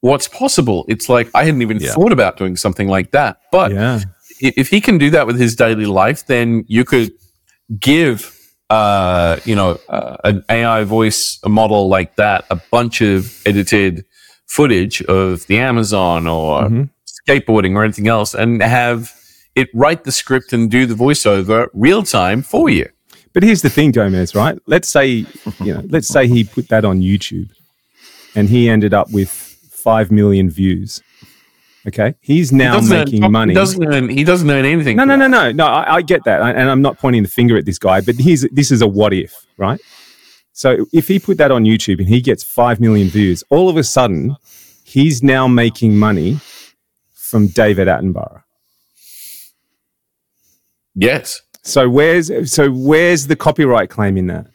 what's 0.00 0.28
possible. 0.28 0.84
It's 0.88 1.08
like 1.08 1.30
I 1.34 1.44
hadn't 1.44 1.62
even 1.62 1.78
Yeah. 1.80 1.92
thought 1.92 2.12
about 2.12 2.36
doing 2.36 2.56
something 2.56 2.88
like 2.88 3.10
that. 3.12 3.38
But 3.50 3.72
Yeah. 3.72 4.00
if 4.40 4.68
he 4.68 4.80
can 4.80 4.98
do 4.98 5.10
that 5.10 5.26
with 5.26 5.38
his 5.38 5.56
daily 5.56 5.86
life, 5.86 6.26
then 6.26 6.64
you 6.68 6.84
could 6.84 7.12
give 7.80 8.32
uh, 8.68 9.38
you 9.44 9.54
know 9.54 9.78
uh, 9.88 10.16
an 10.24 10.42
AI 10.48 10.82
voice 10.82 11.38
model 11.46 11.88
like 11.88 12.16
that 12.16 12.44
a 12.50 12.56
bunch 12.72 13.00
of 13.00 13.40
edited 13.46 14.04
footage 14.48 15.02
of 15.02 15.46
the 15.46 15.56
Amazon 15.58 16.26
or 16.26 16.62
Mhm. 16.62 16.88
skateboarding 17.28 17.76
or 17.76 17.84
anything 17.84 18.08
else, 18.08 18.34
and 18.34 18.60
have 18.62 19.12
it 19.54 19.68
write 19.72 20.02
the 20.02 20.10
script 20.10 20.52
and 20.52 20.68
do 20.68 20.84
the 20.84 20.94
voiceover 20.96 21.68
real 21.74 22.02
time 22.02 22.42
for 22.42 22.68
you. 22.68 22.88
But 23.32 23.42
here's 23.44 23.62
the 23.62 23.70
thing, 23.70 23.92
Gomez, 23.92 24.34
right? 24.34 24.58
Let's 24.66 24.88
say, 24.88 25.06
you 25.64 25.74
know, 25.74 25.82
let's 25.88 26.08
say 26.08 26.26
he 26.26 26.42
put 26.42 26.68
that 26.68 26.84
on 26.84 27.00
YouTube 27.02 27.48
and 28.34 28.48
he 28.48 28.68
ended 28.68 28.92
up 28.94 29.10
with 29.12 29.45
5 29.86 30.10
million 30.10 30.50
views. 30.50 31.00
Okay. 31.86 32.16
He's 32.20 32.50
now 32.50 32.74
doesn't 32.74 32.90
making 33.06 33.22
earn, 33.22 33.30
money. 33.30 33.52
He 33.52 33.54
doesn't 33.54 33.86
earn. 33.86 34.08
He 34.08 34.24
doesn't 34.24 34.50
earn 34.50 34.64
anything. 34.64 34.96
No, 34.96 35.04
no, 35.04 35.14
no, 35.14 35.28
no, 35.28 35.52
no. 35.52 35.64
I, 35.64 35.94
I 35.98 36.02
get 36.02 36.24
that, 36.24 36.42
I- 36.42 36.50
and 36.50 36.68
I'm 36.68 36.82
not 36.82 36.98
pointing 36.98 37.22
the 37.22 37.28
finger 37.28 37.56
at 37.56 37.66
this 37.66 37.78
guy. 37.78 38.00
But 38.00 38.16
here's 38.16 38.40
this 38.50 38.72
is 38.72 38.82
a 38.82 38.88
what 38.88 39.12
if, 39.12 39.32
right? 39.58 39.80
So 40.52 40.86
if 40.92 41.06
he 41.06 41.20
put 41.20 41.38
that 41.38 41.52
on 41.52 41.62
YouTube 41.62 42.00
and 42.00 42.08
he 42.08 42.20
gets 42.20 42.42
five 42.42 42.80
million 42.80 43.06
views, 43.08 43.44
all 43.48 43.68
of 43.68 43.76
a 43.76 43.84
sudden 43.84 44.34
he's 44.82 45.22
now 45.22 45.46
making 45.46 45.96
money 45.96 46.40
from 47.12 47.46
David 47.46 47.86
Attenborough. 47.86 48.42
Yes. 50.96 51.42
So 51.62 51.88
where's 51.88 52.52
so 52.52 52.70
where's 52.72 53.28
the 53.28 53.36
copyright 53.36 53.90
claim 53.90 54.16
in 54.16 54.26
that? 54.26 54.48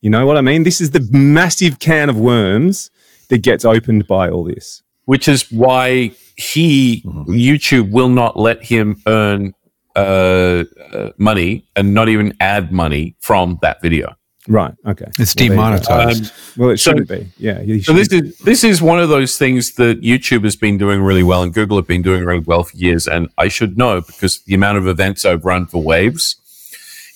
You 0.00 0.08
know 0.08 0.24
what 0.24 0.38
I 0.38 0.40
mean? 0.40 0.62
This 0.62 0.80
is 0.80 0.92
the 0.92 1.06
massive 1.10 1.78
can 1.80 2.08
of 2.08 2.18
worms 2.18 2.90
that 3.30 3.38
gets 3.42 3.64
opened 3.64 4.06
by 4.06 4.28
all 4.28 4.44
this. 4.44 4.82
Which 5.06 5.26
is 5.26 5.50
why 5.50 6.12
he 6.36 7.02
YouTube 7.26 7.90
will 7.90 8.10
not 8.10 8.38
let 8.38 8.62
him 8.62 9.02
earn 9.08 9.54
uh, 9.96 10.64
uh, 10.92 11.10
money 11.18 11.64
and 11.74 11.92
not 11.94 12.08
even 12.08 12.32
add 12.38 12.70
money 12.70 13.16
from 13.20 13.58
that 13.62 13.82
video. 13.82 14.14
Right. 14.48 14.72
Okay. 14.86 15.06
It's 15.18 15.34
Well, 15.34 15.34
there 15.36 15.44
you 15.44 15.50
go. 15.50 15.56
demonetized. 15.56 16.32
Well, 16.56 16.70
it 16.70 16.76
So- 16.78 16.90
shouldn't 16.92 17.08
be. 17.08 17.26
Yeah. 17.38 17.60
he 17.62 17.82
So 17.82 17.92
this 17.92 18.08
shouldn't- 18.08 18.32
is 18.34 18.38
this 18.38 18.62
is 18.64 18.80
one 18.80 19.00
of 19.00 19.08
those 19.08 19.36
things 19.36 19.74
that 19.74 20.00
YouTube 20.00 20.44
has 20.44 20.54
been 20.56 20.78
doing 20.78 21.00
really 21.02 21.22
well 21.24 21.42
and 21.42 21.52
Google 21.52 21.76
have 21.76 21.88
been 21.88 22.02
doing 22.02 22.24
really 22.24 22.44
well 22.46 22.62
for 22.62 22.76
years. 22.76 23.08
And 23.08 23.28
I 23.36 23.48
should 23.48 23.76
know 23.76 24.00
because 24.00 24.40
the 24.46 24.54
amount 24.54 24.78
of 24.78 24.86
events 24.86 25.24
I've 25.24 25.44
run 25.44 25.66
for 25.66 25.82
Waves. 25.82 26.36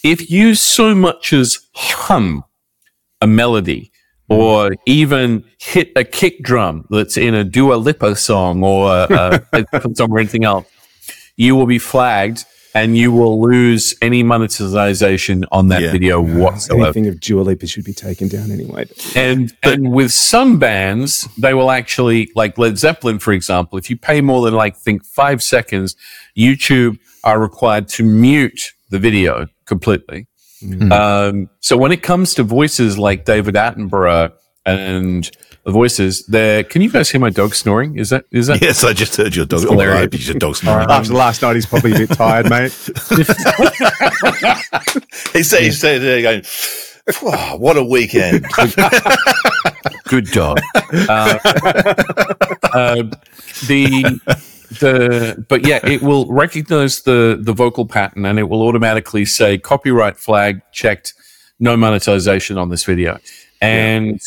If 0.02 0.30
you 0.30 0.54
so 0.54 0.94
much 0.94 1.32
as 1.32 1.60
hum 1.74 2.44
a 3.22 3.26
melody 3.26 3.90
or 4.28 4.74
even 4.86 5.44
hit 5.58 5.92
a 5.96 6.04
kick 6.04 6.42
drum 6.42 6.86
that's 6.90 7.16
in 7.16 7.34
a 7.34 7.44
Dua 7.44 7.74
Lipa 7.74 8.16
song 8.16 8.62
or 8.62 8.90
a, 8.90 9.42
a, 9.52 9.94
song 9.94 10.10
or 10.10 10.18
anything 10.18 10.44
else, 10.44 10.66
you 11.36 11.54
will 11.54 11.66
be 11.66 11.78
flagged 11.78 12.44
and 12.74 12.96
you 12.96 13.12
will 13.12 13.40
lose 13.40 13.94
any 14.02 14.22
monetization 14.22 15.44
on 15.52 15.68
that 15.68 15.82
Yeah. 15.82 15.92
video 15.92 16.18
uh, 16.18 16.22
whatsoever. 16.22 16.84
anything 16.86 17.06
of 17.06 17.20
Dua 17.20 17.42
Lipa 17.42 17.66
should 17.66 17.84
be 17.84 17.92
taken 17.92 18.28
down 18.28 18.50
anyway. 18.50 18.86
And 19.14 19.54
and 19.62 19.92
with 19.92 20.12
some 20.12 20.58
bands, 20.58 21.28
they 21.38 21.54
will 21.54 21.70
actually 21.70 22.32
like 22.34 22.58
Led 22.58 22.76
Zeppelin, 22.78 23.18
for 23.20 23.32
example. 23.32 23.78
If 23.78 23.90
you 23.90 23.96
pay 23.96 24.20
more 24.20 24.44
than 24.44 24.54
like 24.54 24.76
think 24.76 25.04
five 25.04 25.42
seconds, 25.42 25.94
YouTube 26.36 26.98
are 27.22 27.38
required 27.38 27.88
to 27.88 28.02
mute 28.02 28.72
the 28.90 28.98
video 28.98 29.46
completely. 29.66 30.26
Um, 30.92 31.50
so 31.60 31.76
when 31.76 31.92
it 31.92 32.02
comes 32.02 32.34
to 32.34 32.42
voices 32.42 32.98
like 32.98 33.24
David 33.24 33.54
Attenborough 33.54 34.32
and 34.66 35.30
the 35.64 35.72
voices, 35.72 36.26
there. 36.26 36.62
Can 36.62 36.82
you 36.82 36.90
guys 36.90 37.10
hear 37.10 37.20
my 37.20 37.30
dog 37.30 37.54
snoring? 37.54 37.98
Is 37.98 38.10
that 38.10 38.26
is 38.30 38.48
that? 38.48 38.60
yes, 38.60 38.84
I 38.84 38.92
just 38.92 39.16
heard 39.16 39.34
your 39.34 39.46
dog. 39.46 39.62
It's 39.62 39.70
Oh, 39.70 39.80
I 39.80 39.96
hope 40.00 40.12
your 40.12 40.34
dog's 40.34 40.58
snoring. 40.60 40.90
After 40.90 41.14
last 41.14 41.40
night, 41.42 41.54
he's 41.54 41.66
probably 41.66 41.92
a 41.92 41.98
bit 42.06 42.10
tired, 42.10 42.50
mate. 42.50 42.72
he 45.32 45.42
said, 45.42 45.62
he 45.62 45.70
said, 45.70 46.02
there 46.02 46.20
going, 46.22 46.44
"Wow, 47.22 47.56
what 47.56 47.76
a 47.78 47.84
weekend. 47.84 48.46
good 50.04 50.26
dog. 50.26 50.58
Uh, 50.92 51.38
uh, 52.74 53.02
the 53.66 54.20
the 54.80 55.44
but 55.48 55.66
yeah, 55.66 55.80
it 55.86 56.02
will 56.02 56.26
recognize 56.32 57.02
the 57.02 57.38
the 57.40 57.52
vocal 57.52 57.86
pattern 57.86 58.24
and 58.26 58.38
it 58.38 58.44
will 58.48 58.62
automatically 58.62 59.24
say 59.24 59.58
copyright 59.58 60.16
flag 60.16 60.60
checked, 60.72 61.14
no 61.58 61.76
monetization 61.76 62.58
on 62.58 62.68
this 62.70 62.84
video, 62.84 63.18
and 63.60 64.20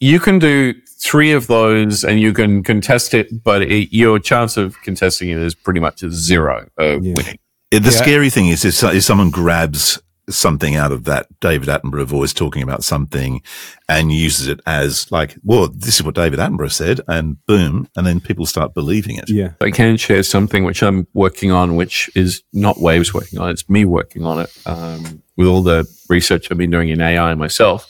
you 0.00 0.18
can 0.20 0.38
do 0.38 0.74
three 0.98 1.32
of 1.32 1.46
those 1.48 2.04
and 2.04 2.20
you 2.20 2.32
can 2.32 2.62
contest 2.62 3.12
it, 3.14 3.42
but 3.42 3.62
it, 3.62 3.92
your 3.96 4.18
chance 4.18 4.56
of 4.56 4.80
contesting 4.82 5.28
it 5.30 5.38
is 5.38 5.54
pretty 5.54 5.80
much 5.80 6.00
zero 6.08 6.68
of 6.78 7.04
Yeah. 7.04 7.14
winning. 7.16 7.38
the 7.70 7.80
Yeah. 7.80 7.90
scary 7.90 8.30
thing 8.30 8.48
is, 8.48 8.64
is 8.64 8.82
if 8.82 9.02
someone 9.02 9.30
grabs 9.30 9.98
something 10.34 10.76
out 10.76 10.92
of 10.92 11.04
that 11.04 11.26
David 11.40 11.68
Attenborough 11.68 12.06
voice 12.06 12.32
talking 12.32 12.62
about 12.62 12.84
something 12.84 13.42
and 13.88 14.12
uses 14.12 14.48
it 14.48 14.60
as 14.66 15.10
like, 15.12 15.36
well, 15.42 15.68
this 15.68 15.96
is 15.96 16.02
what 16.02 16.14
David 16.14 16.38
Attenborough 16.38 16.72
said, 16.72 17.00
and 17.08 17.44
boom, 17.46 17.88
and 17.96 18.06
then 18.06 18.20
people 18.20 18.46
start 18.46 18.74
believing 18.74 19.16
it. 19.16 19.28
Yeah. 19.28 19.52
I 19.60 19.70
can 19.70 19.96
share 19.96 20.22
something 20.22 20.64
which 20.64 20.82
I'm 20.82 21.06
working 21.14 21.50
on, 21.50 21.76
which 21.76 22.10
is 22.14 22.42
not 22.52 22.80
Waves 22.80 23.12
working 23.14 23.38
on, 23.38 23.50
it's 23.50 23.68
me 23.68 23.84
working 23.84 24.24
on 24.24 24.40
it 24.40 24.50
um, 24.66 25.22
with 25.36 25.46
all 25.46 25.62
the 25.62 25.86
research 26.08 26.50
I've 26.50 26.58
been 26.58 26.70
doing 26.70 26.88
in 26.88 27.00
AI 27.00 27.34
myself. 27.34 27.88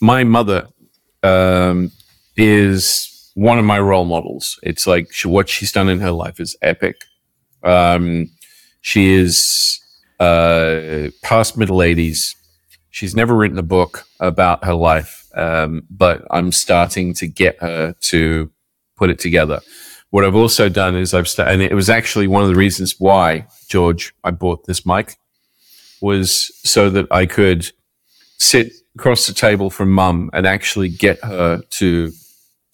My 0.00 0.24
mother 0.24 0.68
um, 1.22 1.92
is 2.36 3.30
one 3.34 3.58
of 3.58 3.64
my 3.64 3.78
role 3.78 4.04
models. 4.04 4.58
It's 4.62 4.86
like 4.86 5.12
she, 5.12 5.28
what 5.28 5.48
she's 5.48 5.72
done 5.72 5.88
in 5.88 6.00
her 6.00 6.10
life 6.10 6.40
is 6.40 6.56
epic. 6.62 7.04
Um, 7.62 8.30
she 8.80 9.12
is 9.12 9.80
uh, 10.22 11.10
past 11.22 11.56
middle 11.56 11.78
80s. 11.78 12.34
She's 12.90 13.14
never 13.14 13.34
written 13.34 13.58
a 13.58 13.62
book 13.62 14.04
about 14.20 14.64
her 14.64 14.74
life, 14.74 15.26
um, 15.34 15.82
but 15.90 16.24
I'm 16.30 16.52
starting 16.52 17.14
to 17.14 17.26
get 17.26 17.58
her 17.60 17.94
to 18.00 18.50
put 18.96 19.10
it 19.10 19.18
together. 19.18 19.60
What 20.10 20.24
I've 20.24 20.36
also 20.36 20.68
done 20.68 20.94
is 20.94 21.14
I've 21.14 21.28
sta- 21.28 21.46
and 21.46 21.62
it 21.62 21.74
was 21.74 21.88
actually 21.88 22.28
one 22.28 22.42
of 22.42 22.50
the 22.50 22.54
reasons 22.54 23.00
why 23.00 23.46
George 23.68 24.14
I 24.22 24.30
bought 24.30 24.66
this 24.66 24.84
mic 24.84 25.16
was 26.02 26.52
so 26.68 26.90
that 26.90 27.06
I 27.10 27.26
could 27.26 27.72
sit 28.38 28.72
across 28.94 29.26
the 29.26 29.32
table 29.32 29.70
from 29.70 29.90
mum 29.90 30.30
and 30.34 30.46
actually 30.46 30.90
get 30.90 31.18
her 31.24 31.62
to 31.70 32.12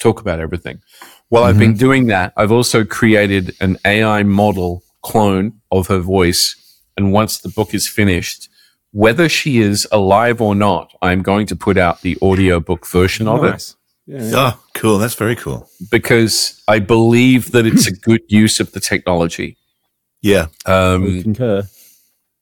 talk 0.01 0.21
about 0.21 0.41
everything. 0.41 0.81
While 1.29 1.45
I've 1.45 1.59
been 1.59 1.77
doing 1.77 2.07
that, 2.07 2.33
I've 2.37 2.53
also 2.53 2.85
created 2.85 3.55
an 3.61 3.77
AI 3.85 4.23
model 4.23 4.83
clone 5.03 5.61
of 5.71 5.87
her 5.89 5.99
voice. 6.01 6.57
And 6.99 7.13
once 7.13 7.39
the 7.39 7.49
book 7.49 7.73
is 7.75 7.89
finished, 7.89 8.49
whether 8.91 9.29
she 9.29 9.59
is 9.59 9.87
alive 9.93 10.41
or 10.41 10.55
not, 10.55 10.93
I'm 11.01 11.23
going 11.23 11.47
to 11.47 11.57
put 11.57 11.79
out 11.79 12.03
the 12.03 12.19
audiobook 12.21 12.87
version 12.87 13.29
of 13.29 13.45
it 13.45 13.51
Nice. 13.53 13.77
Yeah. 14.07 14.31
Oh, 14.35 14.61
cool. 14.75 14.99
That's 14.99 15.15
very 15.15 15.37
cool. 15.37 15.69
because 15.91 16.61
I 16.67 16.79
believe 16.81 17.53
that 17.53 17.67
it's 17.67 17.87
a 17.87 17.93
good 17.93 18.23
use 18.29 18.59
of 18.59 18.73
the 18.73 18.81
technology. 18.81 19.57
Yeah. 20.23 20.47
We 20.67 20.73
Um, 20.73 21.23
concur. 21.23 21.63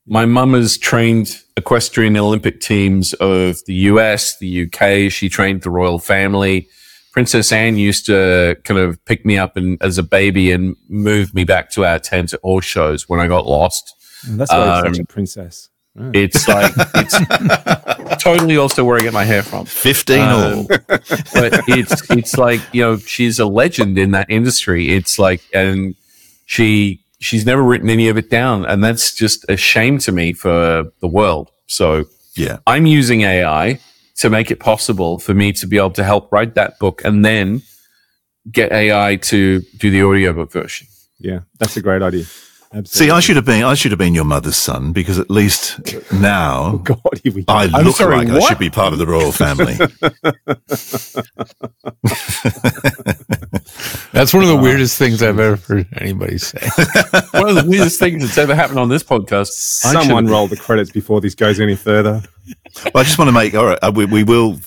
my 0.07 0.25
mum 0.25 0.53
has 0.53 0.77
trained 0.77 1.37
equestrian 1.57 2.15
Olympic 2.17 2.61
teams 2.61 3.13
of 3.15 3.57
the 3.67 3.73
US, 3.91 4.39
the 4.39 4.63
UK. 4.63 5.11
She 5.11 5.27
trained 5.29 5.61
the 5.63 5.69
royal 5.69 5.99
family. 5.99 6.67
Princess 7.11 7.51
Anne 7.51 7.77
used 7.77 8.05
to 8.05 8.55
kind 8.63 8.79
of 8.79 9.03
pick 9.05 9.25
me 9.25 9.37
up 9.37 9.57
and, 9.57 9.77
as 9.81 9.97
a 9.97 10.03
baby 10.03 10.51
and 10.51 10.75
move 10.87 11.33
me 11.33 11.43
back 11.43 11.69
to 11.71 11.83
our 11.85 11.99
tent 11.99 12.33
at 12.33 12.39
all 12.43 12.61
shows 12.61 13.09
when 13.09 13.19
I 13.19 13.27
got 13.27 13.45
lost. 13.45 13.93
That's 14.27 14.51
why 14.51 14.75
he's 14.75 14.83
such 14.91 14.99
um, 14.99 15.03
a 15.03 15.05
princess. 15.05 15.69
Right. 15.95 16.15
It's 16.15 16.47
like, 16.47 16.71
it's 16.95 17.17
totally 18.23 18.55
also 18.57 18.85
where 18.85 18.97
I 18.97 19.01
get 19.01 19.13
my 19.13 19.23
hair 19.25 19.41
from. 19.41 19.65
15 19.65 20.19
Um, 20.19 20.29
all. 20.29 20.63
but 20.67 21.61
it's 21.67 22.09
it's 22.11 22.37
like 22.37 22.61
you 22.71 22.83
know 22.83 22.97
she's 22.97 23.39
a 23.39 23.45
legend 23.45 23.97
in 23.97 24.11
that 24.11 24.29
industry. 24.29 24.89
It's 24.89 25.17
like 25.17 25.41
and 25.53 25.95
she 26.45 27.01
she's 27.19 27.45
never 27.47 27.63
written 27.63 27.89
any 27.89 28.09
of 28.09 28.17
it 28.17 28.29
down, 28.29 28.63
and 28.65 28.83
that's 28.83 29.13
just 29.15 29.43
a 29.49 29.57
shame 29.57 29.97
to 29.99 30.11
me 30.11 30.33
for 30.33 30.91
the 30.99 31.07
world. 31.07 31.49
So 31.65 32.05
Yeah. 32.35 32.57
I'm 32.67 32.85
using 32.85 33.21
AI 33.21 33.79
to 34.17 34.29
make 34.29 34.51
it 34.51 34.59
possible 34.59 35.17
for 35.19 35.33
me 35.33 35.51
to 35.53 35.65
be 35.67 35.77
able 35.77 35.91
to 35.91 36.03
help 36.03 36.31
write 36.31 36.53
that 36.55 36.77
book 36.79 37.03
and 37.03 37.25
then 37.25 37.61
get 38.51 38.71
AI 38.71 39.15
to 39.17 39.61
do 39.77 39.89
the 39.89 40.03
audiobook 40.03 40.51
version. 40.51 40.87
Yeah, 41.19 41.39
that's 41.59 41.75
a 41.77 41.81
great 41.81 42.01
idea. 42.03 42.25
See, 42.85 43.09
I 43.09 43.19
should 43.19 43.35
have 43.35 43.45
been 43.45 43.63
I 43.63 43.73
should 43.73 43.91
have 43.91 43.99
been 43.99 44.13
your 44.15 44.23
mother's 44.25 44.57
son 44.57 44.91
because 44.93 45.19
at 45.19 45.29
least 45.29 45.79
now 46.13 46.77
God, 46.83 46.99
here 47.23 47.33
we 47.33 47.43
go. 47.43 47.53
I 47.53 47.63
I'm 47.73 47.85
look 47.85 47.95
sorry, 47.95 48.17
like 48.17 48.29
I 48.29 48.39
should 48.47 48.59
be 48.59 48.69
part 48.69 48.93
of 48.93 48.99
the 48.99 49.07
royal 49.07 49.31
family. 49.31 49.73
That's 54.11 54.33
one 54.33 54.43
of 54.43 54.49
the 54.49 54.57
weirdest 54.61 54.97
things 54.97 55.21
I've 55.21 55.39
ever 55.39 55.55
heard 55.57 55.87
anybody 55.99 56.37
say. 56.37 56.59
One 57.33 57.49
of 57.49 57.55
the 57.55 57.65
weirdest 57.67 57.99
things 57.99 58.23
that's 58.23 58.37
ever 58.37 58.55
happened 58.55 58.79
on 58.79 58.89
this 58.89 59.03
podcast. 59.03 59.85
I 59.85 59.91
should- 59.93 60.03
Someone 60.03 60.27
roll 60.27 60.47
the 60.47 60.55
credits 60.57 60.91
before 60.91 61.21
this 61.21 61.35
goes 61.35 61.59
any 61.59 61.75
further. 61.75 62.21
Well, 62.85 62.91
I 62.95 63.03
just 63.03 63.17
want 63.19 63.27
to 63.27 63.31
make, 63.33 63.53
all 63.53 63.65
right, 63.65 63.79
uh, 63.81 63.91
we, 63.93 64.05
we 64.05 64.23
will 64.23 64.59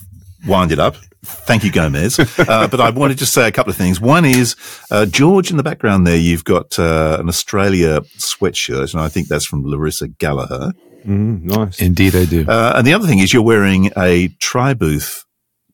wind 0.46 0.72
it 0.72 0.78
up. 0.78 0.96
Thank 1.22 1.64
you, 1.64 1.70
Gomez. 1.72 2.18
Uh, 2.38 2.66
but 2.66 2.80
I 2.80 2.90
wanted 2.90 3.18
to 3.18 3.26
say 3.26 3.46
a 3.46 3.52
couple 3.52 3.70
of 3.70 3.76
things. 3.76 4.00
One 4.00 4.24
is, 4.24 4.56
uh, 4.90 5.06
George, 5.06 5.50
in 5.50 5.56
the 5.56 5.62
background 5.62 6.06
there, 6.06 6.16
you've 6.16 6.44
got 6.44 6.78
uh, 6.78 7.18
an 7.20 7.28
Australia 7.28 8.00
sweatshirt, 8.18 8.92
and 8.94 9.02
I 9.02 9.08
think 9.08 9.28
that's 9.28 9.44
from 9.44 9.64
Larissa 9.64 10.08
Gallagher. 10.08 10.72
Mm, 11.06 11.42
nice. 11.42 11.80
Indeed, 11.80 12.16
I 12.16 12.24
do. 12.24 12.46
Uh, 12.48 12.72
and 12.76 12.86
the 12.86 12.92
other 12.94 13.06
thing 13.06 13.18
is, 13.20 13.32
you're 13.32 13.42
wearing 13.42 13.86
a 13.96 14.28
Tribooth 14.40 15.24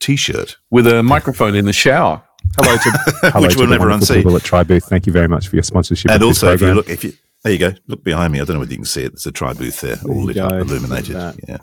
t 0.01 0.17
shirt. 0.17 0.57
with 0.71 0.87
a 0.87 1.03
microphone 1.03 1.55
in 1.55 1.65
the 1.65 1.73
shower. 1.73 2.23
Hello 2.59 2.77
to, 2.77 2.91
hello 3.31 3.47
Which 3.47 3.53
to 3.55 3.59
we'll 3.61 3.69
the 3.69 3.79
never 3.79 3.91
unsee. 3.91 4.17
people 4.17 4.37
at 4.37 4.43
Tribooth. 4.43 4.85
Thank 4.85 5.07
you 5.07 5.13
very 5.13 5.29
much 5.29 5.49
for 5.49 5.57
your 5.57 5.63
sponsorship. 5.63 6.11
And 6.11 6.23
also, 6.23 6.53
if 6.53 6.61
you 6.61 6.75
look, 6.75 6.89
if 6.89 7.05
you, 7.05 7.13
there 7.43 7.53
you 7.53 7.59
go, 7.59 7.73
look 7.87 8.03
behind 8.05 8.33
me. 8.33 8.41
I 8.41 8.45
don't 8.45 8.55
know 8.55 8.61
whether 8.61 8.73
you 8.73 8.79
can 8.79 8.85
see 8.85 9.03
it. 9.03 9.13
There's 9.13 9.27
a 9.27 9.33
Tribooth 9.33 9.81
there, 9.81 9.97
all 10.09 10.21
you 10.21 10.27
lit 10.27 10.37
up, 10.39 10.53
illuminated. 10.53 11.15
Yeah. 11.49 11.59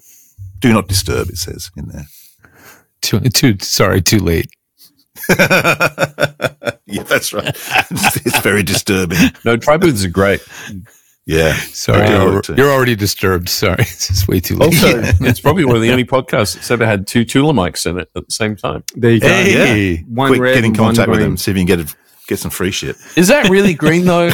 Do 0.60 0.72
not 0.74 0.88
disturb, 0.88 1.30
it 1.30 1.38
says 1.38 1.72
in 1.78 1.90
there. 1.90 2.06
Too, 3.04 3.20
too, 3.20 3.58
sorry, 3.62 4.01
too 4.01 4.18
late. 4.20 4.49
yeah, 5.30 7.04
that's 7.04 7.32
right. 7.34 7.47
it's 7.91 8.39
very 8.39 8.64
disturbing. 8.64 9.18
No, 9.45 9.58
tribooths 9.58 10.04
are 10.06 10.10
great. 10.10 10.41
Yeah. 11.26 11.54
Sorry, 11.54 12.10
you're, 12.10 12.41
you're 12.56 12.72
already 12.72 12.95
disturbed. 12.95 13.47
Sorry, 13.49 13.76
It's 13.80 14.28
way 14.28 14.39
too 14.39 14.56
late. 14.58 14.68
Also, 14.74 14.88
it's 15.26 15.39
probably 15.39 15.66
one 15.66 15.76
of 15.76 15.82
the 15.82 15.91
only 15.91 16.04
podcasts 16.06 16.56
that's 16.56 16.72
ever 16.72 16.86
had 16.86 17.08
two 17.08 17.24
Tula 17.24 17.54
mics 17.54 17.86
in 17.86 17.99
it 17.99 18.10
at 18.16 18.26
the 18.26 18.32
same 18.32 18.56
time. 18.56 18.84
there 18.95 19.12
you 19.12 19.20
go. 19.20 19.28
Hey. 19.28 19.97
One 20.08 20.30
Quick, 20.30 20.41
red 20.41 20.54
get 20.56 20.60
in 20.60 20.66
and 20.66 20.78
one 20.78 20.88
contact 20.88 21.10
with 21.10 21.18
green. 21.20 21.30
them. 21.30 21.38
See 21.38 21.51
if 21.51 21.58
you 21.58 21.66
can 21.66 21.78
get 21.78 21.80
a, 21.91 21.95
get 22.28 22.39
some 22.39 22.51
free 22.51 22.72
shit. 22.72 22.95
Is 23.16 23.28
that 23.30 23.49
really 23.49 23.74
green 23.74 24.06
though? 24.06 24.32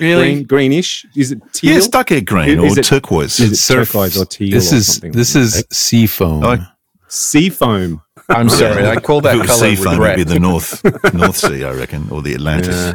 Really? 0.00 0.32
Green, 0.34 0.44
greenish. 0.44 1.06
Is 1.14 1.30
it 1.32 1.40
teal? 1.52 1.72
Yeah, 1.74 1.78
stuckhead 1.78 2.24
green 2.26 2.58
Is 2.64 2.76
or 2.76 2.80
it- 2.80 2.84
turquoise. 2.84 3.38
is 3.38 3.52
it 3.52 3.56
Surf- 3.56 3.88
turquoise 3.92 4.20
or 4.20 4.24
teal 4.24 4.50
This 4.50 4.72
or 4.72 4.76
is 4.76 4.86
something? 4.94 5.12
this 5.12 5.36
is 5.36 5.64
sea 5.70 6.06
foam. 6.08 6.42
Oh, 6.42 6.66
sea 7.14 7.50
foam. 7.50 8.02
I'm 8.28 8.48
sorry, 8.48 8.86
I 8.86 8.96
call 9.00 9.20
that 9.22 9.34
color 9.46 9.46
sea 9.48 9.76
foam, 9.76 10.00
it'd 10.02 10.16
be 10.16 10.24
the 10.24 10.40
North 10.40 10.82
North 11.14 11.36
Sea, 11.36 11.64
I 11.64 11.72
reckon, 11.72 12.08
or 12.10 12.22
the 12.22 12.34
Atlantis. 12.34 12.74
Yeah. 12.74 12.94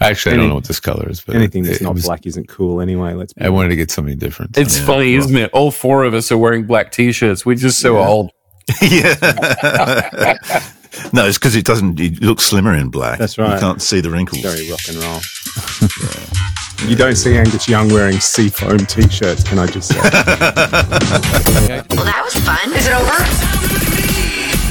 Actually, 0.00 0.34
I 0.34 0.36
don't 0.38 0.48
know 0.48 0.54
what 0.56 0.64
this 0.64 0.80
color 0.80 1.08
is, 1.08 1.20
but 1.20 1.36
Anything 1.36 1.62
that's 1.64 1.80
it 1.80 1.84
not 1.84 1.94
was- 1.94 2.04
black 2.06 2.26
isn't 2.26 2.48
cool 2.48 2.80
anyway. 2.80 3.14
Let's 3.14 3.32
be 3.32 3.44
I 3.44 3.48
wanted 3.48 3.68
to 3.70 3.76
get 3.76 3.90
something 3.90 4.18
different. 4.18 4.56
It's 4.58 4.78
funny, 4.78 5.14
isn't 5.14 5.36
it? 5.36 5.50
All 5.52 5.70
four 5.70 6.04
of 6.04 6.14
us 6.14 6.30
are 6.32 6.38
wearing 6.38 6.64
black 6.66 6.90
t-shirts. 6.92 7.44
We're 7.46 7.56
just 7.56 7.78
so 7.80 7.98
old. 7.98 8.30
yeah. 8.82 9.14
no, 11.12 11.26
it's 11.26 11.38
because 11.38 11.54
it 11.56 11.64
doesn't. 11.64 11.98
It 12.00 12.20
looks 12.20 12.44
slimmer 12.44 12.74
in 12.74 12.90
black. 12.90 13.18
That's 13.18 13.38
right. 13.38 13.54
You 13.54 13.60
can't 13.60 13.80
see 13.82 14.00
the 14.00 14.10
wrinkles. 14.10 14.42
very 14.42 14.68
rock 14.70 14.80
and 14.88 14.96
roll. 14.98 15.20
You 16.86 16.96
don't 16.96 17.14
see 17.16 17.36
Angus 17.36 17.68
Young 17.68 17.88
wearing 17.88 18.20
seafoam 18.20 18.78
t-shirts, 18.78 19.44
can 19.44 19.58
I 19.58 19.66
just 19.66 19.88
say? 19.92 20.00
Well, 21.90 22.04
that 22.04 22.22
was 22.24 22.34
fun. 22.34 22.72
Is 22.72 22.86
it 22.86 22.92
over? 22.92 23.49